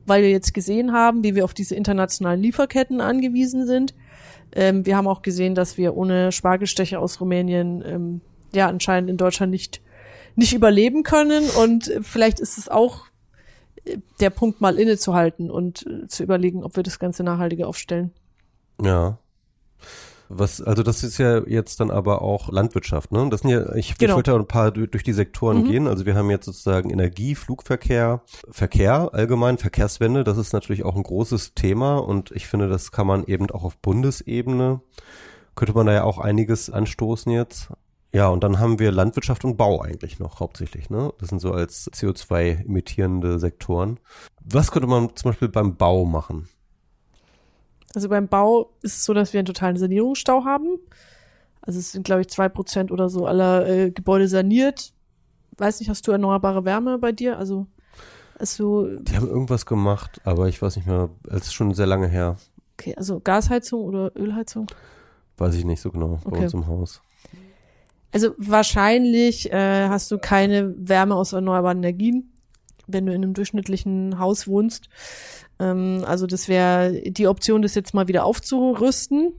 Weil 0.05 0.23
wir 0.23 0.29
jetzt 0.29 0.53
gesehen 0.53 0.93
haben, 0.93 1.23
wie 1.23 1.35
wir 1.35 1.43
auf 1.43 1.53
diese 1.53 1.75
internationalen 1.75 2.41
Lieferketten 2.41 3.01
angewiesen 3.01 3.65
sind. 3.65 3.93
Ähm, 4.55 4.85
wir 4.85 4.95
haben 4.95 5.07
auch 5.07 5.21
gesehen, 5.21 5.55
dass 5.55 5.77
wir 5.77 5.97
ohne 5.97 6.31
Spargelstecher 6.31 7.01
aus 7.01 7.19
Rumänien 7.19 7.83
ähm, 7.85 8.21
ja 8.57 8.67
anscheinend 8.67 9.09
in 9.09 9.17
Deutschland 9.17 9.51
nicht 9.51 9.81
nicht 10.35 10.53
überleben 10.53 11.01
können 11.01 11.49
und 11.49 11.91
vielleicht 12.03 12.39
ist 12.39 12.59
es 12.59 12.69
auch 12.69 13.05
der 14.19 14.29
Punkt 14.29 14.61
mal 14.61 14.77
innezuhalten 14.77 15.49
und 15.49 15.85
äh, 15.87 16.07
zu 16.07 16.23
überlegen, 16.23 16.63
ob 16.63 16.75
wir 16.75 16.83
das 16.83 16.99
Ganze 16.99 17.23
nachhaltiger 17.23 17.67
aufstellen. 17.67 18.11
Ja. 18.81 19.17
Was, 20.29 20.61
also 20.61 20.83
das 20.83 21.03
ist 21.03 21.17
ja 21.19 21.41
jetzt 21.47 21.79
dann 21.79 21.89
aber 21.89 22.21
auch 22.21 22.51
Landwirtschaft, 22.51 23.13
ne? 23.13 23.29
Das 23.29 23.41
sind 23.41 23.49
ja, 23.49 23.73
ich, 23.75 23.97
genau. 23.97 24.11
ich 24.11 24.15
wollte 24.17 24.31
ja 24.31 24.37
ein 24.37 24.45
paar 24.45 24.71
durch 24.71 25.03
die 25.03 25.13
Sektoren 25.13 25.59
mhm. 25.59 25.63
gehen. 25.69 25.87
Also 25.87 26.05
wir 26.05 26.15
haben 26.15 26.29
jetzt 26.29 26.45
sozusagen 26.45 26.89
Energie, 26.89 27.33
Flugverkehr, 27.33 28.21
Verkehr 28.51 29.13
allgemein, 29.13 29.57
Verkehrswende, 29.57 30.25
das 30.25 30.37
ist 30.37 30.51
natürlich 30.51 30.83
auch 30.83 30.97
ein 30.97 31.03
großes 31.03 31.53
Thema 31.53 31.97
und 31.97 32.31
ich 32.31 32.47
finde, 32.47 32.67
das 32.67 32.91
kann 32.91 33.07
man 33.07 33.23
eben 33.23 33.49
auch 33.51 33.63
auf 33.63 33.77
Bundesebene, 33.77 34.81
könnte 35.55 35.73
man 35.73 35.85
da 35.85 35.93
ja 35.93 36.03
auch 36.03 36.17
einiges 36.17 36.69
anstoßen 36.69 37.31
jetzt. 37.31 37.69
Ja, 38.17 38.29
und 38.29 38.43
dann 38.43 38.57
haben 38.57 38.79
wir 38.79 38.91
Landwirtschaft 38.91 39.45
und 39.45 39.57
Bau 39.57 39.79
eigentlich 39.79 40.17
noch 40.17 40.39
hauptsächlich. 40.39 40.89
Ne? 40.89 41.13
Das 41.19 41.29
sind 41.29 41.39
so 41.39 41.51
als 41.51 41.87
CO2 41.91 42.65
emittierende 42.65 43.37
Sektoren. 43.37 43.99
Was 44.43 44.71
könnte 44.71 44.87
man 44.87 45.15
zum 45.15 45.29
Beispiel 45.29 45.49
beim 45.49 45.75
Bau 45.75 46.03
machen? 46.03 46.49
Also 47.93 48.09
beim 48.09 48.27
Bau 48.27 48.71
ist 48.81 48.97
es 48.97 49.05
so, 49.05 49.13
dass 49.13 49.33
wir 49.33 49.39
einen 49.39 49.45
totalen 49.45 49.77
Sanierungsstau 49.77 50.45
haben. 50.45 50.79
Also 51.61 51.77
es 51.77 51.91
sind, 51.91 52.05
glaube 52.07 52.21
ich, 52.21 52.29
zwei 52.29 52.49
Prozent 52.49 52.91
oder 52.91 53.07
so 53.07 53.27
aller 53.27 53.67
äh, 53.67 53.91
Gebäude 53.91 54.27
saniert. 54.27 54.93
Weiß 55.59 55.79
nicht, 55.79 55.89
hast 55.89 56.07
du 56.07 56.11
erneuerbare 56.11 56.65
Wärme 56.65 56.97
bei 56.97 57.11
dir? 57.11 57.37
Also, 57.37 57.67
also 58.39 58.87
Die 58.97 59.15
haben 59.15 59.27
irgendwas 59.27 59.67
gemacht, 59.67 60.21
aber 60.23 60.47
ich 60.47 60.59
weiß 60.59 60.75
nicht 60.77 60.87
mehr. 60.87 61.11
Es 61.29 61.43
ist 61.43 61.53
schon 61.53 61.75
sehr 61.75 61.85
lange 61.85 62.07
her. 62.07 62.37
Okay, 62.79 62.95
also 62.97 63.19
Gasheizung 63.19 63.83
oder 63.83 64.11
Ölheizung? 64.15 64.65
Weiß 65.37 65.53
ich 65.53 65.65
nicht 65.65 65.81
so 65.81 65.91
genau 65.91 66.19
bei 66.25 66.39
uns 66.39 66.55
im 66.55 66.65
Haus. 66.65 67.03
Also 68.11 68.31
wahrscheinlich 68.37 69.51
äh, 69.51 69.87
hast 69.87 70.09
du 70.11 70.17
keine 70.17 70.73
Wärme 70.77 71.15
aus 71.15 71.33
erneuerbaren 71.33 71.79
Energien, 71.79 72.31
wenn 72.87 73.05
du 73.05 73.13
in 73.13 73.23
einem 73.23 73.33
durchschnittlichen 73.33 74.17
Haus 74.17 74.47
wohnst. 74.47 74.89
Ähm, 75.59 76.03
also 76.05 76.25
das 76.25 76.47
wäre 76.47 77.01
die 77.05 77.27
Option, 77.27 77.61
das 77.61 77.75
jetzt 77.75 77.93
mal 77.93 78.07
wieder 78.07 78.25
aufzurüsten. 78.25 79.33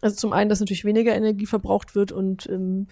Also 0.00 0.16
zum 0.16 0.32
einen, 0.32 0.48
dass 0.48 0.60
natürlich 0.60 0.84
weniger 0.84 1.14
Energie 1.14 1.46
verbraucht 1.46 1.94
wird 1.94 2.10
und 2.10 2.48
ähm, 2.48 2.86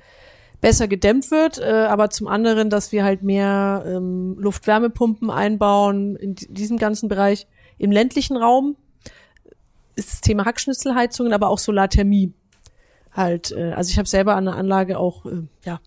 besser 0.61 0.89
gedämmt 0.89 1.31
wird, 1.31 1.59
äh, 1.59 1.87
aber 1.89 2.11
zum 2.11 2.27
anderen, 2.27 2.69
dass 2.69 2.93
wir 2.93 3.05
halt 3.05 3.23
mehr 3.23 3.85
ähm, 3.87 4.37
Luftwärmepumpen 4.39 5.31
einbauen 5.31 6.17
in 6.17 6.35
diesem 6.35 6.77
ganzen 6.77 7.09
Bereich. 7.09 7.47
Im 7.79 7.93
ländlichen 7.93 8.37
Raum 8.37 8.77
ist 9.95 10.11
das 10.13 10.21
Thema 10.21 10.45
Hackschnitzelheizungen, 10.45 11.33
aber 11.33 11.49
auch 11.49 11.59
Solarthermie 11.59 12.33
halt, 13.19 13.53
äh, 13.53 13.73
also 13.73 13.91
ich 13.91 13.99
habe 13.99 14.09
selber 14.09 14.37
an 14.37 14.47
der 14.47 14.55
Anlage 14.55 14.99
auch 14.99 15.27
äh, 15.27 15.43
ja 15.65 15.81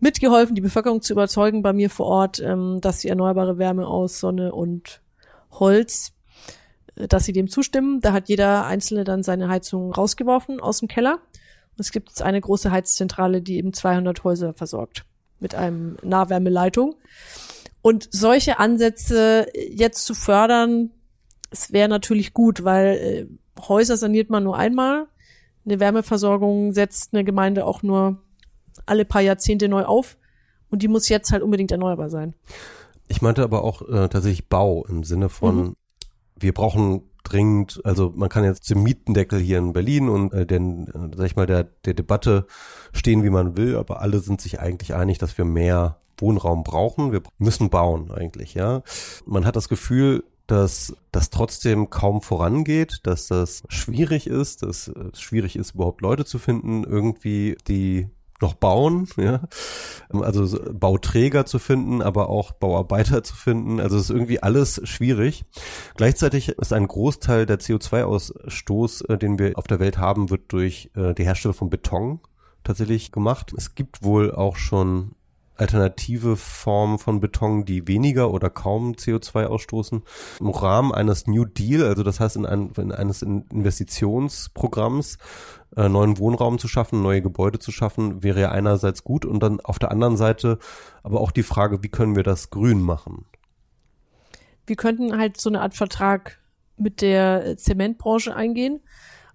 mitgeholfen, 0.00 0.54
die 0.54 0.60
Bevölkerung 0.60 1.00
zu 1.00 1.12
überzeugen 1.12 1.62
bei 1.62 1.72
mir 1.72 1.88
vor 1.88 2.06
Ort, 2.06 2.40
ähm, 2.40 2.80
dass 2.80 3.00
sie 3.00 3.08
erneuerbare 3.08 3.58
Wärme 3.58 3.86
aus 3.86 4.20
Sonne 4.20 4.52
und 4.52 5.00
Holz 5.52 6.14
äh, 6.96 7.08
dass 7.08 7.24
sie 7.24 7.32
dem 7.32 7.48
zustimmen. 7.48 8.00
Da 8.00 8.12
hat 8.12 8.28
jeder 8.28 8.66
Einzelne 8.66 9.04
dann 9.04 9.22
seine 9.22 9.48
Heizung 9.48 9.92
rausgeworfen 9.92 10.60
aus 10.60 10.80
dem 10.80 10.88
Keller. 10.88 11.14
Und 11.14 11.80
es 11.80 11.92
gibt 11.92 12.10
jetzt 12.10 12.22
eine 12.22 12.40
große 12.40 12.70
Heizzentrale, 12.70 13.42
die 13.42 13.56
eben 13.56 13.72
200 13.72 14.22
Häuser 14.24 14.54
versorgt 14.54 15.04
mit 15.40 15.54
einem 15.54 15.96
Nahwärmeleitung. 16.02 16.94
Und 17.82 18.08
solche 18.10 18.58
Ansätze 18.58 19.46
jetzt 19.54 20.04
zu 20.06 20.14
fördern, 20.14 20.90
es 21.50 21.72
wäre 21.72 21.88
natürlich 21.88 22.32
gut, 22.32 22.64
weil 22.64 22.86
äh, 22.96 23.26
Häuser 23.60 23.96
saniert 23.96 24.30
man 24.30 24.44
nur 24.44 24.56
einmal. 24.56 25.06
Eine 25.64 25.80
Wärmeversorgung 25.80 26.72
setzt 26.72 27.14
eine 27.14 27.24
Gemeinde 27.24 27.64
auch 27.66 27.82
nur 27.82 28.18
alle 28.86 29.04
paar 29.04 29.22
Jahrzehnte 29.22 29.68
neu 29.68 29.84
auf. 29.84 30.16
Und 30.70 30.82
die 30.82 30.88
muss 30.88 31.08
jetzt 31.08 31.30
halt 31.32 31.42
unbedingt 31.42 31.70
erneuerbar 31.70 32.10
sein. 32.10 32.34
Ich 33.08 33.22
meinte 33.22 33.42
aber 33.42 33.62
auch 33.62 33.82
äh, 33.82 34.08
tatsächlich 34.08 34.48
Bau 34.48 34.84
im 34.86 35.04
Sinne 35.04 35.28
von, 35.28 35.56
mhm. 35.56 35.76
wir 36.36 36.52
brauchen 36.52 37.02
dringend, 37.22 37.80
also 37.84 38.12
man 38.14 38.28
kann 38.28 38.44
jetzt 38.44 38.64
zum 38.64 38.82
Mietendeckel 38.82 39.38
hier 39.40 39.58
in 39.58 39.72
Berlin 39.72 40.08
und 40.08 40.32
äh, 40.32 40.46
den, 40.46 40.88
äh, 40.88 41.16
sag 41.16 41.26
ich 41.26 41.36
mal, 41.36 41.46
der, 41.46 41.64
der 41.64 41.94
Debatte 41.94 42.46
stehen, 42.92 43.22
wie 43.22 43.30
man 43.30 43.56
will, 43.56 43.76
aber 43.76 44.00
alle 44.00 44.20
sind 44.20 44.40
sich 44.40 44.60
eigentlich 44.60 44.94
einig, 44.94 45.18
dass 45.18 45.36
wir 45.38 45.44
mehr 45.44 46.00
Wohnraum 46.18 46.64
brauchen. 46.64 47.12
Wir 47.12 47.22
müssen 47.38 47.70
bauen 47.70 48.10
eigentlich, 48.10 48.54
ja. 48.54 48.82
Man 49.26 49.46
hat 49.46 49.56
das 49.56 49.68
Gefühl, 49.68 50.24
dass 50.46 50.94
das 51.10 51.30
trotzdem 51.30 51.90
kaum 51.90 52.20
vorangeht, 52.20 53.00
dass 53.04 53.28
das 53.28 53.62
schwierig 53.68 54.26
ist, 54.26 54.62
dass 54.62 54.88
es 54.88 55.20
schwierig 55.20 55.56
ist, 55.56 55.74
überhaupt 55.74 56.02
Leute 56.02 56.24
zu 56.24 56.38
finden, 56.38 56.84
irgendwie, 56.84 57.56
die 57.66 58.08
noch 58.40 58.54
bauen, 58.54 59.08
ja. 59.16 59.42
Also 60.12 60.58
Bauträger 60.72 61.46
zu 61.46 61.58
finden, 61.58 62.02
aber 62.02 62.28
auch 62.28 62.52
Bauarbeiter 62.52 63.22
zu 63.22 63.34
finden. 63.34 63.80
Also 63.80 63.96
es 63.96 64.04
ist 64.04 64.10
irgendwie 64.10 64.42
alles 64.42 64.80
schwierig. 64.84 65.44
Gleichzeitig 65.96 66.50
ist 66.50 66.72
ein 66.72 66.86
Großteil 66.86 67.46
der 67.46 67.58
CO2-Ausstoß, 67.58 69.08
äh, 69.08 69.18
den 69.18 69.38
wir 69.38 69.56
auf 69.56 69.66
der 69.66 69.80
Welt 69.80 69.98
haben, 69.98 70.30
wird 70.30 70.52
durch 70.52 70.90
äh, 70.94 71.14
die 71.14 71.24
Herstellung 71.24 71.54
von 71.54 71.70
Beton 71.70 72.20
tatsächlich 72.64 73.12
gemacht. 73.12 73.54
Es 73.56 73.74
gibt 73.74 74.02
wohl 74.02 74.32
auch 74.32 74.56
schon 74.56 75.12
alternative 75.56 76.36
Formen 76.36 76.98
von 76.98 77.20
Beton, 77.20 77.64
die 77.64 77.86
weniger 77.86 78.32
oder 78.32 78.50
kaum 78.50 78.92
CO2 78.92 79.46
ausstoßen. 79.46 80.02
Im 80.40 80.48
Rahmen 80.48 80.92
eines 80.92 81.26
New 81.26 81.44
Deal, 81.44 81.84
also 81.84 82.02
das 82.02 82.20
heißt 82.20 82.36
in, 82.36 82.46
ein, 82.46 82.72
in 82.76 82.92
eines 82.92 83.22
Investitionsprogramms, 83.22 85.18
äh, 85.76 85.88
neuen 85.88 86.18
Wohnraum 86.18 86.58
zu 86.58 86.68
schaffen, 86.68 87.02
neue 87.02 87.22
Gebäude 87.22 87.58
zu 87.58 87.72
schaffen, 87.72 88.22
wäre 88.22 88.40
ja 88.40 88.50
einerseits 88.50 89.04
gut 89.04 89.24
und 89.24 89.40
dann 89.42 89.60
auf 89.60 89.78
der 89.78 89.90
anderen 89.90 90.16
Seite 90.16 90.58
aber 91.02 91.20
auch 91.20 91.30
die 91.30 91.42
Frage, 91.42 91.82
wie 91.82 91.88
können 91.88 92.16
wir 92.16 92.22
das 92.22 92.50
grün 92.50 92.80
machen? 92.80 93.26
Wir 94.66 94.76
könnten 94.76 95.16
halt 95.18 95.40
so 95.40 95.50
eine 95.50 95.60
Art 95.60 95.74
Vertrag 95.74 96.38
mit 96.76 97.00
der 97.02 97.56
Zementbranche 97.56 98.34
eingehen 98.34 98.80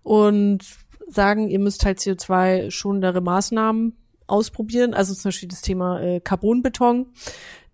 und 0.04 0.66
sagen, 1.08 1.50
ihr 1.50 1.60
müsst 1.60 1.86
halt 1.86 2.00
CO2 2.00 2.72
schonendere 2.72 3.22
Maßnahmen 3.22 3.96
ausprobieren. 4.30 4.94
Also 4.94 5.14
zum 5.14 5.30
Beispiel 5.30 5.50
das 5.50 5.62
Thema 5.62 6.02
äh, 6.02 6.20
Carbonbeton. 6.20 7.08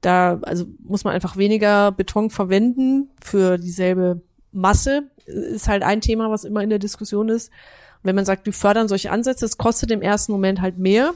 Da 0.01 0.39
also 0.43 0.65
muss 0.79 1.03
man 1.03 1.13
einfach 1.13 1.37
weniger 1.37 1.91
Beton 1.91 2.29
verwenden 2.29 3.09
für 3.21 3.57
dieselbe 3.57 4.21
Masse. 4.51 5.09
Ist 5.25 5.67
halt 5.67 5.83
ein 5.83 6.01
Thema, 6.01 6.29
was 6.29 6.43
immer 6.43 6.61
in 6.61 6.69
der 6.69 6.79
Diskussion 6.79 7.29
ist. 7.29 7.49
Und 7.49 8.03
wenn 8.03 8.15
man 8.15 8.25
sagt, 8.25 8.45
wir 8.45 8.53
fördern 8.53 8.87
solche 8.87 9.11
Ansätze, 9.11 9.45
es 9.45 9.57
kostet 9.57 9.91
im 9.91 10.01
ersten 10.01 10.31
Moment 10.31 10.61
halt 10.61 10.77
mehr. 10.77 11.13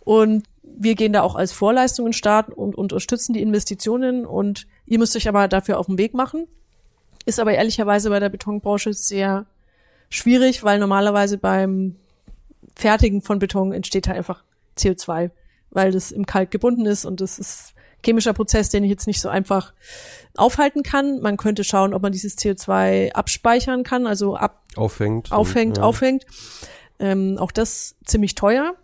Und 0.00 0.44
wir 0.62 0.94
gehen 0.94 1.12
da 1.12 1.22
auch 1.22 1.36
als 1.36 1.52
Vorleistung 1.52 2.06
in 2.06 2.12
Start 2.12 2.48
und, 2.48 2.74
und 2.74 2.92
unterstützen 2.92 3.34
die 3.34 3.42
Investitionen 3.42 4.26
und 4.26 4.66
ihr 4.86 4.98
müsst 4.98 5.14
euch 5.16 5.28
aber 5.28 5.48
dafür 5.48 5.78
auf 5.78 5.86
den 5.86 5.98
Weg 5.98 6.14
machen. 6.14 6.46
Ist 7.24 7.38
aber 7.38 7.54
ehrlicherweise 7.54 8.10
bei 8.10 8.18
der 8.18 8.30
Betonbranche 8.30 8.92
sehr 8.92 9.46
schwierig, 10.08 10.64
weil 10.64 10.78
normalerweise 10.78 11.38
beim 11.38 11.96
Fertigen 12.76 13.22
von 13.22 13.38
Beton 13.38 13.72
entsteht 13.72 14.08
halt 14.08 14.18
einfach 14.18 14.44
CO2, 14.78 15.30
weil 15.70 15.92
das 15.92 16.12
im 16.12 16.26
Kalk 16.26 16.50
gebunden 16.50 16.86
ist 16.86 17.04
und 17.04 17.20
das 17.20 17.38
ist 17.38 17.74
chemischer 18.04 18.32
Prozess, 18.32 18.68
den 18.70 18.84
ich 18.84 18.90
jetzt 18.90 19.06
nicht 19.06 19.20
so 19.20 19.28
einfach 19.28 19.72
aufhalten 20.36 20.82
kann. 20.82 21.20
Man 21.20 21.36
könnte 21.36 21.64
schauen, 21.64 21.94
ob 21.94 22.02
man 22.02 22.12
dieses 22.12 22.36
CO2 22.36 23.12
abspeichern 23.12 23.84
kann, 23.84 24.06
also 24.06 24.36
ab 24.36 24.64
aufhängt, 24.76 25.30
aufhängt, 25.30 25.78
ja. 25.78 25.82
aufhängt. 25.84 26.26
Ähm, 26.98 27.36
auch 27.38 27.52
das 27.52 27.96
ziemlich 28.04 28.34
teuer. 28.34 28.74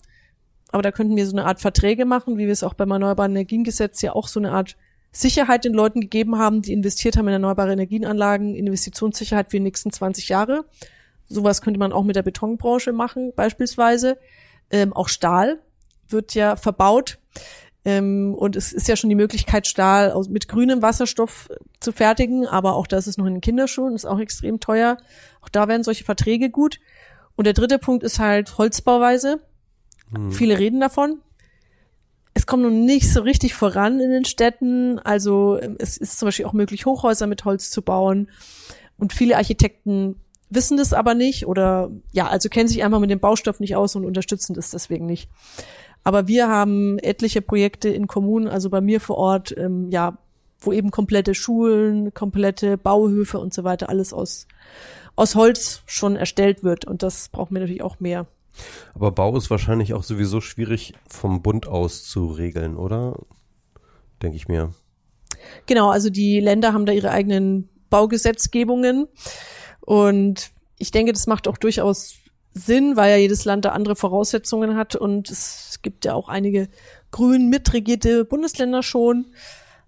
Aber 0.70 0.82
da 0.82 0.92
könnten 0.92 1.16
wir 1.16 1.26
so 1.26 1.32
eine 1.32 1.46
Art 1.46 1.60
Verträge 1.60 2.04
machen, 2.04 2.36
wie 2.36 2.46
wir 2.46 2.52
es 2.52 2.62
auch 2.62 2.74
beim 2.74 2.90
Erneuerbaren 2.90 3.32
Energiengesetz 3.32 4.02
ja 4.02 4.14
auch 4.14 4.28
so 4.28 4.38
eine 4.38 4.52
Art 4.52 4.76
Sicherheit 5.10 5.64
den 5.64 5.72
Leuten 5.72 6.02
gegeben 6.02 6.38
haben, 6.38 6.60
die 6.60 6.72
investiert 6.72 7.16
haben 7.16 7.26
in 7.28 7.32
erneuerbare 7.32 7.72
Energienanlagen, 7.72 8.54
Investitionssicherheit 8.54 9.50
für 9.50 9.56
die 9.56 9.62
nächsten 9.62 9.90
20 9.90 10.28
Jahre. 10.28 10.66
Sowas 11.28 11.62
könnte 11.62 11.78
man 11.78 11.92
auch 11.92 12.04
mit 12.04 12.16
der 12.16 12.22
Betonbranche 12.22 12.92
machen, 12.92 13.32
beispielsweise. 13.36 14.18
Ähm, 14.70 14.92
auch 14.92 15.08
Stahl 15.08 15.60
wird 16.08 16.34
ja 16.34 16.56
verbaut. 16.56 17.18
Ähm, 17.84 18.34
und 18.34 18.56
es 18.56 18.72
ist 18.72 18.88
ja 18.88 18.96
schon 18.96 19.10
die 19.10 19.16
Möglichkeit, 19.16 19.66
Stahl 19.66 20.10
aus, 20.10 20.28
mit 20.28 20.48
grünem 20.48 20.82
Wasserstoff 20.82 21.48
zu 21.80 21.92
fertigen, 21.92 22.46
aber 22.46 22.74
auch 22.74 22.86
das 22.86 23.06
ist 23.06 23.18
noch 23.18 23.26
in 23.26 23.34
den 23.34 23.40
Kinderschuhen, 23.40 23.94
ist 23.94 24.04
auch 24.04 24.18
extrem 24.18 24.60
teuer. 24.60 24.96
Auch 25.40 25.48
da 25.48 25.68
werden 25.68 25.84
solche 25.84 26.04
Verträge 26.04 26.50
gut. 26.50 26.80
Und 27.36 27.46
der 27.46 27.54
dritte 27.54 27.78
Punkt 27.78 28.02
ist 28.02 28.18
halt 28.18 28.58
Holzbauweise. 28.58 29.40
Hm. 30.12 30.32
Viele 30.32 30.58
reden 30.58 30.80
davon. 30.80 31.20
Es 32.34 32.46
kommt 32.46 32.62
noch 32.62 32.70
nicht 32.70 33.12
so 33.12 33.20
richtig 33.20 33.54
voran 33.54 34.00
in 34.00 34.10
den 34.10 34.24
Städten. 34.24 34.98
Also 34.98 35.58
ähm, 35.60 35.76
es 35.78 35.96
ist 35.96 36.18
zum 36.18 36.26
Beispiel 36.26 36.46
auch 36.46 36.52
möglich, 36.52 36.84
Hochhäuser 36.84 37.26
mit 37.26 37.44
Holz 37.44 37.70
zu 37.70 37.82
bauen. 37.82 38.30
Und 38.96 39.12
viele 39.12 39.36
Architekten 39.36 40.16
wissen 40.50 40.76
das 40.76 40.92
aber 40.92 41.14
nicht 41.14 41.46
oder 41.46 41.90
ja, 42.12 42.28
also 42.28 42.48
kennen 42.48 42.68
sich 42.68 42.84
einfach 42.84 43.00
mit 43.00 43.10
dem 43.10 43.20
Baustoff 43.20 43.60
nicht 43.60 43.76
aus 43.76 43.96
und 43.96 44.04
unterstützen 44.04 44.54
das 44.54 44.70
deswegen 44.70 45.06
nicht. 45.06 45.28
Aber 46.04 46.28
wir 46.28 46.48
haben 46.48 46.98
etliche 46.98 47.42
Projekte 47.42 47.88
in 47.88 48.06
Kommunen, 48.06 48.48
also 48.48 48.70
bei 48.70 48.80
mir 48.80 49.00
vor 49.00 49.18
Ort, 49.18 49.54
ähm, 49.56 49.90
ja, 49.90 50.18
wo 50.60 50.72
eben 50.72 50.90
komplette 50.90 51.34
Schulen, 51.34 52.14
komplette 52.14 52.78
Bauhöfe 52.78 53.38
und 53.38 53.54
so 53.54 53.64
weiter 53.64 53.88
alles 53.88 54.12
aus, 54.12 54.46
aus 55.16 55.34
Holz 55.34 55.82
schon 55.86 56.16
erstellt 56.16 56.64
wird. 56.64 56.84
Und 56.84 57.02
das 57.02 57.28
brauchen 57.28 57.54
wir 57.54 57.60
natürlich 57.60 57.82
auch 57.82 58.00
mehr. 58.00 58.26
Aber 58.94 59.12
Bau 59.12 59.36
ist 59.36 59.50
wahrscheinlich 59.50 59.94
auch 59.94 60.02
sowieso 60.02 60.40
schwierig 60.40 60.94
vom 61.08 61.42
Bund 61.42 61.68
aus 61.68 62.04
zu 62.04 62.26
regeln, 62.26 62.76
oder? 62.76 63.16
Denke 64.22 64.36
ich 64.36 64.48
mir. 64.48 64.72
Genau, 65.66 65.90
also 65.90 66.10
die 66.10 66.40
Länder 66.40 66.72
haben 66.72 66.86
da 66.86 66.92
ihre 66.92 67.10
eigenen 67.10 67.68
Baugesetzgebungen. 67.90 69.06
Und 69.88 70.50
ich 70.76 70.90
denke, 70.90 71.14
das 71.14 71.26
macht 71.26 71.48
auch 71.48 71.56
durchaus 71.56 72.16
Sinn, 72.52 72.94
weil 72.96 73.10
ja 73.10 73.16
jedes 73.16 73.46
Land 73.46 73.64
da 73.64 73.70
andere 73.70 73.96
Voraussetzungen 73.96 74.76
hat 74.76 74.96
und 74.96 75.30
es 75.30 75.78
gibt 75.80 76.04
ja 76.04 76.12
auch 76.12 76.28
einige 76.28 76.68
grün 77.10 77.48
mitregierte 77.48 78.26
Bundesländer 78.26 78.82
schon, 78.82 79.28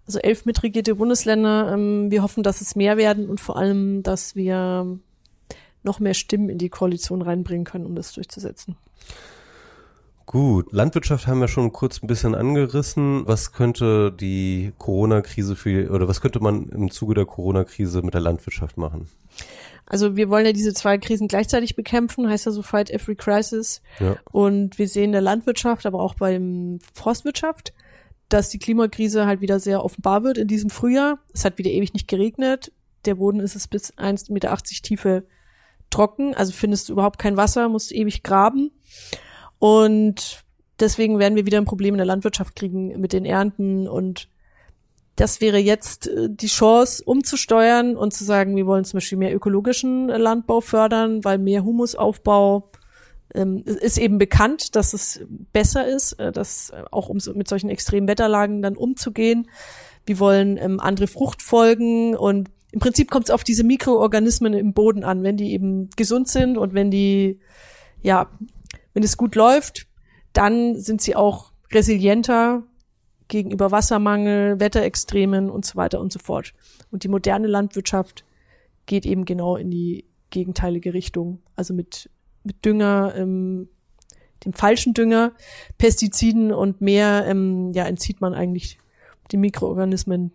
also 0.07 0.19
elf 0.19 0.47
mitregierte 0.47 0.95
Bundesländer. 0.95 1.75
Ähm, 1.75 2.11
wir 2.11 2.23
hoffen, 2.23 2.43
dass 2.43 2.63
es 2.63 2.77
mehr 2.77 2.97
werden 2.97 3.29
und 3.29 3.43
vor 3.43 3.59
allem, 3.59 4.03
dass 4.03 4.35
wir 4.35 4.99
noch 5.83 6.01
mehr 6.01 6.15
Stimmen 6.15 6.49
in 6.49 6.57
die 6.57 6.71
Koalition 6.71 7.21
reinbringen 7.21 7.67
können, 7.67 7.85
um 7.85 7.95
das 7.95 8.15
durchzusetzen. 8.15 8.77
Gut, 10.25 10.73
Landwirtschaft 10.73 11.27
haben 11.27 11.41
wir 11.41 11.49
schon 11.49 11.73
kurz 11.73 12.03
ein 12.03 12.07
bisschen 12.07 12.35
angerissen. 12.35 13.27
Was 13.27 13.53
könnte 13.53 14.13
die 14.13 14.73
Corona-Krise 14.79 15.57
für 15.57 15.91
oder 15.91 16.09
was 16.09 16.23
könnte 16.23 16.41
man 16.41 16.71
im 16.71 16.91
Zuge 16.91 17.13
der 17.13 17.27
Corona-Krise 17.27 18.01
mit 18.01 18.15
der 18.15 18.23
Landwirtschaft 18.23 18.79
machen? 18.79 19.09
Also 19.91 20.15
wir 20.15 20.31
wollen 20.31 20.47
ja 20.47 20.53
diese 20.53 20.73
zwei 20.73 20.99
Krisen 20.99 21.27
gleichzeitig 21.27 21.75
bekämpfen, 21.75 22.29
heißt 22.29 22.47
ja 22.47 22.53
so 22.53 22.63
Fight 22.63 22.91
Every 22.91 23.17
Crisis. 23.17 23.83
Ja. 23.99 24.17
Und 24.31 24.79
wir 24.79 24.87
sehen 24.87 25.07
in 25.07 25.13
der 25.13 25.21
Landwirtschaft, 25.21 25.85
aber 25.85 26.01
auch 26.01 26.15
beim 26.15 26.79
Forstwirtschaft, 26.95 27.73
dass 28.29 28.51
die 28.51 28.61
Klimakrise 28.61 29.27
halt 29.27 29.41
wieder 29.41 29.59
sehr 29.59 29.85
offenbar 29.85 30.23
wird 30.23 30.39
in 30.39 30.47
diesem 30.47 30.71
Frühjahr. 30.71 31.19
Es 31.35 31.45
hat 31.45 31.59
wieder 31.59 31.71
ewig 31.71 31.93
nicht 31.93 32.07
geregnet. 32.07 32.71
Der 33.05 33.17
Boden 33.17 33.41
ist 33.41 33.57
es 33.57 33.67
bis 33.67 33.93
1,80 33.95 34.33
Meter 34.33 34.57
Tiefe 34.59 35.25
trocken. 35.91 36.35
Also 36.37 36.53
findest 36.53 36.89
du 36.89 36.93
überhaupt 36.93 37.19
kein 37.19 37.37
Wasser, 37.37 37.69
musst 37.69 37.91
ewig 37.91 38.23
graben. 38.23 38.71
Und 39.59 40.45
deswegen 40.79 41.19
werden 41.19 41.35
wir 41.35 41.47
wieder 41.47 41.59
ein 41.59 41.65
Problem 41.65 41.95
in 41.95 41.99
der 41.99 42.07
Landwirtschaft 42.07 42.55
kriegen 42.55 43.01
mit 43.01 43.13
den 43.13 43.25
Ernten 43.25 43.89
und 43.89 44.29
das 45.21 45.43
wäre 45.43 45.59
jetzt 45.59 46.09
äh, 46.09 46.29
die 46.31 46.47
Chance, 46.47 47.03
umzusteuern 47.05 47.95
und 47.95 48.15
zu 48.15 48.25
sagen, 48.25 48.57
wir 48.57 48.67
wollen 48.67 48.85
zum 48.85 48.97
Beispiel 48.97 49.19
mehr 49.19 49.35
ökologischen 49.35 50.09
Landbau 50.09 50.63
fördern, 50.63 51.23
weil 51.25 51.37
mehr 51.37 51.63
Humusaufbau 51.63 52.71
ähm, 53.35 53.63
ist 53.67 53.99
eben 53.99 54.17
bekannt, 54.17 54.77
dass 54.77 54.95
es 54.95 55.21
besser 55.53 55.87
ist, 55.87 56.15
äh, 56.15 56.33
dass 56.33 56.71
äh, 56.71 56.85
auch 56.91 57.11
um 57.11 57.19
mit 57.35 57.49
solchen 57.49 57.69
extremen 57.69 58.09
Wetterlagen 58.09 58.63
dann 58.63 58.77
umzugehen. 58.77 59.51
Wir 60.07 60.19
wollen 60.19 60.57
ähm, 60.57 60.81
andere 60.81 61.07
Fruchtfolgen 61.07 62.17
und 62.17 62.49
im 62.73 62.81
Prinzip 62.81 63.11
kommt 63.11 63.27
es 63.27 63.31
auf 63.31 63.45
diese 63.45 63.63
Mikroorganismen 63.63 64.55
im 64.55 64.73
Boden 64.73 65.05
an, 65.05 65.23
wenn 65.23 65.37
die 65.37 65.53
eben 65.53 65.91
gesund 65.97 66.29
sind 66.29 66.57
und 66.57 66.73
wenn 66.73 66.91
die, 66.91 67.41
ja, 68.01 68.31
wenn 68.95 69.03
es 69.03 69.19
gut 69.19 69.35
läuft, 69.35 69.87
dann 70.33 70.81
sind 70.81 71.03
sie 71.03 71.15
auch 71.15 71.53
resilienter 71.73 72.63
gegenüber 73.31 73.71
Wassermangel, 73.71 74.61
Wetterextremen 74.61 75.49
und 75.49 75.65
so 75.65 75.77
weiter 75.77 76.01
und 76.01 76.13
so 76.13 76.19
fort. 76.19 76.53
Und 76.91 77.05
die 77.05 77.09
moderne 77.09 77.47
Landwirtschaft 77.47 78.25
geht 78.85 79.07
eben 79.07 79.25
genau 79.25 79.57
in 79.57 79.71
die 79.71 80.05
gegenteilige 80.29 80.93
Richtung. 80.93 81.41
Also 81.57 81.73
mit, 81.73 82.11
mit 82.45 82.65
Dünger, 82.65 83.15
ähm, 83.17 83.69
dem 84.45 84.53
falschen 84.53 84.93
Dünger, 84.93 85.33
Pestiziden 85.79 86.53
und 86.53 86.81
mehr, 86.81 87.25
ähm, 87.27 87.71
ja, 87.73 87.85
entzieht 87.85 88.21
man 88.21 88.35
eigentlich 88.35 88.79
die 89.31 89.39
Mikroorganismen 89.39 90.33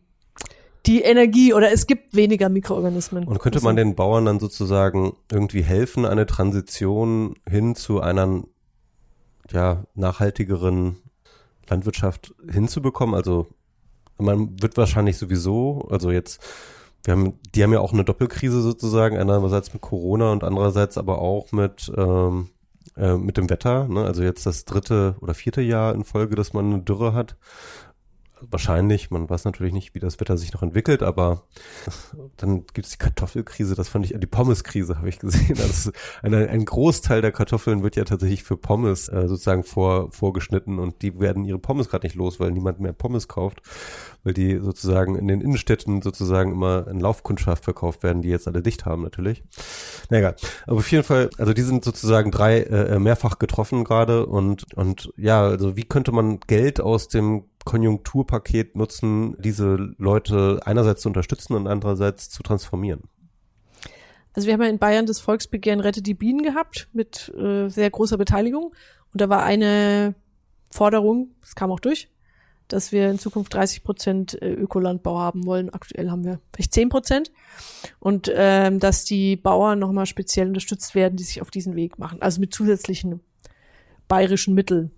die 0.86 1.02
Energie 1.02 1.52
oder 1.52 1.72
es 1.72 1.88
gibt 1.88 2.16
weniger 2.16 2.48
Mikroorganismen. 2.48 3.28
Und 3.28 3.40
könnte 3.40 3.62
man 3.62 3.76
den 3.76 3.96
Bauern 3.96 4.26
dann 4.26 4.40
sozusagen 4.40 5.16
irgendwie 5.32 5.64
helfen, 5.64 6.06
eine 6.06 6.28
Transition 6.28 7.36
hin 7.50 7.74
zu 7.74 8.02
einer 8.02 8.44
ja, 9.52 9.86
nachhaltigeren 9.96 10.98
Landwirtschaft 11.70 12.34
hinzubekommen? 12.50 13.16
Also 13.16 13.48
man 14.18 14.62
wird 14.62 14.78
wahrscheinlich 14.78 15.18
sowieso, 15.18 15.88
also 15.90 16.12
jetzt, 16.12 16.42
wir 17.04 17.14
haben, 17.14 17.40
die 17.54 17.64
haben 17.64 17.74
ja 17.74 17.80
auch 17.80 17.94
eine 17.94 18.04
Doppelkrise 18.04 18.62
sozusagen, 18.62 19.18
einerseits 19.18 19.74
mit 19.74 19.82
Corona 19.82 20.32
und 20.32 20.44
andererseits 20.44 20.98
aber 20.98 21.20
auch 21.20 21.52
mit 21.52 21.92
ähm, 21.96 22.50
äh, 22.98 23.18
mit 23.18 23.38
dem 23.38 23.50
Wetter. 23.50 23.88
Ne? 23.88 24.06
Also 24.06 24.24
jetzt 24.24 24.46
das 24.46 24.64
dritte 24.64 25.16
oder 25.20 25.34
vierte 25.34 25.62
Jahr 25.62 25.94
in 25.94 26.06
Folge, 26.06 26.36
dass 26.36 26.54
man 26.54 26.66
eine 26.66 26.82
Dürre 26.82 27.14
hat 27.14 27.36
wahrscheinlich, 28.50 29.12
man 29.12 29.30
weiß 29.30 29.46
natürlich 29.46 29.74
nicht, 29.74 29.96
wie 29.96 30.00
das 30.00 30.20
Wetter 30.20 30.38
sich 30.38 30.54
noch 30.54 30.64
entwickelt, 30.64 31.04
aber 31.04 31.44
dann 32.38 32.66
gibt 32.74 32.86
es 32.86 32.94
die 32.94 32.98
Kartoffelkrise, 32.98 33.76
das 33.76 33.88
fand 33.88 34.06
ich, 34.06 34.18
die 34.18 34.28
Pommeskrise 34.28 34.98
habe 34.98 35.10
ich 35.10 35.20
gesehen. 35.20 35.58
Also 35.60 35.92
eine, 36.22 36.50
ein 36.50 36.66
Großteil 36.66 37.22
der 37.22 37.32
Kartoffeln 37.32 37.84
wird 37.84 37.96
ja 37.96 38.04
tatsächlich 38.04 38.44
für 38.44 38.58
Pommes 38.58 39.10
äh, 39.10 39.28
sozusagen 39.28 39.64
vor, 39.64 40.12
vorgeschnitten 40.12 40.80
und 40.80 41.02
die 41.02 41.20
werden 41.20 41.46
ihre 41.46 41.60
Pommes 41.60 41.90
gerade 41.90 42.06
nicht 42.06 42.16
los, 42.16 42.40
weil 42.40 42.52
niemand 42.52 42.80
mehr 42.80 42.94
Pommes 42.94 43.28
kauft, 43.28 43.62
weil 44.24 44.34
die 44.34 44.60
sozusagen 44.60 45.16
in 45.16 45.28
den 45.28 45.42
Innenstädten 45.42 46.02
sozusagen 46.02 46.52
immer 46.52 46.88
in 46.88 47.00
Laufkundschaft 47.00 47.64
verkauft 47.64 48.04
werden, 48.04 48.22
die 48.22 48.30
jetzt 48.30 48.48
alle 48.48 48.62
dicht 48.62 48.86
haben 48.86 49.02
natürlich. 49.02 49.44
Na 50.10 50.20
egal. 50.20 50.36
Aber 50.68 50.78
auf 50.78 50.92
jeden 50.92 51.04
Fall, 51.04 51.30
also 51.38 51.54
die 51.54 51.62
sind 51.62 51.84
sozusagen 51.84 52.32
drei 52.32 52.62
äh, 52.62 53.00
mehrfach 53.00 53.40
getroffen 53.40 53.84
gerade 53.84 54.26
und, 54.26 54.74
und 54.76 55.12
ja, 55.18 55.44
also 55.44 55.76
wie 55.76 55.84
könnte 55.84 56.12
man 56.12 56.40
Geld 56.48 56.82
aus 56.82 57.08
dem 57.08 57.46
Konjunkturpaket 57.66 58.76
nutzen, 58.76 59.36
diese 59.40 59.76
Leute 59.98 60.62
einerseits 60.64 61.02
zu 61.02 61.10
unterstützen 61.10 61.56
und 61.56 61.68
andererseits 61.68 62.30
zu 62.30 62.42
transformieren? 62.44 63.02
Also 64.34 64.48
wir 64.48 64.54
haben 64.54 64.62
ja 64.62 64.70
in 64.70 64.80
Bayern 64.80 65.06
das 65.06 65.20
Volksbegehren 65.20 65.80
Rette 65.80 66.02
die 66.02 66.14
Bienen 66.14 66.44
gehabt 66.44 66.90
mit 66.94 67.34
äh, 67.36 67.70
sehr 67.70 67.90
großer 67.90 68.18
Beteiligung. 68.18 68.74
Und 69.12 69.22
da 69.22 69.30
war 69.30 69.44
eine 69.44 70.14
Forderung, 70.72 71.32
das 71.42 71.56
kam 71.56 71.72
auch 71.72 71.80
durch, 71.80 72.10
dass 72.68 72.92
wir 72.92 73.10
in 73.10 73.18
Zukunft 73.18 73.54
30 73.54 73.84
Prozent 73.84 74.42
äh, 74.42 74.52
Ökolandbau 74.52 75.20
haben 75.20 75.46
wollen. 75.46 75.70
Aktuell 75.70 76.12
haben 76.12 76.26
wir 76.26 76.42
vielleicht 76.54 76.74
10 76.74 76.90
Prozent. 76.90 77.32
Und 78.00 78.30
ähm, 78.36 78.80
dass 78.80 79.06
die 79.06 79.38
Bauern 79.38 79.80
nochmal 79.80 80.06
speziell 80.06 80.48
unterstützt 80.48 80.96
werden, 80.96 81.16
die 81.16 81.24
sich 81.24 81.42
auf 81.42 81.50
diesen 81.50 81.76
Weg 81.76 81.98
machen. 81.98 82.22
Also 82.22 82.42
mit 82.42 82.54
zusätzlichen 82.54 83.22
bayerischen 84.10 84.54
Mitteln. 84.54 84.92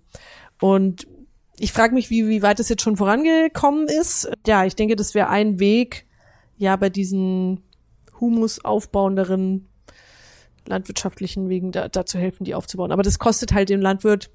Und 0.60 1.06
ich 1.58 1.72
frage 1.72 1.94
mich, 1.94 2.10
wie, 2.10 2.28
wie 2.28 2.42
weit 2.42 2.58
das 2.58 2.68
jetzt 2.68 2.82
schon 2.82 2.96
vorangekommen 2.96 3.88
ist. 3.88 4.30
Ja, 4.46 4.64
ich 4.64 4.76
denke, 4.76 4.96
das 4.96 5.14
wäre 5.14 5.28
ein 5.28 5.58
Weg, 5.58 6.06
ja, 6.56 6.76
bei 6.76 6.90
diesen 6.90 7.62
Humus 8.20 8.64
aufbauenderen 8.64 9.66
landwirtschaftlichen 10.66 11.48
Wegen 11.48 11.72
da, 11.72 11.88
da 11.88 12.04
zu 12.04 12.18
helfen, 12.18 12.44
die 12.44 12.54
aufzubauen. 12.54 12.92
Aber 12.92 13.02
das 13.02 13.18
kostet 13.18 13.52
halt 13.52 13.70
dem 13.70 13.80
Landwirt 13.80 14.30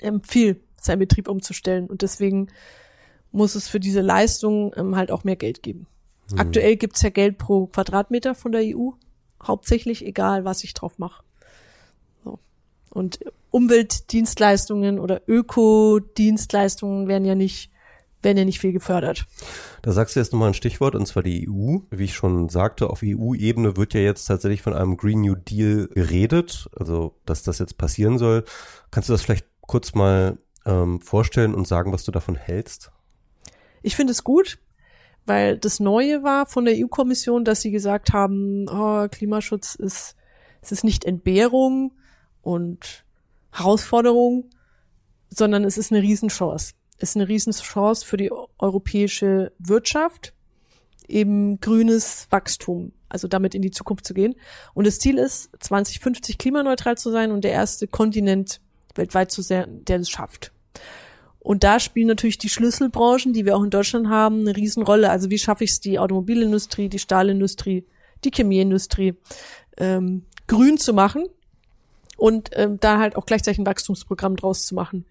ähm, 0.00 0.22
viel, 0.22 0.60
seinen 0.80 0.98
Betrieb 0.98 1.28
umzustellen. 1.28 1.86
Und 1.86 2.02
deswegen 2.02 2.48
muss 3.30 3.54
es 3.54 3.68
für 3.68 3.80
diese 3.80 4.00
Leistung 4.00 4.72
ähm, 4.76 4.96
halt 4.96 5.10
auch 5.10 5.24
mehr 5.24 5.36
Geld 5.36 5.62
geben. 5.62 5.86
Mhm. 6.30 6.40
Aktuell 6.40 6.76
gibt's 6.76 7.02
ja 7.02 7.10
Geld 7.10 7.38
pro 7.38 7.66
Quadratmeter 7.66 8.34
von 8.34 8.52
der 8.52 8.62
EU, 8.64 8.90
hauptsächlich, 9.42 10.04
egal 10.04 10.44
was 10.44 10.64
ich 10.64 10.74
drauf 10.74 10.98
mache. 10.98 11.22
So. 12.24 12.38
Und 12.90 13.20
Umweltdienstleistungen 13.50 14.98
oder 14.98 15.22
Ökodienstleistungen 15.26 17.08
werden 17.08 17.24
ja 17.24 17.34
nicht 17.34 17.70
werden 18.22 18.38
ja 18.38 18.44
nicht 18.44 18.58
viel 18.58 18.72
gefördert. 18.72 19.26
Da 19.82 19.92
sagst 19.92 20.16
du 20.16 20.20
jetzt 20.20 20.32
nochmal 20.32 20.48
ein 20.48 20.54
Stichwort, 20.54 20.94
und 20.94 21.06
zwar 21.06 21.22
die 21.22 21.48
EU. 21.48 21.78
Wie 21.90 22.04
ich 22.04 22.14
schon 22.14 22.48
sagte, 22.48 22.90
auf 22.90 23.02
EU-Ebene 23.04 23.76
wird 23.76 23.94
ja 23.94 24.00
jetzt 24.00 24.24
tatsächlich 24.24 24.62
von 24.62 24.74
einem 24.74 24.96
Green 24.96 25.20
New 25.20 25.36
Deal 25.36 25.88
geredet, 25.88 26.68
also 26.76 27.14
dass 27.26 27.42
das 27.42 27.58
jetzt 27.58 27.78
passieren 27.78 28.18
soll. 28.18 28.44
Kannst 28.90 29.08
du 29.08 29.12
das 29.12 29.22
vielleicht 29.22 29.46
kurz 29.60 29.94
mal 29.94 30.38
ähm, 30.66 31.00
vorstellen 31.00 31.54
und 31.54 31.68
sagen, 31.68 31.92
was 31.92 32.04
du 32.04 32.10
davon 32.10 32.34
hältst? 32.34 32.90
Ich 33.82 33.94
finde 33.94 34.10
es 34.10 34.24
gut, 34.24 34.58
weil 35.24 35.56
das 35.56 35.78
Neue 35.78 36.22
war 36.22 36.46
von 36.46 36.64
der 36.64 36.74
EU-Kommission, 36.76 37.44
dass 37.44 37.60
sie 37.60 37.70
gesagt 37.70 38.12
haben, 38.12 38.66
oh, 38.68 39.06
Klimaschutz 39.08 39.74
ist, 39.74 40.16
es 40.60 40.72
ist 40.72 40.84
nicht 40.84 41.04
Entbehrung 41.04 41.92
und 42.42 43.04
Herausforderung, 43.58 44.50
sondern 45.30 45.64
es 45.64 45.78
ist 45.78 45.92
eine 45.92 46.02
Riesenchance. 46.02 46.74
Es 46.98 47.10
ist 47.10 47.16
eine 47.16 47.28
Riesenchance 47.28 48.04
für 48.04 48.16
die 48.16 48.30
europäische 48.58 49.52
Wirtschaft, 49.58 50.34
eben 51.06 51.60
grünes 51.60 52.26
Wachstum, 52.30 52.92
also 53.08 53.28
damit 53.28 53.54
in 53.54 53.62
die 53.62 53.70
Zukunft 53.70 54.04
zu 54.04 54.14
gehen. 54.14 54.34
Und 54.74 54.86
das 54.86 54.98
Ziel 54.98 55.18
ist, 55.18 55.50
2050 55.60 56.38
klimaneutral 56.38 56.98
zu 56.98 57.10
sein 57.10 57.30
und 57.30 57.44
der 57.44 57.52
erste 57.52 57.86
Kontinent 57.86 58.60
weltweit 58.94 59.30
zu 59.30 59.42
sein, 59.42 59.84
der 59.84 59.98
das 59.98 60.10
schafft. 60.10 60.52
Und 61.38 61.64
da 61.64 61.80
spielen 61.80 62.08
natürlich 62.08 62.38
die 62.38 62.48
Schlüsselbranchen, 62.48 63.32
die 63.32 63.46
wir 63.46 63.56
auch 63.56 63.62
in 63.62 63.70
Deutschland 63.70 64.08
haben, 64.08 64.40
eine 64.40 64.56
Riesenrolle. 64.56 65.08
Also 65.08 65.30
wie 65.30 65.38
schaffe 65.38 65.64
ich 65.64 65.70
es, 65.70 65.80
die 65.80 65.98
Automobilindustrie, 65.98 66.88
die 66.88 66.98
Stahlindustrie, 66.98 67.86
die 68.24 68.30
Chemieindustrie 68.30 69.14
ähm, 69.76 70.24
grün 70.46 70.78
zu 70.78 70.92
machen 70.92 71.24
und 72.18 72.50
ähm, 72.52 72.78
da 72.80 72.98
halt 72.98 73.16
auch 73.16 73.24
gleichzeitig 73.24 73.60
ein 73.60 73.66
Wachstumsprogramm 73.66 74.36
draus 74.36 74.66
zu 74.66 74.74
machen. 74.74 75.06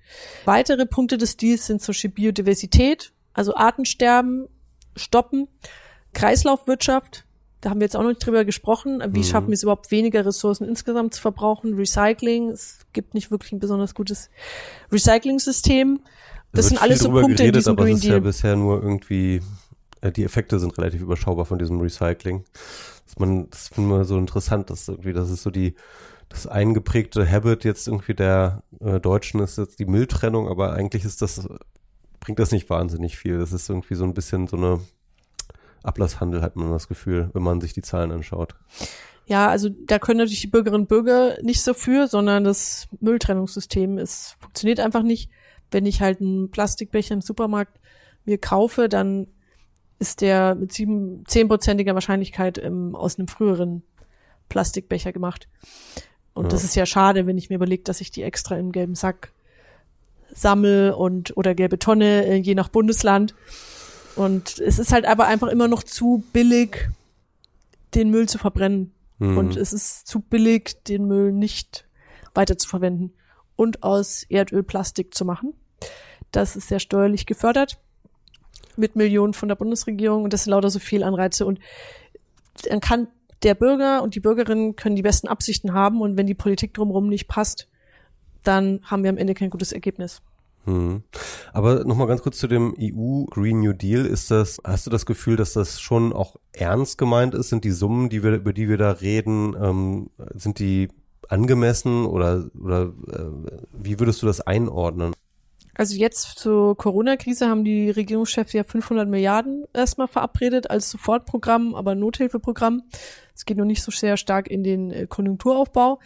Weitere 0.45 0.85
Punkte 0.85 1.17
des 1.17 1.37
Deals 1.37 1.65
sind 1.65 1.81
zum 1.81 1.93
Beispiel 1.93 2.11
Biodiversität, 2.11 3.13
also 3.33 3.55
Artensterben 3.55 4.47
stoppen, 4.95 5.47
Kreislaufwirtschaft, 6.13 7.25
da 7.61 7.71
haben 7.71 7.79
wir 7.79 7.85
jetzt 7.85 7.95
auch 7.95 8.01
noch 8.01 8.09
nicht 8.09 8.25
drüber 8.25 8.45
gesprochen, 8.45 9.01
wie 9.13 9.19
mhm. 9.19 9.23
schaffen 9.23 9.47
wir 9.47 9.53
es 9.53 9.63
überhaupt 9.63 9.89
weniger 9.89 10.25
Ressourcen 10.25 10.65
insgesamt 10.67 11.13
zu 11.13 11.21
verbrauchen, 11.21 11.73
Recycling, 11.75 12.49
es 12.49 12.79
gibt 12.93 13.13
nicht 13.13 13.31
wirklich 13.31 13.51
ein 13.51 13.59
besonders 13.59 13.95
gutes 13.95 14.29
Recycling-System. 14.91 16.01
Das 16.51 16.67
sind 16.67 16.81
alles 16.81 16.99
so 16.99 17.09
Punkte 17.09 17.35
geredet, 17.35 17.47
in 17.47 17.53
diesem 17.53 17.71
aber 17.71 17.83
Green 17.85 17.95
es 17.95 18.03
ist 18.03 18.09
ja 18.09 18.19
bisher 18.19 18.55
nur 18.55 18.81
irgendwie, 18.81 19.41
äh, 20.01 20.11
die 20.11 20.23
Effekte 20.23 20.59
sind 20.59 20.77
relativ 20.77 21.01
überschaubar 21.01 21.45
von 21.45 21.57
diesem 21.57 21.79
Recycling. 21.79 22.43
Das, 23.05 23.17
man, 23.17 23.49
das 23.49 23.69
finden 23.69 23.89
wir 23.89 24.05
so 24.05 24.17
interessant, 24.17 24.69
dass 24.69 24.87
irgendwie, 24.87 25.13
das 25.13 25.29
ist 25.29 25.43
so 25.43 25.49
die 25.49 25.75
das 26.29 26.47
eingeprägte 26.47 27.29
Habit 27.29 27.63
jetzt 27.63 27.87
irgendwie 27.87 28.13
der 28.13 28.63
äh, 28.79 28.99
Deutschen 28.99 29.39
ist 29.39 29.57
jetzt 29.57 29.79
die 29.79 29.85
Mülltrennung, 29.85 30.47
aber 30.47 30.73
eigentlich 30.73 31.05
ist 31.05 31.21
das, 31.21 31.47
bringt 32.19 32.39
das 32.39 32.51
nicht 32.51 32.69
wahnsinnig 32.69 33.17
viel. 33.17 33.39
Das 33.39 33.53
ist 33.53 33.69
irgendwie 33.69 33.95
so 33.95 34.03
ein 34.03 34.13
bisschen 34.13 34.47
so 34.47 34.57
eine 34.57 34.79
Ablasshandel, 35.83 36.41
hat 36.41 36.55
man 36.55 36.71
das 36.71 36.87
Gefühl, 36.87 37.29
wenn 37.33 37.43
man 37.43 37.61
sich 37.61 37.73
die 37.73 37.81
Zahlen 37.81 38.11
anschaut. 38.11 38.55
Ja, 39.25 39.49
also 39.49 39.69
da 39.69 39.99
können 39.99 40.19
natürlich 40.19 40.41
die 40.41 40.47
Bürgerinnen 40.47 40.83
und 40.83 40.89
Bürger 40.89 41.37
nicht 41.41 41.61
so 41.61 41.73
für, 41.73 42.07
sondern 42.07 42.43
das 42.43 42.87
Mülltrennungssystem 42.99 43.97
ist, 43.97 44.37
funktioniert 44.39 44.79
einfach 44.79 45.03
nicht. 45.03 45.29
Wenn 45.69 45.85
ich 45.85 46.01
halt 46.01 46.21
einen 46.21 46.49
Plastikbecher 46.49 47.13
im 47.13 47.21
Supermarkt 47.21 47.79
mir 48.25 48.37
kaufe, 48.37 48.87
dann 48.87 49.27
ist 49.99 50.21
der 50.21 50.55
mit 50.55 50.71
sieben, 50.71 51.25
zehnprozentiger 51.27 51.93
Wahrscheinlichkeit 51.93 52.57
ähm, 52.57 52.95
aus 52.95 53.17
einem 53.17 53.27
früheren 53.27 53.83
Plastikbecher 54.49 55.11
gemacht. 55.11 55.49
Und 56.37 56.45
ja. 56.45 56.49
das 56.49 56.63
ist 56.63 56.75
ja 56.75 56.85
schade, 56.85 57.27
wenn 57.27 57.37
ich 57.37 57.49
mir 57.49 57.55
überlege, 57.55 57.83
dass 57.83 58.01
ich 58.01 58.11
die 58.11 58.23
extra 58.23 58.57
im 58.57 58.71
gelben 58.71 58.95
Sack 58.95 59.31
sammel 60.33 60.91
und 60.91 61.35
oder 61.35 61.55
gelbe 61.55 61.79
Tonne, 61.79 62.25
äh, 62.25 62.35
je 62.35 62.55
nach 62.55 62.69
Bundesland. 62.69 63.35
Und 64.15 64.59
es 64.59 64.79
ist 64.79 64.91
halt 64.91 65.05
aber 65.05 65.27
einfach 65.27 65.47
immer 65.47 65.67
noch 65.67 65.83
zu 65.83 66.23
billig, 66.33 66.89
den 67.95 68.09
Müll 68.09 68.27
zu 68.29 68.37
verbrennen. 68.37 68.91
Mhm. 69.19 69.37
Und 69.37 69.57
es 69.57 69.73
ist 69.73 70.07
zu 70.07 70.19
billig, 70.19 70.83
den 70.83 71.05
Müll 71.07 71.31
nicht 71.31 71.85
weiter 72.33 72.57
zu 72.57 72.69
verwenden 72.69 73.13
und 73.55 73.83
aus 73.83 74.23
Erdöl 74.29 74.63
Plastik 74.63 75.15
zu 75.15 75.25
machen. 75.25 75.53
Das 76.31 76.55
ist 76.55 76.67
sehr 76.67 76.79
steuerlich 76.79 77.25
gefördert 77.25 77.79
mit 78.75 78.95
Millionen 78.95 79.33
von 79.33 79.49
der 79.49 79.55
Bundesregierung 79.55 80.23
und 80.23 80.33
das 80.33 80.43
sind 80.43 80.51
lauter 80.51 80.69
so 80.69 80.79
viel 80.79 81.03
Anreize 81.03 81.45
und 81.45 81.59
dann 82.63 82.79
kann 82.79 83.07
der 83.43 83.55
Bürger 83.55 84.01
und 84.03 84.15
die 84.15 84.19
Bürgerin 84.19 84.75
können 84.75 84.95
die 84.95 85.01
besten 85.01 85.27
Absichten 85.27 85.73
haben 85.73 86.01
und 86.01 86.17
wenn 86.17 86.27
die 86.27 86.33
Politik 86.33 86.73
drumherum 86.73 87.07
nicht 87.07 87.27
passt, 87.27 87.67
dann 88.43 88.79
haben 88.83 89.03
wir 89.03 89.09
am 89.09 89.17
Ende 89.17 89.33
kein 89.33 89.49
gutes 89.49 89.71
Ergebnis. 89.71 90.21
Hm. 90.65 91.03
Aber 91.53 91.85
nochmal 91.85 92.07
ganz 92.07 92.21
kurz 92.21 92.37
zu 92.37 92.47
dem 92.47 92.75
EU 92.79 93.23
Green 93.25 93.61
New 93.61 93.73
Deal. 93.73 94.05
Ist 94.05 94.31
das, 94.31 94.59
hast 94.65 94.85
du 94.85 94.89
das 94.89 95.05
Gefühl, 95.05 95.37
dass 95.37 95.53
das 95.53 95.79
schon 95.79 96.11
auch 96.11 96.35
ernst 96.51 96.97
gemeint 96.97 97.33
ist? 97.33 97.49
Sind 97.49 97.63
die 97.63 97.71
Summen, 97.71 98.09
die 98.09 98.21
wir, 98.21 98.33
über 98.33 98.51
die 98.51 98.67
wir 98.67 98.77
da 98.77 98.91
reden, 98.91 99.55
ähm, 99.61 100.09
sind 100.33 100.59
die 100.59 100.89
angemessen 101.29 102.05
oder, 102.05 102.49
oder 102.59 102.93
äh, 103.11 103.57
wie 103.71 103.99
würdest 103.99 104.21
du 104.21 104.25
das 104.25 104.41
einordnen? 104.41 105.13
Also 105.77 105.95
jetzt 105.95 106.39
zur 106.39 106.75
Corona-Krise 106.75 107.47
haben 107.47 107.63
die 107.63 107.91
Regierungschefs 107.91 108.53
ja 108.53 108.63
500 108.63 109.07
Milliarden 109.07 109.65
erstmal 109.73 110.07
verabredet 110.07 110.71
als 110.71 110.89
Sofortprogramm, 110.89 111.75
aber 111.75 111.93
Nothilfeprogramm. 111.93 112.81
Es 113.35 113.45
geht 113.45 113.57
nur 113.57 113.65
nicht 113.67 113.83
so 113.83 113.91
sehr 113.91 114.17
stark 114.17 114.47
in 114.47 114.63
den 114.63 114.89
äh, 114.89 115.05
Konjunkturaufbau. 115.05 115.99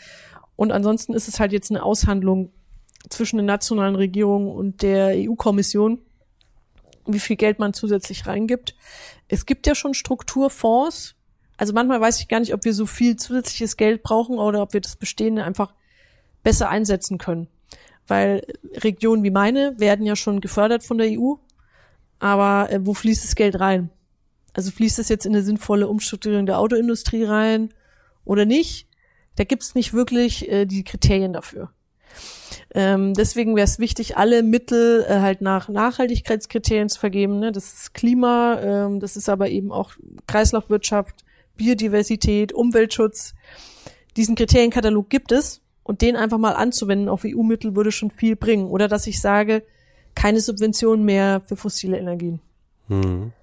Und 0.58 0.74
ansonsten 0.74 1.14
ist 1.14 1.30
es 1.30 1.40
halt 1.40 1.54
jetzt 1.54 1.72
eine 1.72 1.84
Aushandlung 1.84 2.52
zwischen 3.10 3.38
den 3.38 3.46
nationalen 3.46 3.96
Regierungen 3.96 4.52
und 4.52 4.82
der 4.82 5.14
EU-Kommission, 5.16 6.00
wie 7.08 7.20
viel 7.20 7.38
Geld 7.38 7.58
man 7.58 7.74
zusätzlich 7.74 8.28
reingibt. 8.28 8.76
Es 9.30 9.46
gibt 9.46 9.66
ja 9.68 9.74
schon 9.74 9.94
Strukturfonds. 9.94 11.16
Also 11.56 11.74
manchmal 11.74 12.02
weiß 12.02 12.20
ich 12.20 12.28
gar 12.28 12.42
nicht, 12.42 12.54
ob 12.54 12.66
wir 12.66 12.74
so 12.74 12.86
viel 12.86 13.16
zusätzliches 13.16 13.78
Geld 13.78 14.04
brauchen 14.04 14.38
oder 14.38 14.62
ob 14.62 14.74
wir 14.74 14.82
das 14.82 14.98
Bestehende 14.98 15.46
einfach 15.46 15.74
besser 16.44 16.70
einsetzen 16.70 17.18
können. 17.18 17.48
Weil 18.08 18.46
Regionen 18.76 19.24
wie 19.24 19.32
meine 19.32 19.80
werden 19.80 20.06
ja 20.06 20.16
schon 20.16 20.42
gefördert 20.42 20.84
von 20.84 20.98
der 20.98 21.08
EU. 21.12 21.36
Aber 22.20 22.72
äh, 22.72 22.86
wo 22.86 22.94
fließt 22.94 23.24
das 23.24 23.36
Geld 23.36 23.60
rein? 23.60 23.90
Also 24.54 24.72
fließt 24.72 25.00
es 25.00 25.10
jetzt 25.10 25.26
in 25.26 25.34
eine 25.34 25.44
sinnvolle 25.44 25.88
Umstrukturierung 25.88 26.46
der 26.46 26.60
Autoindustrie 26.60 27.24
rein 27.24 27.74
oder 28.26 28.46
nicht? 28.46 28.88
Da 29.36 29.44
gibt's 29.44 29.76
nicht 29.76 29.94
wirklich 29.94 30.50
äh, 30.52 30.66
die 30.66 30.84
Kriterien 30.84 31.34
dafür. 31.34 31.72
Ähm, 32.74 33.14
deswegen 33.14 33.56
wäre 33.56 33.66
es 33.66 33.80
wichtig, 33.80 34.18
alle 34.18 34.44
Mittel 34.44 35.06
äh, 35.08 35.20
halt 35.20 35.42
nach 35.42 35.70
Nachhaltigkeitskriterien 35.70 36.90
zu 36.90 37.00
vergeben. 37.00 37.40
Ne? 37.40 37.52
Das 37.52 37.74
ist 37.74 37.94
Klima, 37.94 38.60
ähm, 38.62 39.00
das 39.00 39.16
ist 39.16 39.30
aber 39.30 39.50
eben 39.50 39.72
auch 39.72 39.94
Kreislaufwirtschaft, 40.28 41.24
Biodiversität, 41.56 42.54
Umweltschutz. 42.54 43.34
Diesen 44.18 44.36
Kriterienkatalog 44.36 45.10
gibt 45.10 45.32
es 45.32 45.62
und 45.92 46.02
den 46.02 46.16
einfach 46.16 46.38
mal 46.38 46.54
anzuwenden 46.54 47.10
auf 47.10 47.26
EU-Mittel 47.26 47.76
würde 47.76 47.92
schon 47.92 48.12
viel 48.12 48.38
bringen. 48.38 48.68
Oder 48.68 48.88
dass 48.88 49.08
ich 49.08 49.20
sage, 49.20 49.62
keine 50.16 50.40
Subventionen 50.40 51.04
mehr 51.04 51.42
für 51.42 51.58
fossile 51.58 52.00
Energien. 52.00 52.40
Mhm. 52.88 53.34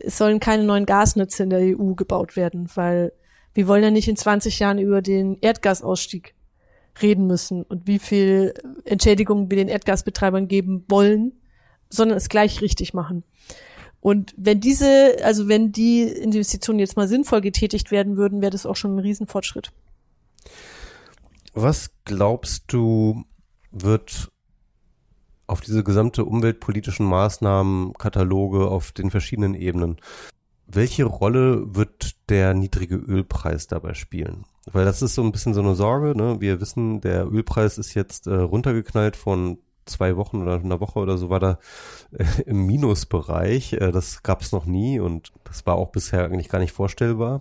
Es 0.00 0.18
sollen 0.18 0.40
keine 0.40 0.64
neuen 0.64 0.84
Gasnetze 0.84 1.44
in 1.44 1.50
der 1.50 1.60
EU 1.60 1.94
gebaut 1.94 2.34
werden, 2.34 2.68
weil 2.74 3.12
wir 3.54 3.68
wollen 3.68 3.84
ja 3.84 3.92
nicht 3.92 4.08
in 4.08 4.16
20 4.16 4.58
Jahren 4.58 4.80
über 4.80 5.00
den 5.00 5.38
Erdgasausstieg 5.40 6.34
reden 7.00 7.28
müssen 7.28 7.62
und 7.62 7.86
wie 7.86 8.00
viel 8.00 8.52
Entschädigungen 8.84 9.48
wir 9.48 9.56
den 9.56 9.68
Erdgasbetreibern 9.68 10.48
geben 10.48 10.84
wollen, 10.88 11.34
sondern 11.88 12.18
es 12.18 12.28
gleich 12.28 12.62
richtig 12.62 12.94
machen. 12.94 13.22
Und 14.00 14.34
wenn 14.36 14.58
diese, 14.58 15.18
also 15.22 15.46
wenn 15.46 15.70
die 15.70 16.02
Investitionen 16.02 16.80
jetzt 16.80 16.96
mal 16.96 17.06
sinnvoll 17.06 17.42
getätigt 17.42 17.92
werden 17.92 18.16
würden, 18.16 18.40
wäre 18.40 18.50
das 18.50 18.66
auch 18.66 18.74
schon 18.74 18.96
ein 18.96 18.98
Riesenfortschritt. 18.98 19.70
Was 21.58 21.90
glaubst 22.04 22.64
du, 22.70 23.24
wird 23.70 24.30
auf 25.46 25.62
diese 25.62 25.82
gesamte 25.82 26.26
umweltpolitischen 26.26 27.06
Maßnahmen, 27.06 27.94
Kataloge 27.94 28.68
auf 28.68 28.92
den 28.92 29.10
verschiedenen 29.10 29.54
Ebenen, 29.54 29.96
welche 30.66 31.04
Rolle 31.04 31.74
wird 31.74 32.28
der 32.28 32.52
niedrige 32.52 32.96
Ölpreis 32.96 33.68
dabei 33.68 33.94
spielen? 33.94 34.44
Weil 34.70 34.84
das 34.84 35.00
ist 35.00 35.14
so 35.14 35.22
ein 35.22 35.32
bisschen 35.32 35.54
so 35.54 35.62
eine 35.62 35.74
Sorge. 35.74 36.14
Ne? 36.14 36.42
Wir 36.42 36.60
wissen, 36.60 37.00
der 37.00 37.26
Ölpreis 37.26 37.78
ist 37.78 37.94
jetzt 37.94 38.26
äh, 38.26 38.34
runtergeknallt 38.34 39.16
von 39.16 39.56
zwei 39.86 40.18
Wochen 40.18 40.42
oder 40.42 40.56
einer 40.56 40.80
Woche 40.80 40.98
oder 40.98 41.16
so 41.16 41.30
war 41.30 41.40
da 41.40 41.58
äh, 42.12 42.42
im 42.44 42.66
Minusbereich. 42.66 43.72
Äh, 43.72 43.92
das 43.92 44.22
gab 44.22 44.42
es 44.42 44.52
noch 44.52 44.66
nie 44.66 45.00
und 45.00 45.32
das 45.44 45.64
war 45.64 45.76
auch 45.76 45.90
bisher 45.90 46.22
eigentlich 46.26 46.50
gar 46.50 46.58
nicht 46.58 46.72
vorstellbar. 46.72 47.40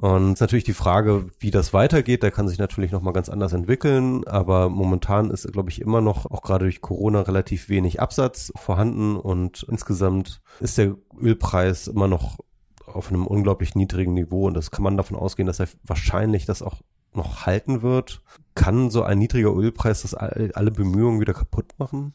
Und 0.00 0.34
ist 0.34 0.40
natürlich 0.40 0.62
die 0.62 0.74
Frage, 0.74 1.26
wie 1.40 1.50
das 1.50 1.72
weitergeht. 1.72 2.22
Der 2.22 2.30
kann 2.30 2.46
sich 2.46 2.58
natürlich 2.58 2.92
nochmal 2.92 3.12
ganz 3.12 3.28
anders 3.28 3.52
entwickeln. 3.52 4.24
Aber 4.28 4.68
momentan 4.68 5.30
ist, 5.30 5.52
glaube 5.52 5.70
ich, 5.70 5.80
immer 5.80 6.00
noch, 6.00 6.24
auch 6.26 6.42
gerade 6.42 6.66
durch 6.66 6.80
Corona, 6.80 7.22
relativ 7.22 7.68
wenig 7.68 8.00
Absatz 8.00 8.52
vorhanden. 8.54 9.16
Und 9.16 9.66
insgesamt 9.68 10.40
ist 10.60 10.78
der 10.78 10.94
Ölpreis 11.20 11.88
immer 11.88 12.06
noch 12.06 12.38
auf 12.86 13.08
einem 13.08 13.26
unglaublich 13.26 13.74
niedrigen 13.74 14.14
Niveau. 14.14 14.46
Und 14.46 14.54
das 14.54 14.70
kann 14.70 14.84
man 14.84 14.96
davon 14.96 15.16
ausgehen, 15.16 15.48
dass 15.48 15.58
er 15.58 15.66
wahrscheinlich 15.82 16.46
das 16.46 16.62
auch 16.62 16.80
noch 17.12 17.46
halten 17.46 17.82
wird. 17.82 18.22
Kann 18.54 18.90
so 18.90 19.02
ein 19.02 19.18
niedriger 19.18 19.52
Ölpreis 19.52 20.02
das 20.02 20.14
alle 20.14 20.70
Bemühungen 20.70 21.20
wieder 21.20 21.34
kaputt 21.34 21.72
machen? 21.76 22.14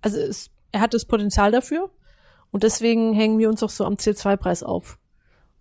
Also 0.00 0.16
es, 0.16 0.48
er 0.72 0.80
hat 0.80 0.94
das 0.94 1.04
Potenzial 1.04 1.52
dafür. 1.52 1.90
Und 2.50 2.62
deswegen 2.62 3.12
hängen 3.12 3.38
wir 3.38 3.50
uns 3.50 3.62
auch 3.62 3.70
so 3.70 3.84
am 3.84 3.94
CO2-Preis 3.94 4.62
auf 4.62 4.98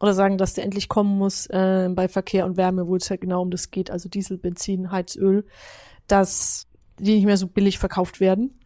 oder 0.01 0.13
sagen, 0.13 0.37
dass 0.37 0.53
der 0.53 0.63
endlich 0.63 0.89
kommen 0.89 1.17
muss 1.17 1.45
äh, 1.47 1.87
bei 1.91 2.07
Verkehr 2.07 2.45
und 2.45 2.57
Wärme, 2.57 2.87
wo 2.87 2.95
es 2.95 3.09
halt 3.09 3.21
genau 3.21 3.41
um 3.41 3.51
das 3.51 3.69
geht, 3.69 3.91
also 3.91 4.09
Diesel, 4.09 4.37
Benzin, 4.37 4.91
Heizöl, 4.91 5.45
dass 6.07 6.67
die 6.97 7.15
nicht 7.15 7.25
mehr 7.25 7.37
so 7.37 7.47
billig 7.47 7.77
verkauft 7.77 8.19
werden. 8.19 8.59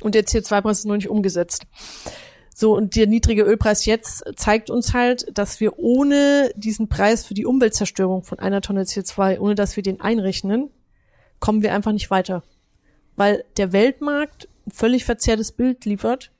Und 0.00 0.14
der 0.14 0.24
CO2-Preis 0.24 0.80
ist 0.80 0.86
noch 0.86 0.96
nicht 0.96 1.08
umgesetzt. 1.08 1.66
So, 2.54 2.76
und 2.76 2.96
der 2.96 3.06
niedrige 3.06 3.42
Ölpreis 3.42 3.84
jetzt 3.84 4.24
zeigt 4.36 4.70
uns 4.70 4.94
halt, 4.94 5.26
dass 5.36 5.60
wir 5.60 5.78
ohne 5.78 6.50
diesen 6.56 6.88
Preis 6.88 7.26
für 7.26 7.34
die 7.34 7.46
Umweltzerstörung 7.46 8.22
von 8.22 8.38
einer 8.38 8.60
Tonne 8.60 8.84
CO2, 8.84 9.40
ohne 9.40 9.54
dass 9.54 9.76
wir 9.76 9.82
den 9.82 10.00
einrechnen, 10.00 10.70
kommen 11.40 11.62
wir 11.62 11.74
einfach 11.74 11.92
nicht 11.92 12.10
weiter. 12.10 12.42
Weil 13.16 13.44
der 13.56 13.72
Weltmarkt 13.72 14.48
ein 14.66 14.70
völlig 14.70 15.04
verzerrtes 15.04 15.52
Bild 15.52 15.84
liefert 15.84 16.30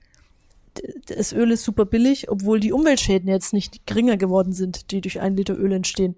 das 1.07 1.33
Öl 1.33 1.51
ist 1.51 1.65
super 1.65 1.85
billig, 1.85 2.31
obwohl 2.31 2.61
die 2.61 2.73
Umweltschäden 2.73 3.29
jetzt 3.29 3.53
nicht 3.53 3.87
geringer 3.87 4.17
geworden 4.17 4.53
sind, 4.53 4.91
die 4.91 5.01
durch 5.01 5.21
einen 5.21 5.37
Liter 5.37 5.57
Öl 5.57 5.73
entstehen. 5.73 6.17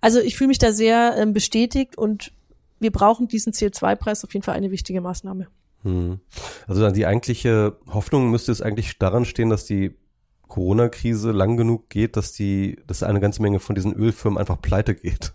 Also 0.00 0.20
ich 0.20 0.36
fühle 0.36 0.48
mich 0.48 0.58
da 0.58 0.72
sehr 0.72 1.16
ähm, 1.16 1.32
bestätigt 1.32 1.96
und 1.96 2.32
wir 2.80 2.90
brauchen 2.90 3.28
diesen 3.28 3.52
CO2-Preis 3.52 4.24
auf 4.24 4.34
jeden 4.34 4.44
Fall 4.44 4.56
eine 4.56 4.70
wichtige 4.70 5.00
Maßnahme. 5.00 5.46
Hm. 5.82 6.20
Also 6.66 6.90
die 6.90 7.06
eigentliche 7.06 7.76
Hoffnung 7.88 8.30
müsste 8.30 8.52
es 8.52 8.62
eigentlich 8.62 8.98
daran 8.98 9.24
stehen, 9.24 9.50
dass 9.50 9.64
die 9.64 9.94
Corona-Krise 10.48 11.30
lang 11.32 11.56
genug 11.56 11.88
geht, 11.88 12.16
dass 12.16 12.32
die, 12.32 12.78
dass 12.86 13.02
eine 13.02 13.20
ganze 13.20 13.40
Menge 13.40 13.58
von 13.58 13.74
diesen 13.74 13.94
Ölfirmen 13.94 14.38
einfach 14.38 14.60
pleite 14.60 14.94
geht. 14.94 15.32